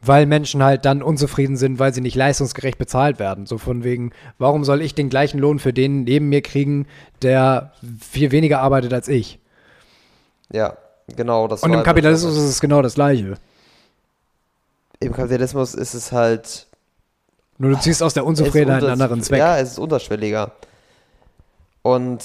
[0.00, 3.46] Weil Menschen halt dann unzufrieden sind, weil sie nicht leistungsgerecht bezahlt werden.
[3.46, 6.86] So von wegen, warum soll ich den gleichen Lohn für den neben mir kriegen,
[7.20, 9.40] der viel weniger arbeitet als ich?
[10.52, 10.76] Ja,
[11.16, 11.48] genau.
[11.48, 13.38] Das Und im halt Kapitalismus ist es genau das Gleiche.
[15.00, 16.66] Im Kapitalismus ist es halt.
[17.58, 19.40] Nur du ziehst aus der Unzufriedenheit einen anderen Zweck.
[19.40, 20.52] Ja, es ist unterschwelliger.
[21.82, 22.24] Und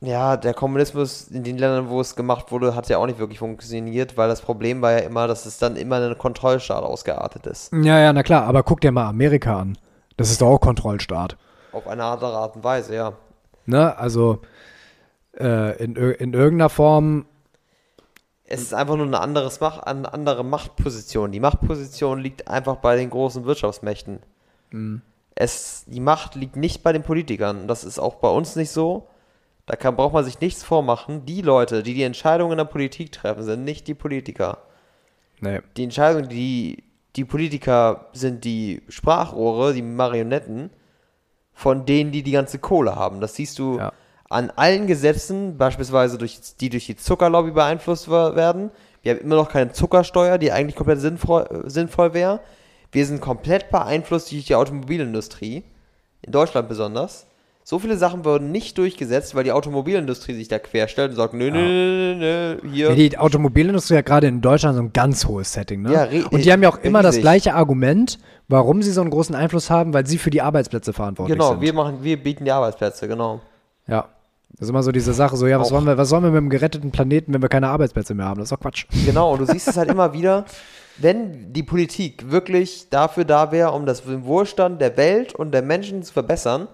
[0.00, 3.38] ja, der Kommunismus in den Ländern, wo es gemacht wurde, hat ja auch nicht wirklich
[3.38, 7.72] funktioniert, weil das Problem war ja immer, dass es dann immer ein Kontrollstaat ausgeartet ist.
[7.72, 9.78] Ja, ja, na klar, aber guck dir mal Amerika an.
[10.16, 11.36] Das ist doch auch Kontrollstaat.
[11.72, 13.12] Auf eine andere Art und Weise, ja.
[13.64, 13.96] Ne?
[13.98, 14.40] Also
[15.38, 17.26] äh, in, in irgendeiner Form
[18.44, 21.32] Es ist einfach nur eine, anderes Macht, eine andere Machtposition.
[21.32, 24.20] Die Machtposition liegt einfach bei den großen Wirtschaftsmächten.
[25.34, 27.66] Es, die Macht liegt nicht bei den Politikern.
[27.66, 29.08] Das ist auch bei uns nicht so.
[29.66, 31.26] Da kann, braucht man sich nichts vormachen.
[31.26, 34.58] Die Leute, die die Entscheidungen in der Politik treffen, sind nicht die Politiker.
[35.40, 35.60] Nee.
[35.76, 36.84] Die Entscheidungen, die
[37.16, 40.68] die Politiker sind die Sprachrohre, die Marionetten
[41.54, 43.20] von denen, die die ganze Kohle haben.
[43.22, 43.92] Das siehst du Ja.
[44.28, 48.70] an allen Gesetzen, beispielsweise durch, die durch die Zuckerlobby beeinflusst wer- werden.
[49.02, 52.40] Wir haben immer noch keine Zuckersteuer, die eigentlich komplett sinnvoll, äh, sinnvoll wäre.
[52.92, 55.64] Wir sind komplett beeinflusst durch die Automobilindustrie,
[56.22, 57.26] in Deutschland besonders.
[57.68, 61.50] So viele Sachen wurden nicht durchgesetzt, weil die Automobilindustrie sich da querstellt und sagt, nö,
[61.50, 62.90] nö, nö, nö, nö, hier.
[62.90, 65.92] Ja, die Automobilindustrie hat gerade in Deutschland so ein ganz hohes Setting, ne?
[65.92, 69.34] Ja, Und die haben ja auch immer das gleiche Argument, warum sie so einen großen
[69.34, 71.60] Einfluss haben, weil sie für die Arbeitsplätze verantwortlich genau, sind.
[71.60, 73.40] wir machen, wir bieten die Arbeitsplätze, genau.
[73.88, 74.10] ja.
[74.50, 75.72] Das ist immer so diese Sache, so, ja, was Auch.
[75.72, 78.38] wollen, wir, was sollen wir mit einem geretteten Planeten, wenn wir keine Arbeitsplätze mehr haben?
[78.38, 78.86] Das ist doch Quatsch.
[79.04, 80.44] Genau, und du siehst es halt immer wieder,
[80.98, 85.62] wenn die Politik wirklich dafür da wäre, um das den Wohlstand der Welt und der
[85.62, 86.68] Menschen zu verbessern,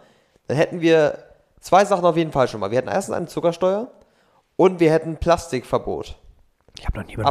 [0.48, 1.18] dann hätten wir
[1.60, 2.70] zwei Sachen auf jeden Fall schon mal.
[2.70, 3.90] Wir hätten erstens eine Zuckersteuer
[4.56, 6.16] und wir hätten Plastikverbot.
[6.78, 7.28] Ich habe noch, nie über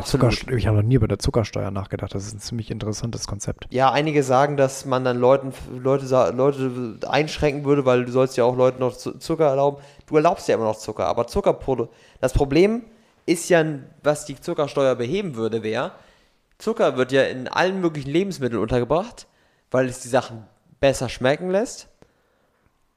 [0.56, 2.14] ich hab noch nie über der Zuckersteuer nachgedacht.
[2.14, 3.66] Das ist ein ziemlich interessantes Konzept.
[3.72, 8.44] Ja, einige sagen, dass man dann Leuten, Leute, Leute einschränken würde, weil du sollst ja
[8.44, 9.82] auch Leuten noch Zu- Zucker erlauben.
[10.06, 11.88] Du erlaubst ja immer noch Zucker, aber Zuckerprodu
[12.22, 12.84] Das Problem
[13.26, 13.66] ist ja,
[14.04, 15.92] was die Zuckersteuer beheben würde, wäre,
[16.60, 19.28] Zucker wird ja in allen möglichen Lebensmitteln untergebracht,
[19.72, 20.46] weil es die Sachen
[20.80, 21.90] besser schmecken lässt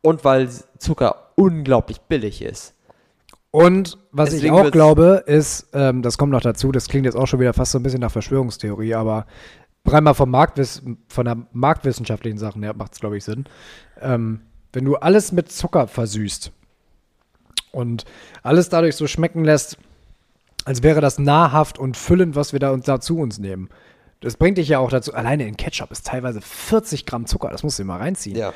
[0.04, 0.48] und weil
[0.78, 2.74] Zucker unglaublich billig ist.
[3.50, 7.06] Und was ich Deswegen auch wird's- glaube, ist, ähm, das kommt noch dazu, das klingt
[7.06, 9.26] jetzt auch schon wieder fast so ein bisschen nach Verschwörungstheorie, aber
[9.86, 13.44] rein mal vom Marktwiss von der marktwissenschaftlichen Sachen her macht es, glaube ich, Sinn.
[14.00, 14.40] Ähm,
[14.72, 16.50] wenn du alles mit Zucker versüßt
[17.72, 18.04] und
[18.42, 19.78] alles dadurch so schmecken lässt,
[20.64, 23.68] als wäre das nahrhaft und füllend, was wir da uns dazu uns nehmen.
[24.20, 27.62] Das bringt dich ja auch dazu, alleine in Ketchup ist teilweise 40 Gramm Zucker, das
[27.62, 28.36] musst du dir mal reinziehen.
[28.36, 28.52] Ja.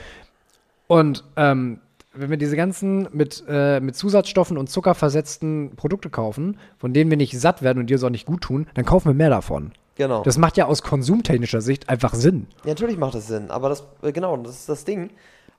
[0.89, 1.81] Und ähm,
[2.15, 7.11] wenn wir diese ganzen mit, äh, mit Zusatzstoffen und Zucker versetzten Produkte kaufen, von denen
[7.11, 9.31] wir nicht satt werden und die uns auch nicht gut tun, dann kaufen wir mehr
[9.31, 9.73] davon.
[9.95, 10.23] Genau.
[10.23, 12.47] Das macht ja aus konsumtechnischer Sicht einfach Sinn.
[12.65, 15.11] Ja, natürlich macht das Sinn, aber das, äh, genau, das ist das Ding.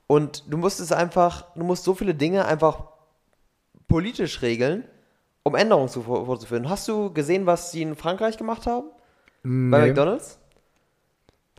[0.06, 2.82] Und du musst es einfach, du musst so viele Dinge einfach
[3.86, 4.82] politisch regeln,
[5.44, 6.68] um Änderungen zu, vor- vorzuführen.
[6.68, 8.86] Hast du gesehen, was sie in Frankreich gemacht haben?
[9.42, 9.86] Bei Nee.
[9.88, 10.39] McDonalds?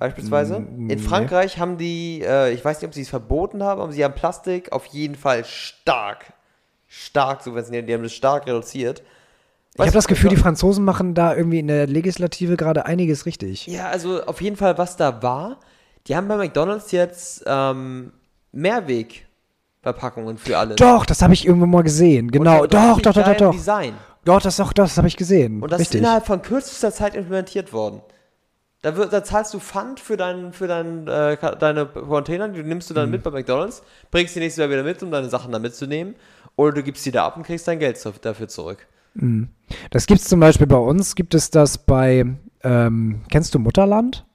[0.02, 0.56] Beispielsweise?
[0.56, 0.98] In nee.
[0.98, 4.16] Frankreich haben die, äh, ich weiß nicht, ob sie es verboten haben, aber sie haben
[4.16, 6.34] Plastik auf jeden Fall stark,
[6.88, 7.88] stark subventioniert.
[7.88, 9.02] Die haben das stark reduziert.
[9.02, 13.28] Ich habe Weißt das Gefühl, die Franzosen machen da irgendwie in der Legislative gerade einiges
[13.28, 13.68] richtig.
[13.68, 15.60] Ja, also auf jeden Fall, was da war,
[16.08, 18.12] die haben bei McDonalds jetzt ähm,
[18.54, 20.78] Mehrwegverpackungen für alles.
[20.78, 22.32] Doch, das habe ich irgendwo mal gesehen.
[22.32, 22.66] Genau.
[22.66, 23.52] Doch, doch, doch, doch, doch.
[23.52, 23.94] Design.
[24.26, 25.62] Doch, das, doch, das habe ich gesehen.
[25.62, 25.98] Und das richtig.
[25.98, 28.02] ist innerhalb von kürzester Zeit implementiert worden.
[28.82, 32.90] Da, wird, da zahlst du Pfand für, dein, für dein, äh, deine Container, die nimmst
[32.90, 33.12] du dann Mhm.
[33.12, 36.16] mit bei McDonalds, bringst die nächstes Jahr wieder mit, um deine Sachen da mitzunehmen.
[36.56, 38.88] Oder du gibst die da ab und kriegst dein Geld dafür zurück.
[39.92, 42.26] Das gibt es zum Beispiel bei uns, gibt es das bei,
[42.64, 44.26] ähm, kennst du Mutterland?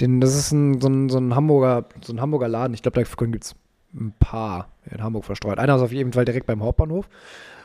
[0.00, 2.74] Den, das ist ein, so, ein, so, ein Hamburger, so ein Hamburger Laden.
[2.74, 3.54] Ich glaube, davon gibt es
[3.94, 5.58] ein paar in Hamburg verstreut.
[5.58, 7.08] Einer ist auf jeden Fall direkt beim Hauptbahnhof.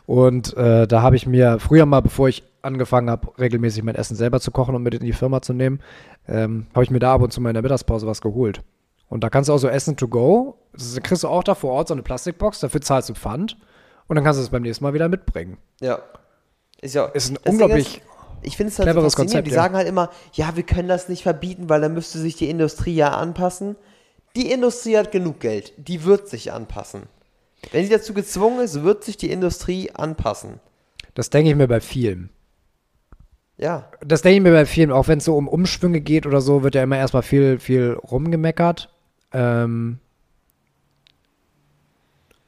[0.10, 4.16] Und äh, da habe ich mir früher mal, bevor ich angefangen habe, regelmäßig mein Essen
[4.16, 5.82] selber zu kochen und mit in die Firma zu nehmen,
[6.28, 8.64] ähm, habe ich mir da ab und zu mal in der Mittagspause was geholt.
[9.08, 10.58] Und da kannst du auch so Essen to go.
[10.74, 13.56] Das kriegst du auch da vor Ort so eine Plastikbox, dafür zahlst du Pfand.
[14.08, 15.60] Und dann kannst du es beim nächsten Mal wieder mitbringen.
[15.80, 16.00] Ja.
[16.82, 18.02] Ist ja Ist ein unglaublich
[18.42, 19.16] ich finde es halt so.
[19.16, 19.58] Konzept, Die ja.
[19.58, 22.96] sagen halt immer, ja, wir können das nicht verbieten, weil dann müsste sich die Industrie
[22.96, 23.76] ja anpassen.
[24.36, 25.74] Die Industrie hat genug Geld.
[25.78, 27.04] Die wird sich anpassen.
[27.72, 30.60] Wenn sie dazu gezwungen ist, wird sich die Industrie anpassen.
[31.14, 32.30] Das denke ich mir bei vielen.
[33.58, 33.92] Ja.
[34.06, 36.64] Das denke ich mir bei vielen, auch wenn es so um Umschwünge geht oder so,
[36.64, 38.90] wird ja immer erstmal viel, viel rumgemeckert.
[39.34, 40.00] Ähm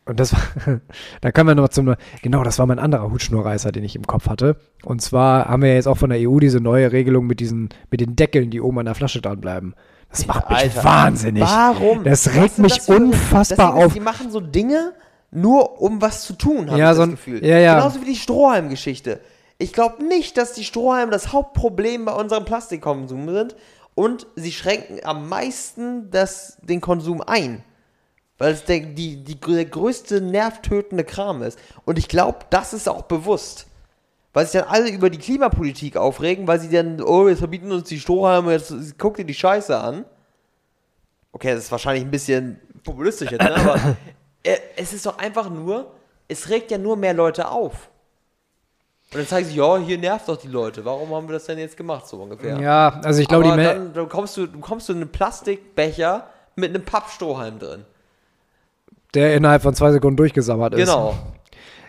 [0.05, 0.81] und das war,
[1.21, 4.27] da kommen wir noch zum, genau, das war mein anderer Hutschnurreißer, den ich im Kopf
[4.27, 4.55] hatte.
[4.83, 7.69] Und zwar haben wir ja jetzt auch von der EU diese neue Regelung mit diesen,
[7.91, 9.75] mit den Deckeln, die oben an der Flasche dranbleiben.
[10.11, 11.43] Das macht mich Alter, wahnsinnig.
[11.43, 12.03] Warum?
[12.03, 13.93] Das regt mich das unfassbar auf.
[13.93, 14.93] Die machen so Dinge
[15.31, 17.45] nur, um was zu tun, habe Ja, ich so das Gefühl.
[17.45, 17.75] ja, ja.
[17.75, 19.21] Genauso wie die Strohhalm-Geschichte.
[19.57, 23.55] Ich glaube nicht, dass die Strohhalme das Hauptproblem bei unserem Plastikkonsum sind
[23.95, 27.63] und sie schränken am meisten das, den Konsum ein.
[28.37, 31.59] Weil es der, die, die, der größte nervtötende Kram ist.
[31.85, 33.67] Und ich glaube, das ist auch bewusst.
[34.33, 37.89] Weil sich dann alle über die Klimapolitik aufregen, weil sie dann, oh, jetzt verbieten uns
[37.89, 40.05] die Strohhalme, jetzt guck dir die Scheiße an.
[41.33, 43.55] Okay, das ist wahrscheinlich ein bisschen populistisch jetzt, ne?
[43.55, 43.97] aber
[44.77, 45.91] es ist doch einfach nur,
[46.27, 47.89] es regt ja nur mehr Leute auf.
[49.11, 50.85] Und dann zeigen sie, ja, hier nervt doch die Leute.
[50.85, 52.57] Warum haben wir das denn jetzt gemacht, so ungefähr?
[52.61, 55.11] Ja, also ich glaube, die Mel dann, dann kommst du, du kommst du in einen
[55.11, 57.85] Plastikbecher mit einem Pappstrohhalm drin.
[59.13, 60.79] der innerhalb von zwei Sekunden durchgesammert ist.
[60.79, 61.17] Genau.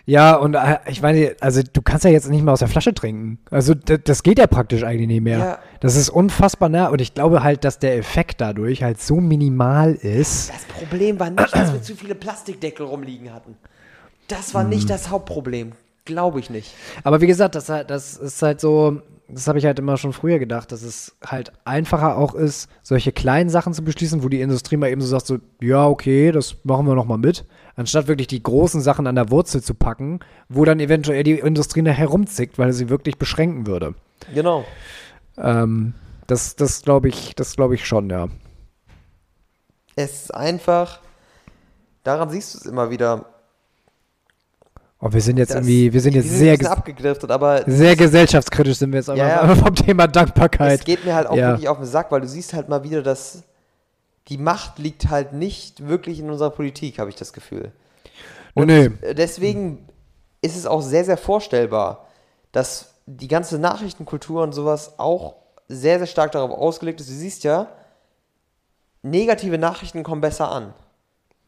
[0.05, 2.93] Ja, und äh, ich meine, also du kannst ja jetzt nicht mehr aus der Flasche
[2.93, 3.39] trinken.
[3.49, 5.37] Also d- das geht ja praktisch eigentlich nicht mehr.
[5.37, 5.59] Ja.
[5.79, 9.93] Das ist unfassbar nah und ich glaube halt, dass der Effekt dadurch halt so minimal
[9.93, 10.49] ist.
[10.49, 13.55] Das Problem war nicht, dass wir zu viele Plastikdeckel rumliegen hatten.
[14.27, 14.69] Das war Hm.
[14.71, 15.71] nicht das Hauptproblem.
[16.05, 16.73] Glaube ich nicht.
[17.05, 19.01] Aber wie gesagt, das, das ist halt so,
[19.33, 23.11] das habe ich halt immer schon früher gedacht, dass es halt einfacher auch ist, solche
[23.11, 26.57] kleinen Sachen zu beschließen, wo die Industrie mal eben so sagt, so, ja, okay, das
[26.63, 27.45] machen wir nochmal mit,
[27.75, 30.19] anstatt wirklich die großen Sachen an der Wurzel zu packen,
[30.49, 33.95] wo dann eventuell die Industrie nachher herumzickt, weil sie wirklich beschränken würde.
[34.33, 34.65] Genau.
[35.37, 35.93] Ähm,
[36.27, 38.29] das das glaube ich, das glaube ich schon, ja.
[39.95, 40.99] Es ist einfach,
[42.03, 43.32] daran siehst du es immer wieder.
[45.03, 47.93] Und Oh, wir sind jetzt Das- irgendwie, wir sind jetzt wir sehr, abgedriftet, aber sehr
[47.97, 49.55] gesellschaftskritisch sind wir jetzt aber Ja, ja.
[49.55, 50.79] vom Thema Dankbarkeit.
[50.79, 51.49] es geht mir halt auch Ja.
[51.49, 53.43] wirklich auf den Sack, weil du siehst halt mal wieder, dass
[54.29, 57.73] die Macht liegt halt nicht wirklich in unserer Politik, habe ich das Gefühl.
[58.55, 58.89] Nee, nee.
[59.01, 59.89] Äh, Deswegen
[60.41, 62.07] ist es auch sehr, sehr vorstellbar,
[62.53, 65.35] dass die ganze Nachrichtenkultur und sowas auch
[65.67, 67.09] sehr, sehr stark darauf ausgelegt ist.
[67.09, 67.67] Du siehst ja,
[69.01, 70.73] negative Nachrichten kommen besser an,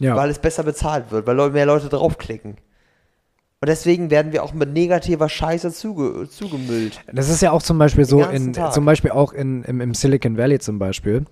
[0.02, 0.18] Ja.
[0.18, 2.58] weil es besser bezahlt wird, weil mehr Leute draufklicken.
[3.66, 7.02] Und deswegen werden wir auch mit negativer Scheiße zuge zugemüllt.
[7.12, 8.74] Das ist ja auch zum Beispiel so in, Tag.
[8.74, 11.26] zum Beispiel auch in, im, im Silicon Valley zum Beispiel.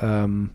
[0.00, 0.50] Ähm,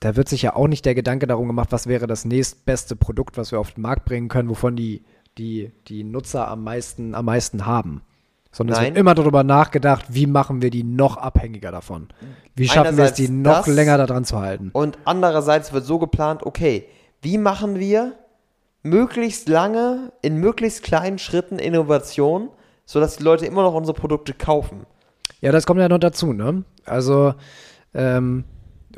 [0.00, 3.36] da wird sich ja auch nicht der Gedanke darum gemacht, was wäre das nächstbeste Produkt,
[3.36, 5.04] was wir auf den Markt bringen können, wovon die,
[5.38, 8.02] die, die Nutzer am meisten, am meisten haben.
[8.50, 8.94] Sondern es Nein.
[8.94, 12.08] wird immer darüber nachgedacht, wie machen wir die noch abhängiger davon?
[12.56, 14.70] Wie schaffen wir es, die Einerseits noch länger daran zu halten?
[14.72, 16.88] Und andererseits wird so geplant, okay,
[17.22, 18.14] wie machen wir
[18.82, 22.50] möglichst lange in möglichst kleinen Schritten Innovation,
[22.84, 24.86] sodass die Leute immer noch unsere Produkte kaufen.
[25.40, 26.64] Ja, das kommt ja noch dazu, ne?
[26.84, 27.34] Also,
[27.94, 28.44] ähm,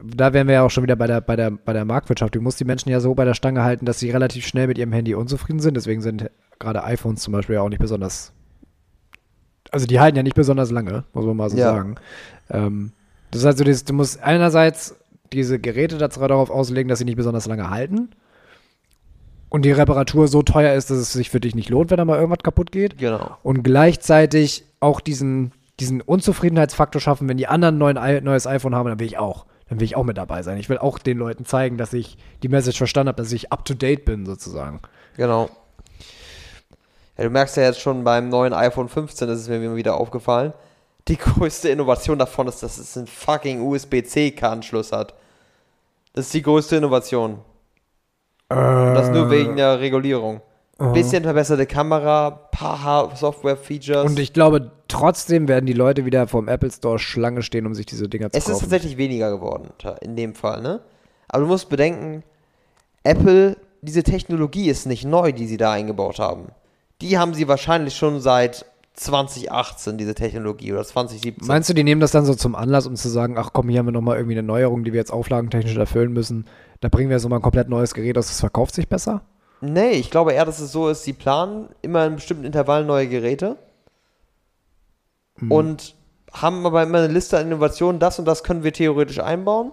[0.02, 2.35] da wären wir ja auch schon wieder bei der, bei, der, bei der Marktwirtschaft.
[2.35, 4.78] Du musst die Menschen ja so bei der Stange halten, dass sie relativ schnell mit
[4.78, 5.77] ihrem Handy unzufrieden sind.
[5.77, 8.32] Deswegen sind gerade iPhones zum Beispiel ja auch nicht besonders.
[9.70, 11.73] Also, die halten ja nicht besonders lange, muss man mal so Ja.
[11.73, 11.97] sagen.
[12.48, 12.93] Ähm,
[13.31, 14.97] das heißt, du, du musst einerseits
[15.32, 18.11] diese Geräte dazu darauf auslegen, dass sie nicht besonders lange halten.
[19.51, 22.05] Und die Reparatur so teuer ist, dass es sich für dich nicht lohnt, wenn da
[22.05, 23.36] mal irgendwas kaputt geht Genau.
[23.43, 28.98] und gleichzeitig auch diesen, diesen Unzufriedenheitsfaktor schaffen, wenn die anderen ein neues iPhone haben, dann
[29.01, 29.47] will ich auch.
[29.68, 30.56] Dann will ich auch mit dabei sein.
[30.59, 33.64] Ich will auch den Leuten zeigen, dass ich die Message verstanden habe, dass ich up
[33.64, 34.81] to date bin, sozusagen.
[35.16, 35.51] Genau.
[37.18, 39.97] Ja, du merkst ja jetzt schon beim neuen iPhone 15, das ist mir immer wieder
[39.97, 40.52] aufgefallen.
[41.09, 45.14] Die größte Innovation davon ist, dass es einen fucking USB-C-Anschluss hat.
[46.12, 47.39] Das ist die größte Innovation.
[48.51, 50.40] Und das nur wegen der Regulierung.
[50.94, 54.06] Bisschen verbesserte Kamera, paar Software-Features.
[54.06, 57.85] Und ich glaube, trotzdem werden die Leute wieder vom Apple Store Schlange stehen, um sich
[57.85, 58.55] diese Dinger zu Es kaufen.
[58.55, 59.68] ist tatsächlich weniger geworden,
[60.01, 60.81] in dem Fall, ne?
[61.28, 62.22] Aber du musst bedenken,
[63.05, 66.47] Apple, diese Technologie ist nicht neu, die sie da eingebaut haben.
[67.02, 68.64] Die haben sie wahrscheinlich schon seit
[68.94, 71.47] 2018, diese Technologie, oder 2017.
[71.47, 73.78] Meinst du, die nehmen das dann so zum Anlass, um zu sagen, ach komm, hier
[73.78, 76.47] haben wir nochmal irgendwie eine Neuerung, die wir jetzt auflagentechnisch erfüllen müssen.
[76.81, 79.23] Da bringen wir jetzt nochmal ein komplett neues Gerät aus, das verkauft sich besser?
[79.61, 83.07] nee, ich glaube eher, dass es so ist, sie planen immer in bestimmten Intervallen neue
[83.09, 83.57] Geräte
[85.48, 85.94] und
[86.32, 89.73] haben aber immer eine Liste an Innovationen, das und das können wir theoretisch einbauen.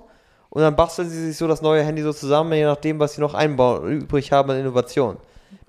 [0.50, 3.22] Und dann basteln sie sich so das neue Handy so zusammen, je nachdem, was sie
[3.22, 5.18] noch einbauen, übrig haben an Innovation.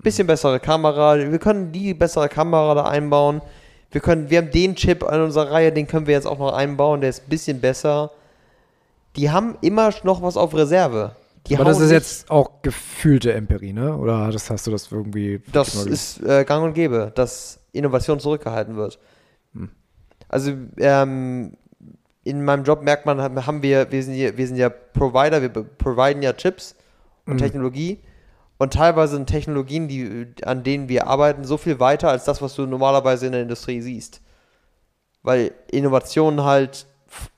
[0.01, 3.41] Bisschen bessere Kamera, wir können die bessere Kamera da einbauen.
[3.91, 6.53] Wir können, wir haben den Chip an unserer Reihe, den können wir jetzt auch noch
[6.53, 8.11] einbauen, der ist ein bisschen besser.
[9.15, 11.15] Die haben immer noch was auf Reserve.
[11.47, 13.97] Die Aber das ist jetzt auch gefühlte Empirie, ne?
[13.97, 15.41] Oder das, hast du das irgendwie...
[15.51, 18.99] Das mal ge- ist äh, gang und gäbe, dass Innovation zurückgehalten wird.
[20.27, 21.53] Also ähm,
[22.23, 25.49] in meinem Job merkt man, haben wir, wir sind, hier, wir sind ja Provider, wir
[25.49, 26.75] providen ja Chips
[27.25, 27.99] und Technologie.
[28.57, 32.55] Und teilweise sind Technologien, die, an denen wir arbeiten, so viel weiter als das, was
[32.55, 34.21] du normalerweise in der Industrie siehst.
[35.23, 36.85] Weil Innovationen halt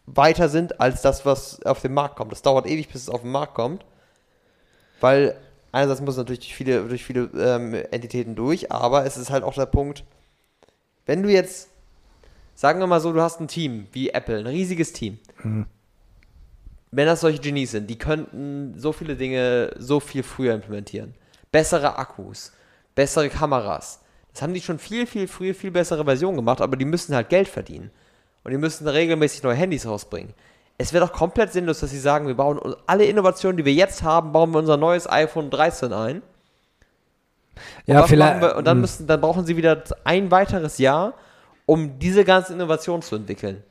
[0.05, 2.31] weiter sind als das, was auf den Markt kommt.
[2.31, 3.85] Das dauert ewig, bis es auf den Markt kommt.
[5.01, 5.35] Weil
[5.71, 9.43] einerseits muss es natürlich durch viele, durch viele ähm, Entitäten durch, aber es ist halt
[9.43, 10.05] auch der Punkt,
[11.05, 11.69] wenn du jetzt,
[12.55, 15.19] sagen wir mal so, du hast ein Team wie Apple, ein riesiges Team.
[16.91, 21.15] Wenn das solche Genies sind, die könnten so viele Dinge so viel früher implementieren.
[21.51, 22.51] Bessere Akkus,
[22.95, 24.01] bessere Kameras.
[24.33, 27.29] Das haben die schon viel, viel früher, viel bessere Versionen gemacht, aber die müssen halt
[27.29, 27.91] Geld verdienen.
[28.43, 30.33] Und die müssen regelmäßig neue Handys rausbringen.
[30.77, 34.01] Es wäre doch komplett sinnlos, dass sie sagen, wir bauen alle Innovationen, die wir jetzt
[34.03, 36.15] haben, bauen wir unser neues iPhone 13 ein.
[36.17, 36.23] Und
[37.85, 38.41] Ja, vielleicht.
[38.41, 38.81] wir- Und dann, hm.
[38.81, 41.13] müssen, dann brauchen sie wieder ein weiteres Jahr,
[41.65, 43.63] um diese ganze Innovation zu entwickeln.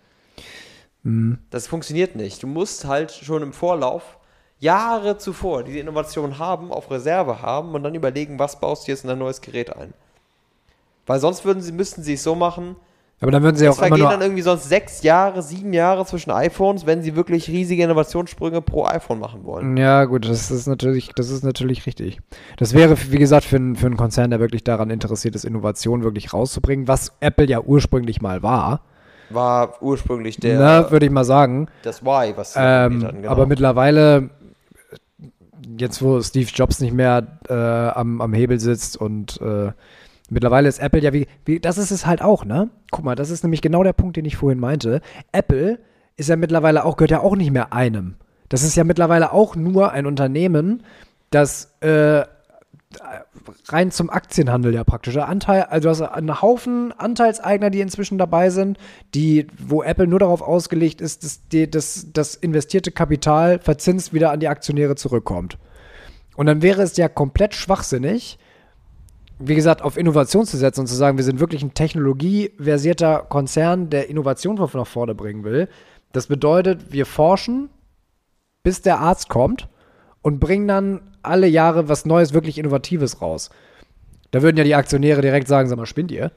[1.03, 1.39] hm.
[1.51, 2.43] Das funktioniert nicht.
[2.43, 4.19] Du musst halt schon im Vorlauf
[4.61, 9.05] Jahre zuvor diese Innovation haben, auf Reserve haben und dann überlegen, was baust du jetzt
[9.05, 9.95] in ein neues Gerät ein.
[11.07, 12.77] Weil sonst würden sie, müssten sie es so machen,
[13.23, 14.27] Aber dann würden sie es auch immer vergehen dann nur.
[14.29, 19.19] irgendwie sonst sechs Jahre, sieben Jahre zwischen iPhones, wenn sie wirklich riesige Innovationssprünge pro iPhone
[19.19, 19.77] machen wollen.
[19.77, 22.19] Ja, gut, das ist natürlich, das ist natürlich richtig.
[22.57, 26.03] Das wäre, wie gesagt, für, einen- für einen Konzern, der wirklich daran interessiert ist, Innovation
[26.03, 28.81] wirklich rauszubringen, was Apple ja ursprünglich mal war,
[29.29, 31.69] War ursprünglich der, ne, würde ich mal sagen.
[31.83, 33.31] das Y, was sie Ähm, hatten, genau.
[33.33, 34.31] Aber mittlerweile,
[35.79, 39.73] jetzt wo Steve Jobs nicht mehr äh, am, am Hebel sitzt und äh,
[40.31, 42.71] mittlerweile ist Apple ja wie, wie, das ist es halt auch, ne?
[42.91, 45.01] Guck mal, das ist nämlich genau der Punkt, den ich vorhin meinte.
[45.33, 45.79] Apple
[46.17, 48.15] ist ja mittlerweile auch, gehört ja auch nicht mehr einem.
[48.49, 50.83] Das ist ja mittlerweile auch nur ein Unternehmen,
[51.31, 52.25] das äh,
[53.69, 55.17] rein zum Aktienhandel ja praktisch.
[55.17, 58.79] Anteil, also du hast einen Haufen Anteilseigner, die inzwischen dabei sind,
[59.15, 64.33] die, wo Apple nur darauf ausgelegt ist, dass die, dass das investierte Kapital verzinst wieder
[64.33, 65.59] an die Aktionäre zurückkommt.
[66.37, 68.39] Und dann wäre es ja komplett schwachsinnig,
[69.43, 73.89] wie gesagt, auf Innovation zu setzen und zu sagen, wir sind wirklich ein technologieversierter Konzern,
[73.89, 75.69] der Innovation nach vorne bringen will.
[76.13, 77.71] Das bedeutet, wir forschen,
[78.63, 79.69] bis der Arzt kommt
[80.21, 83.49] und bringen dann alle Jahre was Neues, wirklich Innovatives raus.
[84.31, 86.33] Da würden ja die Aktionäre direkt sagen, sag mal, spinnt ihr?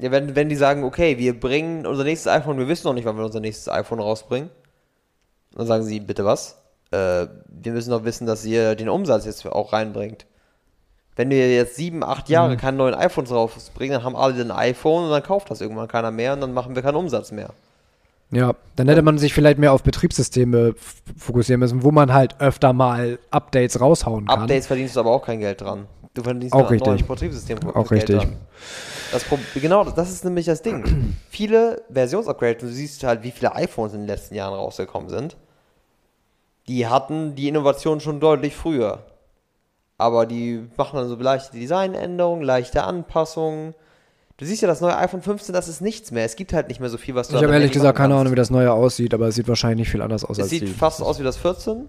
[0.00, 3.04] Ja, wenn, wenn die sagen, okay, wir bringen unser nächstes iPhone, wir wissen noch nicht,
[3.04, 4.50] wann wir unser nächstes iPhone rausbringen.
[5.54, 6.60] Dann sagen sie, bitte was?
[6.90, 10.26] Äh, wir müssen doch wissen, dass ihr den Umsatz jetzt auch reinbringt.
[11.16, 12.56] Wenn wir jetzt sieben, acht Jahre Mhm.
[12.58, 16.10] keine neuen iPhones rausbringen, dann haben alle ein iPhone und dann kauft das irgendwann keiner
[16.10, 17.50] mehr und dann machen wir keinen Umsatz mehr.
[18.32, 20.74] Ja, dann hätte man sich vielleicht mehr auf Betriebssysteme
[21.16, 24.40] fokussieren müssen, wo man halt öfter mal Updates raushauen kann.
[24.42, 25.86] Updates verdienst du aber auch kein Geld dran.
[26.12, 26.86] Du verdienst Auch richtig.
[26.86, 28.16] neuen Betriebssystemen Auch Geld richtig.
[28.18, 28.36] dran.
[29.12, 29.24] Das
[29.54, 31.14] genau, das ist nämlich das Ding.
[31.30, 35.36] Viele Versionsupgrades, du siehst halt, wie viele iPhones in den letzten Jahren rausgekommen sind,
[36.68, 39.04] die hatten die Innovation schon deutlich früher.
[39.98, 43.74] Aber die machen dann so leichte Designänderungen, leichte Anpassungen.
[44.36, 46.24] Du siehst ja, das neue iPhone 15, das ist nichts mehr.
[46.26, 48.14] Es gibt halt nicht mehr so viel, was du Ich habe ehrlich gesagt keine.
[48.16, 50.50] Ahnung, wie das neue aussieht, aber es sieht wahrscheinlich nicht viel anders aus Es als
[50.50, 50.66] sieht die.
[50.66, 51.88] fast aus wie das 14.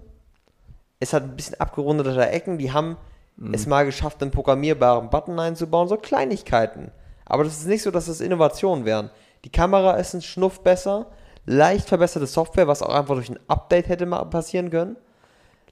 [1.00, 2.58] Es hat ein bisschen abgerundete Ecken.
[2.58, 2.96] Die haben
[3.36, 3.54] Mhm.
[3.54, 5.88] es mal geschafft, einen programmierbaren Button einzubauen.
[5.90, 6.92] So Kleinigkeiten.
[7.26, 9.12] Aber das ist nicht so, dass das Innovationen wären.
[9.46, 11.08] Die Kamera ist ein Schnuff besser.
[11.46, 14.96] Leicht verbesserte Software, was auch einfach durch ein Update hätte mal passieren können.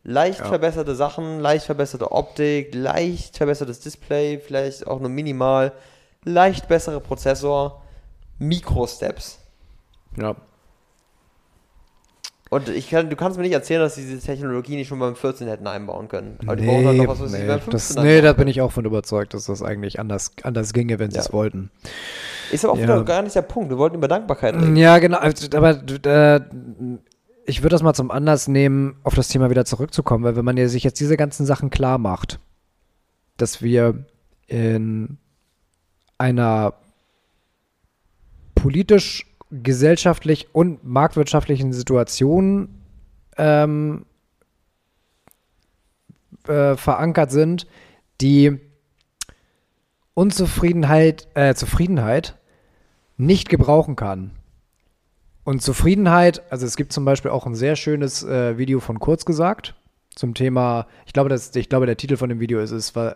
[0.07, 0.45] Leicht Ja.
[0.45, 5.72] verbesserte Sachen, leicht verbesserte Optik, leicht verbessertes Display, vielleicht auch nur minimal.
[6.23, 7.82] Leicht bessere Prozessor.
[8.38, 9.40] Mikrosteps.
[10.18, 10.36] Ja.
[12.52, 15.15] Und ich kann, du kannst mir nicht erzählen, dass sie diese Technologie nicht schon beim
[15.15, 16.38] 14 hätten einbauen können.
[16.45, 18.34] Aber die Nee, brauchen halt noch was, was sie nee, beim 15 das, nee, da
[18.34, 21.34] bin ich auch von überzeugt, dass das eigentlich anders, anders ginge, wenn sie es Ja.
[21.34, 21.72] wollten.
[22.52, 22.84] Ist aber auch Ja.
[22.84, 23.72] wieder gar nicht der Punkt.
[23.72, 24.76] Wir wollten über Dankbarkeit reden.
[24.76, 25.18] Ja, genau.
[25.18, 26.41] also, Aber äh,
[27.45, 30.57] ich würde das mal zum Anlass nehmen, auf das Thema wieder zurückzukommen, weil wenn man
[30.57, 32.39] ja sich jetzt diese ganzen Sachen klar macht,
[33.38, 34.05] dass wir
[34.47, 35.17] in
[36.17, 36.73] einer
[38.55, 42.81] politisch, gesellschaftlich und marktwirtschaftlichen Situation
[43.38, 44.05] ähm,
[46.47, 47.67] äh, verankert sind,
[48.22, 48.59] die
[50.15, 52.39] Unzufriedenheit, äh, Zufriedenheit
[53.17, 54.31] nicht gebrauchen kann.
[55.45, 59.26] Und Zufriedenheit, also es gibt zum Beispiel auch ein sehr schönes äh, Video von Kurz
[59.26, 59.76] gesagt
[60.15, 63.13] zum Thema, ich glaube, das, ich glaube, der Titel von dem Video ist, ist äh,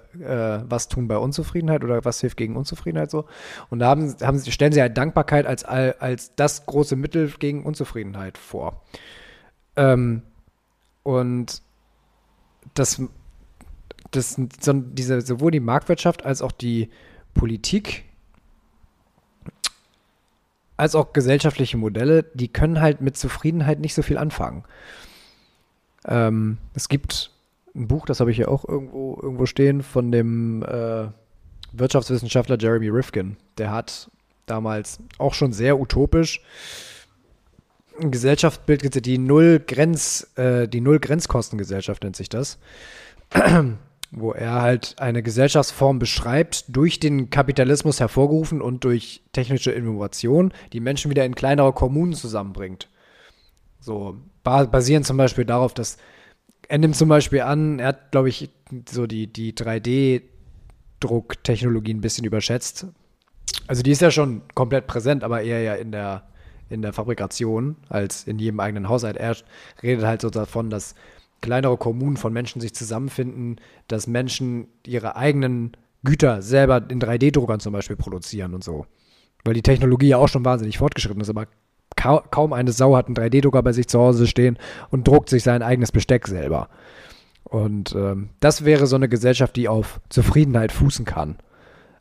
[0.70, 3.26] was tun bei Unzufriedenheit oder was hilft gegen Unzufriedenheit so.
[3.70, 8.38] Und da haben, haben, stellen sie halt Dankbarkeit als, als das große Mittel gegen Unzufriedenheit
[8.38, 8.84] vor.
[9.78, 10.24] Ähm,
[11.04, 11.62] und
[12.74, 13.02] das,
[14.12, 16.90] das so, diese, sowohl die Marktwirtschaft als auch die
[17.34, 18.04] Politik
[20.80, 24.64] als auch gesellschaftliche Modelle, die können halt mit Zufriedenheit nicht so viel anfangen.
[26.06, 27.32] Ähm, es gibt
[27.76, 31.08] ein Buch, das habe ich hier auch irgendwo, irgendwo stehen, von dem äh,
[31.74, 33.38] Wirtschaftswissenschaftler Jeremy Rifkin.
[33.58, 34.10] Der hat
[34.46, 36.42] damals auch schon sehr utopisch
[38.02, 42.58] ein Gesellschaftsbild die Null Grenz, äh, die Null Grenzkostengesellschaft nennt sich das
[44.12, 50.80] wo er halt eine Gesellschaftsform beschreibt, durch den Kapitalismus hervorgerufen und durch technische Innovation, die
[50.80, 52.90] Menschen wieder in kleinere Kommunen zusammenbringt.
[53.80, 55.98] So ba basierend zum Beispiel darauf, dass
[56.68, 58.50] er nimmt zum Beispiel an, er hat, glaube ich,
[58.90, 62.88] so die, die 3D-Drucktechnologie ein bisschen überschätzt.
[63.68, 66.24] Also die ist ja schon komplett präsent, aber eher ja in der,
[66.70, 69.18] in der Fabrikation als in jedem eigenen Haushalt.
[69.18, 69.36] Er
[69.82, 70.96] redet halt so davon, dass
[71.42, 73.58] kleinere Kommunen von Menschen sich zusammenfinden,
[73.88, 78.86] dass Menschen ihre eigenen Güter selber in 3D-Druckern zum Beispiel produzieren und so.
[79.44, 81.48] Weil die Technologie ja auch schon wahnsinnig fortgeschritten ist, aber
[81.96, 84.58] kau kaum eine Sau hat einen 3D-Drucker bei sich zu Hause stehen
[84.90, 86.70] und druckt sich sein eigenes Besteck selber.
[87.44, 91.38] Und ähm, das wäre so eine Gesellschaft, die auf Zufriedenheit fußen kann.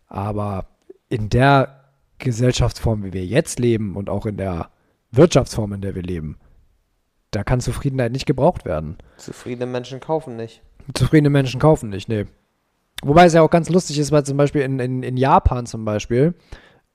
[0.06, 0.66] Aber
[1.08, 1.84] in der
[2.18, 4.70] Gesellschaftsform, wie wir jetzt leben und auch in der
[5.10, 6.36] Wirtschaftsform, in der wir leben,
[7.30, 8.96] da kann Zufriedenheit nicht gebraucht werden.
[9.16, 10.62] Zufriedene Menschen kaufen nicht.
[10.94, 12.26] Zufriedene Menschen kaufen nicht, nee.
[13.02, 15.84] Wobei es ja auch ganz lustig ist, weil zum Beispiel in, in, in Japan zum
[15.84, 16.34] Beispiel,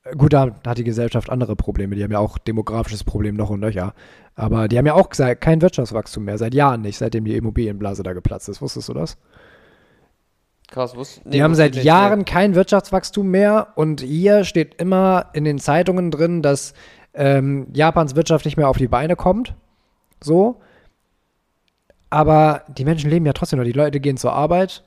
[0.03, 3.49] äh, gut, da hat die Gesellschaft andere Probleme, die haben ja auch demografisches Problem noch
[3.49, 3.93] und nöcher.
[4.35, 8.13] Aber die haben ja auch kein Wirtschaftswachstum mehr, seit Jahren nicht, seitdem die Immobilienblase da
[8.13, 8.61] geplatzt ist.
[8.61, 9.17] Wusstest du das?
[10.69, 15.59] Krass, wusste Die haben seit Jahren kein Wirtschaftswachstum mehr und hier steht immer in den
[15.59, 16.73] Zeitungen drin, dass
[17.13, 19.53] ähm, Japans Wirtschaft nicht mehr auf die Beine kommt.
[20.23, 20.61] So.
[22.09, 23.65] Aber die Menschen leben ja trotzdem noch.
[23.65, 24.83] Die Leute gehen zur Arbeit,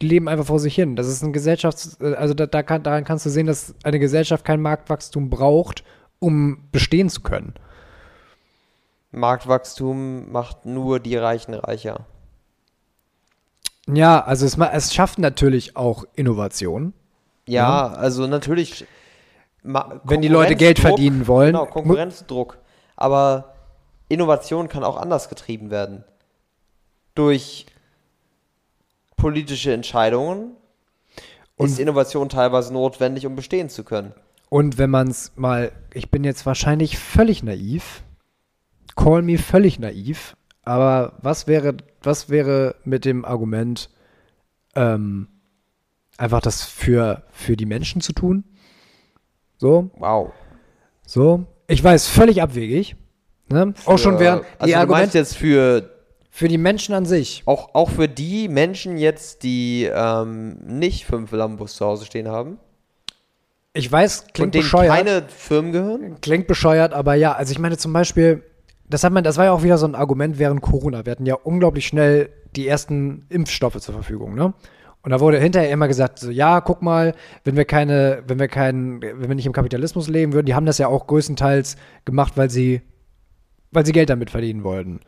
[0.00, 0.94] die leben einfach vor sich hin.
[0.94, 4.44] Das ist ein Gesellschafts-, also da, da kann, daran kannst du sehen, dass eine Gesellschaft
[4.44, 5.82] kein Marktwachstum braucht,
[6.20, 7.54] um bestehen zu können.
[9.10, 12.06] Marktwachstum macht nur die Reichen reicher.
[13.92, 16.92] Ja, also es, es schafft natürlich auch Innovation.
[17.46, 18.86] Ja, also natürlich.
[19.62, 21.52] Wenn die Leute Geld verdienen wollen.
[21.52, 22.58] Genau, Konkurrenzdruck.
[22.96, 23.54] Aber
[24.08, 26.04] Innovation kann auch anders getrieben werden.
[27.14, 27.66] Durch
[29.16, 30.52] politische Entscheidungen
[31.56, 34.12] Und- ist Innovation teilweise notwendig, um bestehen zu können.
[34.48, 38.02] Und wenn man es mal, ich bin jetzt wahrscheinlich völlig naiv,
[38.96, 43.90] call me völlig naiv, aber was wäre, was wäre mit dem Argument,
[44.74, 45.28] ähm,
[46.16, 48.44] einfach das für, für die Menschen zu tun?
[49.58, 50.32] So, Wow.
[51.04, 51.44] so.
[51.66, 52.96] Ich weiß, völlig abwegig.
[53.50, 53.72] Ne?
[53.86, 55.90] Auch schon Für- während die also du meinst Argumente jetzt für
[56.30, 57.42] für die Menschen an sich.
[57.46, 62.58] auch, auch für die Menschen jetzt, die ähm, nicht fünf Lambos zu Hause stehen haben
[63.72, 64.94] Ich weiß, und klingt denen bescheuert.
[64.94, 66.20] keine Firmen gehören?
[66.20, 68.44] Klingt bescheuert, aber ja, also ich meine zum Beispiel,
[68.88, 71.04] das hat man, das war ja auch wieder so ein Argument während Corona.
[71.04, 74.54] Wir hatten ja unglaublich schnell die ersten Impfstoffe zur Verfügung, ne?
[75.02, 77.14] Und da wurde hinterher immer gesagt, so, ja, guck mal,
[77.44, 80.66] wenn wir keine, wenn wir keinen, wenn wir nicht im Kapitalismus leben würden, die haben
[80.66, 82.82] das ja auch größtenteils gemacht, weil sie,
[83.70, 85.00] weil sie Geld damit verdienen wollten.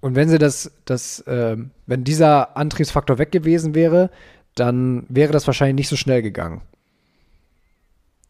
[0.00, 4.10] Und wenn sie das, das, ähm, wenn dieser Antriebsfaktor weg gewesen wäre,
[4.54, 6.62] dann wäre das wahrscheinlich nicht so schnell gegangen.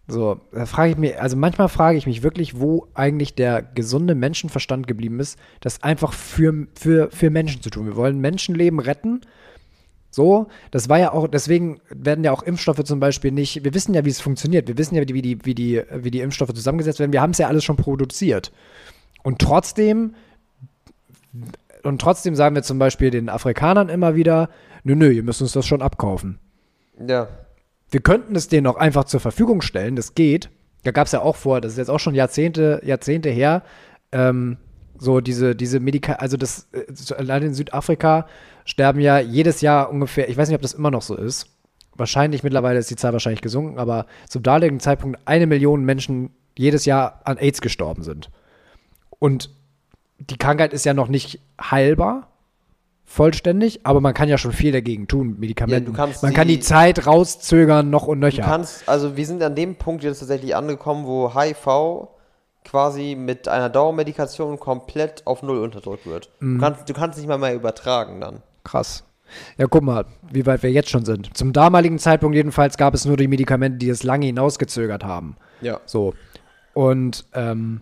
[0.09, 4.15] So, da frage ich mich, also manchmal frage ich mich wirklich, wo eigentlich der gesunde
[4.15, 7.87] Menschenverstand geblieben ist, das einfach für, für, für Menschen zu tun.
[7.87, 9.23] Wir wollen Menschenleben retten.
[10.17, 13.93] So, das war ja auch, deswegen werden ja auch Impfstoffe zum Beispiel nicht, wir wissen
[13.93, 17.01] ja, wie es funktioniert, wir wissen ja, wie die, wie die, wie die Impfstoffe zusammengesetzt
[17.01, 18.51] werden, wir haben es ja alles schon produziert.
[19.23, 20.15] Und trotzdem,
[21.83, 24.49] und trotzdem sagen wir zum Beispiel den Afrikanern immer wieder,
[24.85, 26.39] nö, nö, ihr müsst uns das schon abkaufen.
[27.07, 27.29] Ja.
[27.91, 30.49] Wir könnten es denen auch einfach zur Verfügung stellen, das geht.
[30.85, 33.65] Da gab es ja auch vor, das ist jetzt auch schon Jahrzehnte, Jahrzehnte her,
[34.13, 34.57] ähm,
[34.99, 38.27] so diese, diese Medika, also das, äh, allein in Südafrika
[38.65, 41.47] sterben ja jedes Jahr ungefähr, ich weiß nicht, ob das immer noch so ist.
[41.95, 46.85] Wahrscheinlich, mittlerweile ist die Zahl wahrscheinlich gesunken, aber zum damaligen Zeitpunkt eine Million Menschen jedes
[46.85, 48.31] Jahr an AIDS gestorben sind.
[49.19, 49.51] Und
[50.19, 52.29] die Krankheit ist ja noch nicht heilbar,
[53.05, 55.95] vollständig, aber man kann ja schon viel dagegen tun, Medikamenten.
[55.97, 58.43] Ja, du man kann die Zeit rauszögern, noch und Du nöcher.
[58.43, 62.09] kannst, also wir sind an dem Punkt jetzt tatsächlich angekommen, wo HIV
[62.67, 66.31] quasi mit einer Dauermedikation komplett auf Null unterdrückt wird.
[66.41, 66.59] Mhm.
[66.59, 68.43] Du, kannst, du kannst nicht mal mehr übertragen dann.
[68.65, 69.05] Krass.
[69.57, 71.37] Ja, guck mal, wie weit wir jetzt schon sind.
[71.37, 75.37] Zum damaligen Zeitpunkt jedenfalls gab es nur die Medikamente, die es lange hinausgezögert haben.
[75.61, 75.81] Ja.
[75.87, 76.15] So.
[76.75, 77.81] Und ähm,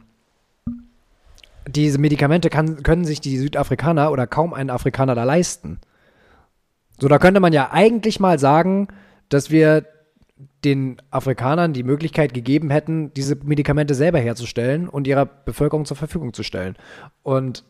[1.67, 5.81] diese Medikamente kann, können sich die Südafrikaner oder kaum ein Afrikaner da leisten.
[7.01, 8.89] So, da könnte man ja eigentlich mal sagen,
[9.29, 9.85] dass wir
[10.65, 16.33] den Afrikanern die Möglichkeit gegeben hätten, diese Medikamente selber herzustellen und ihrer Bevölkerung zur Verfügung
[16.33, 16.77] zu stellen.
[17.23, 17.65] Und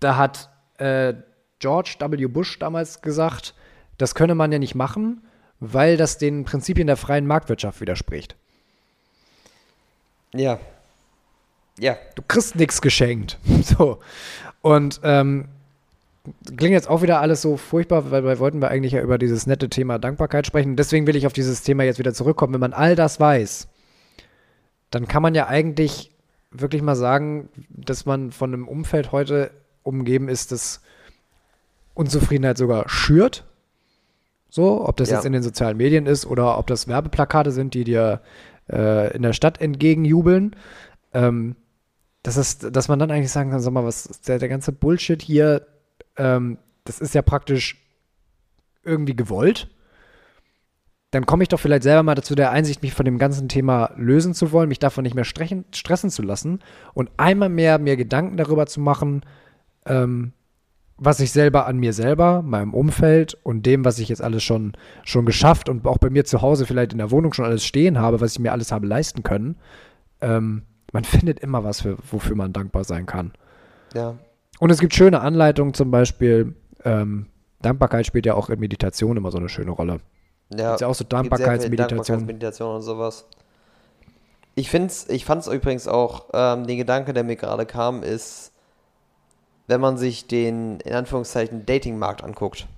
[0.00, 1.14] da hat äh,
[1.58, 2.26] George W.
[2.26, 3.54] Bush damals gesagt,
[3.98, 5.22] das könne man ja nicht machen,
[5.60, 8.34] weil das den Prinzipien der freien Marktwirtschaft widerspricht.
[10.34, 10.58] Ja.
[11.78, 11.96] Ja.
[12.14, 13.38] Du kriegst nichts geschenkt.
[13.62, 14.00] So.
[14.60, 15.48] Und ähm,
[16.56, 19.46] klingt jetzt auch wieder alles so furchtbar, weil wir wollten wir eigentlich ja über dieses
[19.46, 20.76] nette Thema Dankbarkeit sprechen.
[20.76, 22.54] Deswegen will ich auf dieses Thema jetzt wieder zurückkommen.
[22.54, 23.68] Wenn man all das weiß,
[24.90, 26.12] dann kann man ja eigentlich
[26.50, 29.50] wirklich mal sagen, dass man von einem Umfeld heute
[29.82, 30.80] umgeben ist, das
[31.94, 33.44] Unzufriedenheit sogar schürt.
[34.48, 35.16] So, ob das Ja.
[35.16, 38.20] jetzt in den sozialen Medien ist oder ob das Werbeplakate sind, die dir
[38.70, 40.54] äh, in der Stadt entgegenjubeln.
[41.14, 41.56] Ähm,
[42.22, 45.20] das ist, dass man dann eigentlich sagen kann, sag mal, was der, der ganze Bullshit
[45.20, 45.66] hier,
[46.16, 47.76] ähm, das ist ja praktisch
[48.84, 49.68] irgendwie gewollt.
[51.10, 53.92] Dann komme ich doch vielleicht selber mal dazu der Einsicht, mich von dem ganzen Thema
[53.96, 56.60] lösen zu wollen, mich davon nicht mehr strechen, stressen zu lassen
[56.94, 59.22] und einmal mehr mir Gedanken darüber zu machen,
[59.84, 60.32] ähm,
[60.96, 64.72] was ich selber an mir selber, meinem Umfeld und dem, was ich jetzt alles schon,
[65.04, 67.98] schon geschafft und auch bei mir zu Hause vielleicht in der Wohnung schon alles stehen
[67.98, 69.56] habe, was ich mir alles habe leisten können,
[70.20, 70.62] ähm,
[70.92, 73.32] man findet immer was, für, wofür man dankbar sein kann.
[73.94, 74.16] Ja.
[74.62, 77.26] Und es gibt schöne Anleitungen, zum Beispiel, ähm,
[77.62, 79.98] Dankbarkeit spielt ja auch in Meditation immer so eine schöne Rolle.
[80.56, 81.98] Ja, Ist ja auch so Dankbarkeitsmeditation.
[81.98, 83.26] Dankbarkeitsmeditation und sowas.
[84.54, 88.52] Ich, find's, ich fand es übrigens auch, ähm, den Gedanke, der mir gerade kam, ist,
[89.66, 92.68] wenn man sich den, in Anführungszeichen, Datingmarkt anguckt,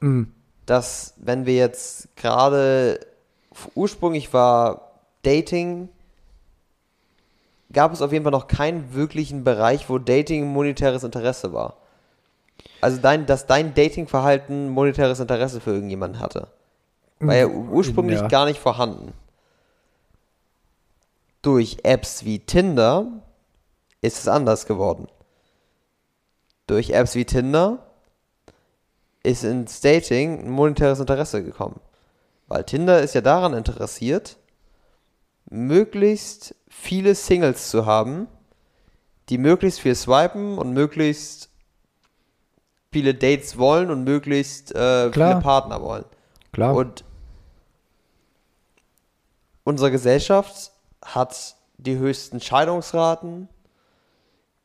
[0.00, 0.34] Mhm.
[0.66, 3.00] dass wenn wir jetzt gerade,
[3.74, 4.90] ursprünglich war
[5.22, 5.88] Dating,
[7.72, 11.76] gab es auf jeden Fall noch keinen wirklichen Bereich, wo Dating monetäres Interesse war.
[12.80, 16.48] Also dein, dass dein Datingverhalten monetäres Interesse für irgendjemanden hatte.
[17.20, 18.28] War ja ursprünglich Ja.
[18.28, 19.12] gar nicht vorhanden.
[21.42, 23.06] Durch Apps wie Tinder
[24.00, 25.08] ist es anders geworden.
[26.66, 27.86] Durch Apps wie Tinder
[29.22, 31.80] ist ins Dating ein monetäres Interesse gekommen.
[32.48, 34.36] Weil Tinder ist ja daran interessiert,
[35.48, 38.28] möglichst viele Singles zu haben,
[39.28, 41.50] die möglichst viel swipen und möglichst
[42.92, 46.04] viele Dates wollen und möglichst äh, viele Partner wollen.
[46.52, 46.74] Klar.
[46.74, 47.04] Und
[49.64, 50.72] unsere Gesellschaft
[51.04, 53.48] hat die höchsten Scheidungsraten,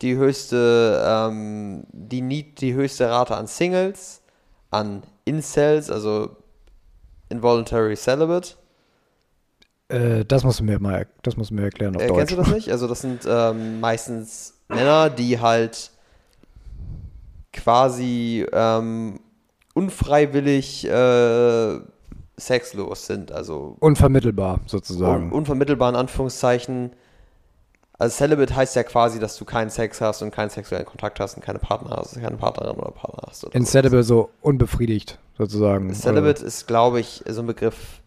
[0.01, 4.21] die höchste, ähm, die, die höchste Rate an Singles,
[4.69, 6.37] an Incels, also
[7.29, 8.55] Involuntary Celibate.
[9.91, 12.17] Äh, das musst du mir mal, das musst du mir erklären auf Äh, Deutsch.
[12.17, 12.71] kennst du das nicht?
[12.71, 15.91] Also das sind ähm, meistens Männer, die halt
[17.53, 19.19] quasi ähm,
[19.73, 21.79] unfreiwillig äh,
[22.37, 25.25] sexlos sind, also Unvermittelbar, sozusagen.
[25.27, 26.91] un unvermittelbar in Anführungszeichen.
[27.99, 31.35] Also Celibate heißt ja quasi, dass du keinen Sex hast und keinen sexuellen Kontakt hast
[31.35, 33.45] und keine Partner hast, keine Partnerin oder Partner hast.
[33.45, 35.93] Oder Incedible so unbefriedigt, sozusagen.
[35.93, 38.00] Celibate ist, glaube ich, so ein Begriff,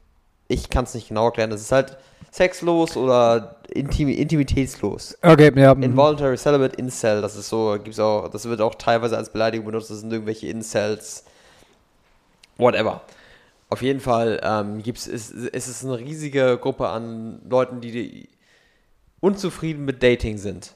[0.54, 1.50] ich kann es nicht genau erklären.
[1.50, 1.96] Das ist halt
[2.30, 5.16] sexlos oder intim intimitätslos.
[5.22, 5.72] Okay, ja.
[5.72, 9.90] Involuntary Celibate, Incel, das ist so, gibt's auch, das wird auch teilweise als Beleidigung benutzt,
[9.90, 11.24] das sind irgendwelche Incels,
[12.56, 13.02] whatever.
[13.70, 18.28] Auf jeden Fall ähm, gibt's, ist, ist es eine riesige Gruppe an Leuten, die
[19.20, 20.74] unzufrieden mit Dating sind.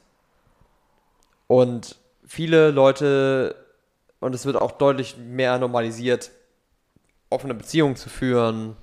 [1.47, 3.55] Und viele Leute,
[4.19, 6.31] und es wird auch deutlich mehr normalisiert,
[7.29, 8.75] offene Beziehungen zu führen.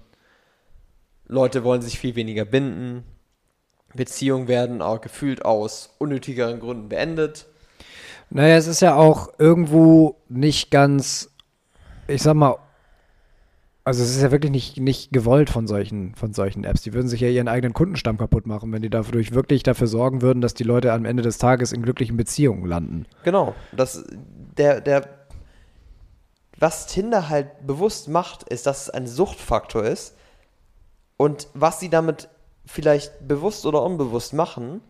[1.26, 3.04] Leute wollen sich viel weniger binden.
[3.94, 7.46] Beziehungen werden auch gefühlt aus unnötigeren Gründen beendet.
[8.30, 11.30] Naja, es ist ja auch irgendwo nicht ganz,
[12.08, 12.56] ich sag mal,
[13.84, 16.82] also es ist ja wirklich nicht, nicht gewollt von solchen, von solchen Apps.
[16.82, 20.22] Die würden sich ja ihren eigenen Kundenstamm kaputt machen, wenn die dadurch wirklich dafür sorgen
[20.22, 23.06] würden, dass die Leute am Ende des Tages in glücklichen Beziehungen landen.
[23.22, 23.54] Genau.
[23.70, 24.04] Das,
[24.58, 25.08] der, der,
[26.58, 30.15] was Tinder halt bewusst macht, ist, dass es ein Suchtfaktor ist.
[31.16, 32.28] Und was sie damit
[32.66, 34.80] vielleicht bewusst oder unbewusst machen,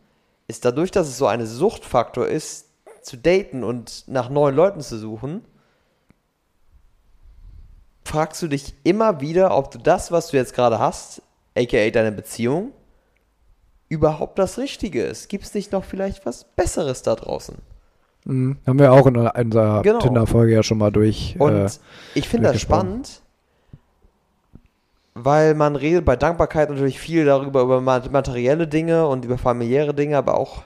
[0.49, 2.67] ist dadurch, dass es so ein Suchtfaktor ist,
[3.03, 5.45] zu daten und nach neuen Leuten zu suchen,
[8.05, 11.23] fragst du dich immer wieder, ob du das, was du jetzt gerade hast,
[11.57, 12.73] aka deine Beziehung,
[13.89, 15.29] überhaupt das Richtige ist.
[15.29, 17.57] Gibt es nicht noch vielleicht was Besseres da draußen?
[18.25, 18.59] Mhm.
[18.67, 19.99] Haben wir auch in unserer Genau.
[20.01, 21.37] Tinder-Folge ja schon mal durch.
[21.39, 21.71] Und äh,
[22.15, 23.23] ich finde das spannend,
[25.19, 29.95] weil man redet bei Dankbarkeit natürlich viel darüber, über ma- materielle Dinge und über familiäre
[29.95, 30.65] Dinge, aber auch,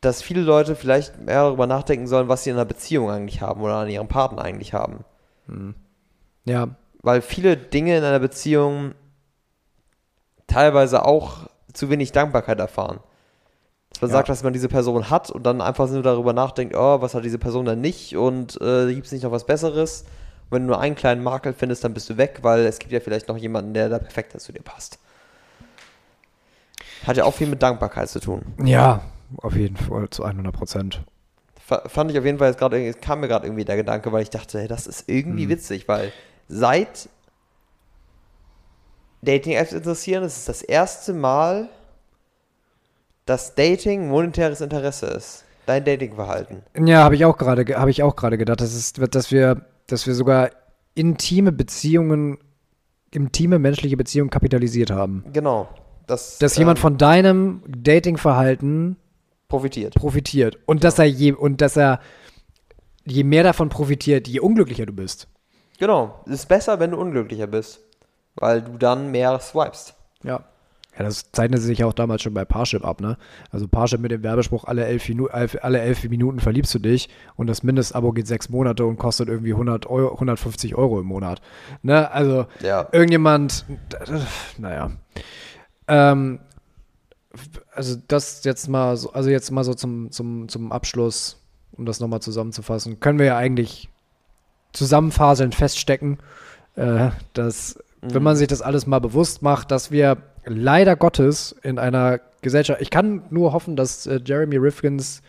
[0.00, 3.60] dass viele Leute vielleicht mehr darüber nachdenken sollen, was sie in einer Beziehung eigentlich haben
[3.62, 5.04] oder an ihrem Partner eigentlich haben.
[6.44, 6.68] ja,
[7.02, 8.94] Weil viele Dinge in einer Beziehung
[10.46, 13.00] teilweise auch zu wenig Dankbarkeit erfahren.
[13.90, 14.16] Dass man Ja.
[14.18, 17.24] sagt, dass man diese Person hat und dann einfach nur darüber nachdenkt, oh, was hat
[17.24, 20.04] diese Person denn nicht und äh, gibt es nicht noch was Besseres?
[20.50, 23.00] Wenn du nur einen kleinen Makel findest, dann bist du weg, weil es gibt ja
[23.00, 24.98] vielleicht noch jemanden, der da perfekter zu dir passt.
[27.06, 28.42] Hat ja auch viel mit Dankbarkeit zu tun.
[28.64, 29.02] ja,
[29.38, 31.02] auf jeden Fall zu 100 Prozent.
[31.64, 34.12] Fa- Fand ich auf jeden Fall jetzt gerade, es kam mir gerade irgendwie der Gedanke,
[34.12, 35.50] weil ich dachte, hey, das ist irgendwie Mhm.
[35.50, 36.12] witzig, weil
[36.48, 37.08] seit
[39.22, 41.68] Dating-Apps interessieren, ist es das erste Mal,
[43.24, 45.44] dass Dating monetäres Interesse ist.
[45.66, 46.62] Dein Datingverhalten.
[46.78, 49.62] Ja, habe ich auch gerade, ge- habe ich auch gerade gedacht, dass es, dass wir,
[49.86, 50.50] dass wir sogar
[50.94, 52.38] intime Beziehungen,
[53.12, 55.24] intime menschliche Beziehungen kapitalisiert haben.
[55.32, 55.68] Genau.
[56.06, 58.96] Das, Dass jemand ähm, von deinem Datingverhalten
[59.48, 59.94] profitiert.
[59.94, 60.58] profitiert.
[60.66, 62.00] Und dass er je, und dass er
[63.04, 65.28] je mehr davon profitiert, je unglücklicher du bist.
[65.78, 66.20] Genau.
[66.26, 67.80] Es ist besser, wenn du unglücklicher bist.
[68.36, 69.94] Weil du dann mehr swipest.
[70.22, 70.44] Ja.
[70.98, 73.18] Ja, das zeichnete sich auch damals schon bei Parship ab, ne?
[73.50, 77.48] Also Parship mit dem Werbespruch, alle elf, Minu alle elf Minuten verliebst du dich und
[77.48, 81.42] das Mindestabo geht sechs Monate und kostet irgendwie 100 Euro, 150 Euro im Monat.
[81.82, 82.10] Ne?
[82.10, 82.88] Also Ja.
[82.92, 83.64] irgendjemand,
[84.58, 84.92] naja.
[85.88, 86.40] Ähm,
[87.74, 91.42] also das jetzt mal so, also jetzt mal so zum, zum, zum Abschluss,
[91.72, 93.90] um das nochmal zusammenzufassen, können wir ja eigentlich
[94.72, 96.18] zusammenfaselnd feststecken,
[96.76, 100.16] äh, dass, wenn man sich das alles mal bewusst macht, dass wir
[100.46, 105.22] leider Gottes in einer Gesellschaft, ich kann nur hoffen, dass äh, Jeremy Rifkins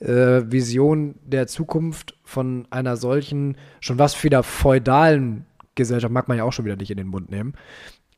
[0.00, 5.44] äh, Vision der Zukunft von einer solchen, schon was wieder feudalen
[5.74, 7.54] Gesellschaft, mag man ja auch schon wieder nicht in den Mund nehmen,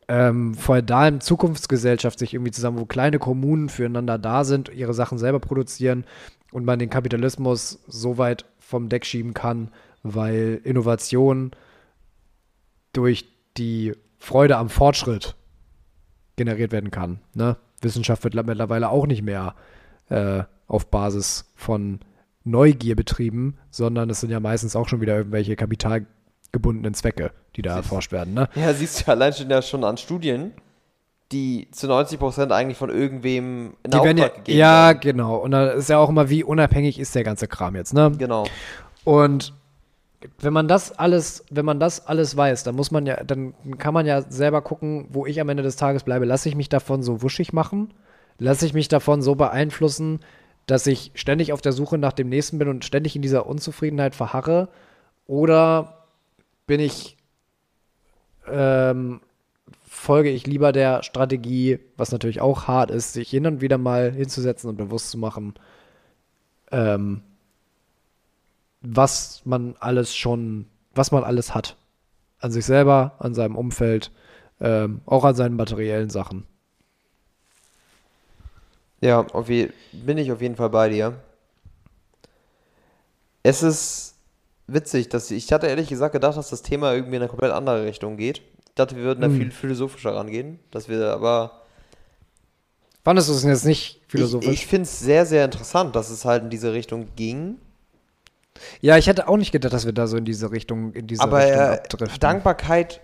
[0.07, 5.41] ähm, feudalen Zukunftsgesellschaft sich irgendwie zusammen, wo kleine Kommunen füreinander da sind, ihre Sachen selber
[5.41, 6.05] produzieren
[6.53, 9.71] und man den Kapitalismus so weit vom Deck schieben kann,
[10.03, 11.53] weil Innovation
[12.93, 13.27] durch
[13.57, 15.37] die Freude am Fortschritt
[16.37, 17.21] generiert werden kann.
[17.35, 17.57] Ne?
[17.81, 19.55] Wissenschaft wird mittlerweile auch nicht mehr
[20.09, 22.01] äh, auf Basis von
[22.45, 27.77] Neugier betrieben, sondern es sind ja meistens auch schon wieder irgendwelche kapitalgebundenen Zwecke, die da
[27.77, 28.35] erforscht werden.
[28.35, 28.49] Ne?
[28.55, 30.53] Ja, siehst du allein schon ja schon an Studien,
[31.33, 35.01] die zu 90% eigentlich von irgendwem in Die werden ja, Auftrag gegeben ja, werden.
[35.01, 35.37] genau.
[35.37, 38.13] Und da ist ja auch immer, wie unabhängig ist der ganze Kram jetzt, ne?
[38.19, 38.47] Genau.
[39.05, 39.55] Und
[40.39, 43.95] wenn man das alles, wenn man das alles weiß, dann muss man ja, dann kann
[43.95, 46.25] man ja selber gucken, wo ich am Ende des Tages bleibe.
[46.25, 47.93] Lasse ich mich davon so wuschig machen?
[48.39, 50.21] Lasse ich mich davon so beeinflussen,
[50.67, 54.15] dass ich ständig auf der Suche nach dem Nächsten bin und ständig in dieser Unzufriedenheit
[54.15, 54.69] verharre?
[55.27, 56.07] Oder
[56.67, 57.17] bin ich,
[58.47, 59.21] ähm,
[59.85, 64.11] folge ich lieber der Strategie, was natürlich auch hart ist, sich hin und wieder mal
[64.13, 65.55] hinzusetzen und bewusst zu machen,
[66.73, 67.23] ähm,
[68.85, 71.77] was man alles schon, was man alles hat.
[72.41, 74.13] An sich selber, an seinem Umfeld,
[74.61, 76.47] ähm, auch an seinen materiellen Sachen.
[79.01, 79.23] Ja,
[79.93, 81.15] bin ich auf jeden Fall bei dir.
[83.43, 84.15] Es ist
[84.67, 87.85] witzig, dass ich hatte ehrlich gesagt gedacht, dass das Thema irgendwie in eine komplett andere
[87.85, 88.39] Richtung geht.
[88.69, 89.39] Ich dachte, wir würden da Hm.
[89.39, 91.63] viel philosophischer rangehen, dass wir aber
[93.05, 94.49] Fandest du es jetzt nicht philosophisch?
[94.49, 97.59] ich, ich finde es sehr sehr interessant, dass es halt in diese Richtung ging.
[98.81, 101.23] Ja, ich hätte auch nicht gedacht, dass wir da so in diese Richtung, in diese
[101.23, 102.21] Aber Richtung äh, abdriften.
[102.21, 103.01] Dankbarkeit.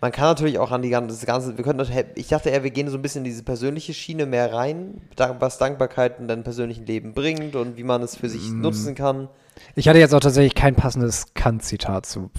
[0.00, 2.64] Man kann natürlich auch an die ganze, das ganze, wir könnten, das- ich dachte eher,
[2.64, 5.00] wir gehen so ein bisschen in diese persönliche Schiene mehr rein,
[5.38, 8.62] was Dankbarkeit in deinem persönlichen Leben bringt und wie man es für sich Mm.
[8.62, 9.28] nutzen kann.
[9.76, 12.30] Ich hatte jetzt auch tatsächlich kein passendes Kant-Zitat zu,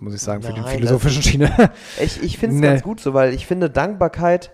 [0.00, 1.70] muss ich sagen, für die Nein, philosophischen Schiene.
[2.02, 2.66] Ich, ich finde es Nee.
[2.66, 4.50] ganz gut so, weil ich finde Dankbarkeit,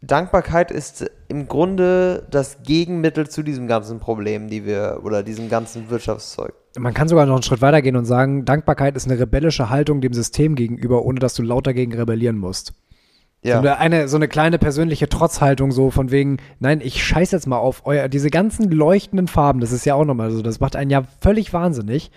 [0.00, 5.88] Dankbarkeit ist im Grunde das Gegenmittel zu diesem ganzen Problem, die wir, oder diesem ganzen
[5.88, 6.52] Wirtschaftszeug.
[6.78, 10.02] Man kann sogar noch einen Schritt weiter gehen und sagen, Dankbarkeit ist eine rebellische Haltung
[10.02, 12.74] dem System gegenüber, ohne dass du laut dagegen rebellieren musst.
[13.42, 13.54] Ja.
[13.54, 17.46] So, eine, eine, so eine kleine persönliche Trotzhaltung, so von wegen, nein, ich scheiß jetzt
[17.46, 20.76] mal auf euer, diese ganzen leuchtenden Farben, das ist ja auch nochmal so, das macht
[20.76, 22.10] einen ja völlig wahnsinnig.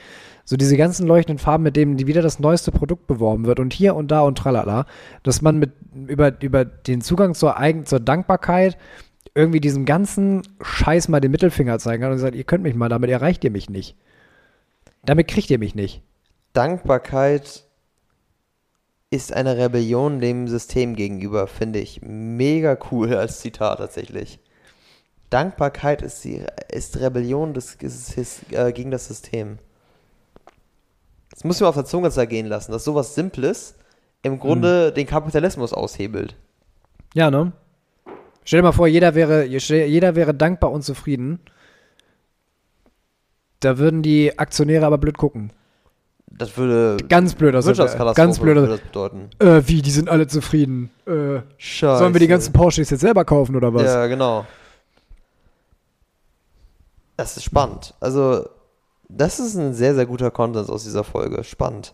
[0.45, 3.95] So diese ganzen leuchtenden Farben, mit denen wieder das neueste Produkt beworben wird und hier
[3.95, 4.85] und da und tralala,
[5.23, 5.71] dass man mit,
[6.07, 8.77] über, über den Zugang zur Eigen, zur Dankbarkeit
[9.33, 12.89] irgendwie diesem ganzen Scheiß mal den Mittelfinger zeigen kann und sagt, ihr könnt mich mal,
[12.89, 13.97] damit erreicht ihr mich nicht.
[15.03, 16.01] Damit kriegt ihr mich nicht.
[16.53, 17.65] Dankbarkeit
[19.09, 24.39] ist eine Rebellion dem System gegenüber, finde ich mega cool als Zitat tatsächlich.
[25.29, 29.57] Dankbarkeit ist, die, ist Rebellion des, ist, ist, äh, gegen das System.
[31.35, 33.75] Das muss man auf der Zunge zergehen lassen, dass sowas Simples
[34.23, 36.35] im Grunde den Kapitalismus aushebelt.
[37.13, 37.51] Ja, ne?
[38.45, 41.39] Stell dir mal vor, jeder wäre, jeder wäre dankbar und zufrieden.
[43.59, 45.51] Da würden die Aktionäre aber blöd gucken.
[46.27, 49.29] Das würde Ganz blöd aus Wirtschaftskatastrophe Ganz blöd würde das bedeuten.
[49.39, 50.89] Äh, wie, die sind alle zufrieden.
[51.05, 51.99] Äh, Scheiße.
[51.99, 53.83] sollen wir die ganzen Porsches jetzt selber kaufen oder was?
[53.83, 54.45] Ja, genau.
[57.17, 57.93] Das ist spannend.
[57.99, 58.47] Also,
[59.09, 61.43] das ist ein sehr, sehr guter Konsens aus dieser Folge.
[61.43, 61.93] Spannend.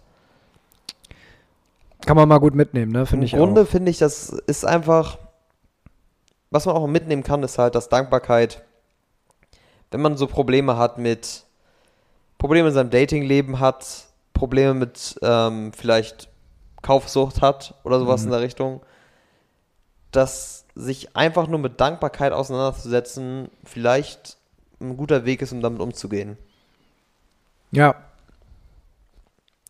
[2.05, 3.05] Kann man mal gut mitnehmen, ne?
[3.05, 3.67] Finde Im ich Grunde auch.
[3.67, 5.17] finde ich, das ist einfach,
[6.49, 8.63] was man auch mitnehmen kann, ist halt, dass Dankbarkeit,
[9.91, 11.45] wenn man so Probleme hat mit,
[12.37, 16.29] Probleme in seinem Datingleben hat, Probleme mit ähm, vielleicht
[16.81, 18.27] Kaufsucht hat oder sowas Mhm.
[18.27, 18.81] in der Richtung,
[20.11, 24.37] dass sich einfach nur mit Dankbarkeit auseinanderzusetzen vielleicht
[24.79, 26.37] ein guter Weg ist, um damit umzugehen.
[27.71, 27.95] Ja.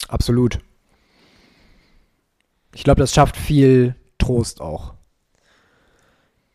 [0.08, 0.60] Absolut.
[2.74, 4.94] Ich glaube, das schafft viel Trost auch.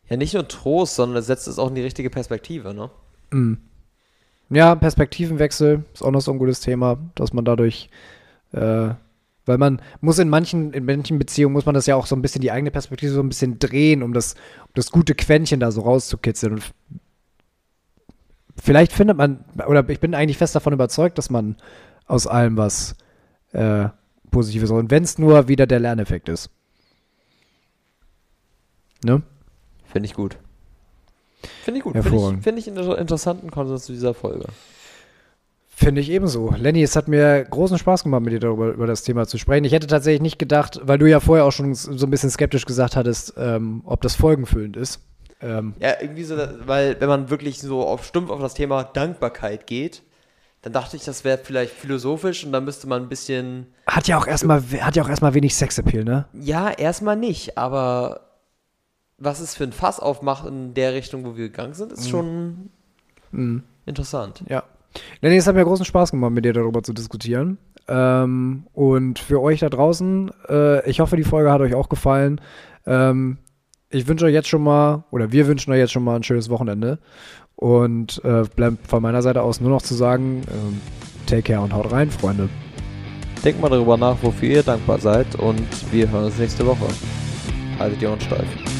[0.09, 2.89] Ja, nicht nur Trost, sondern es setzt es auch in die richtige Perspektive, ne?
[3.31, 3.57] Mhm.
[4.49, 7.89] Ja, Perspektivenwechsel ist auch noch so ein gutes Thema, dass man dadurch,
[8.53, 8.89] äh,
[9.45, 12.21] weil man muss in manchen, in manchen Beziehungen muss man das ja auch so ein
[12.21, 15.71] bisschen die eigene Perspektive so ein bisschen drehen, um das, um das gute Quäntchen da
[15.71, 16.53] so rauszukitzeln.
[16.53, 16.73] Und
[18.67, 21.55] vielleicht findet man, oder ich bin eigentlich fest davon überzeugt, dass man
[22.05, 22.95] aus allem was
[23.53, 23.87] äh,
[24.29, 26.49] Positives und wenn es nur wieder der Lerneffekt ist.
[29.05, 29.21] Ne?
[29.85, 30.37] Finde ich gut.
[31.63, 31.93] Finde ich gut.
[31.93, 34.47] Finde ich, find ich einen interessanten Konsens zu dieser Folge.
[35.69, 36.53] Finde ich ebenso.
[36.57, 39.63] Lenny, es hat mir großen Spaß gemacht, mit dir darüber über das Thema zu sprechen.
[39.63, 42.65] Ich hätte tatsächlich nicht gedacht, weil du ja vorher auch schon so ein bisschen skeptisch
[42.65, 44.99] gesagt hattest, ähm, ob das folgenfüllend ist.
[45.41, 46.35] Ähm, ja, irgendwie so,
[46.65, 50.01] weil wenn man wirklich so auf stumpf auf das Thema Dankbarkeit geht,
[50.61, 53.67] dann dachte ich, das wäre vielleicht philosophisch und dann müsste man ein bisschen.
[53.85, 56.25] Hat ja auch erstmal, hat ja auch erstmal wenig Sexappeal, ne?
[56.33, 58.21] Ja, erstmal nicht, aber
[59.17, 62.09] was es für ein Fass aufmacht in der Richtung, wo wir gegangen sind, ist mhm.
[62.09, 62.69] schon
[63.31, 63.63] mhm.
[63.85, 64.43] interessant.
[64.47, 64.63] Ja.
[65.21, 67.57] Lenny, es hat mir großen Spaß gemacht, mit dir darüber zu diskutieren.
[67.87, 72.41] Ähm, und für euch da draußen, äh, ich hoffe, die Folge hat euch auch gefallen.
[72.85, 73.37] Ähm,
[73.89, 76.49] ich wünsche euch jetzt schon mal, oder wir wünschen euch jetzt schon mal ein schönes
[76.49, 76.99] Wochenende.
[77.55, 80.79] Und äh, bleibt von meiner Seite aus nur noch zu sagen, ähm,
[81.25, 82.49] take care und haut rein, Freunde.
[83.43, 85.61] Denkt mal darüber nach, wofür ihr dankbar seid und
[85.91, 86.87] wir hören uns nächste Woche.
[87.79, 88.76] Haltet die Ohren steif.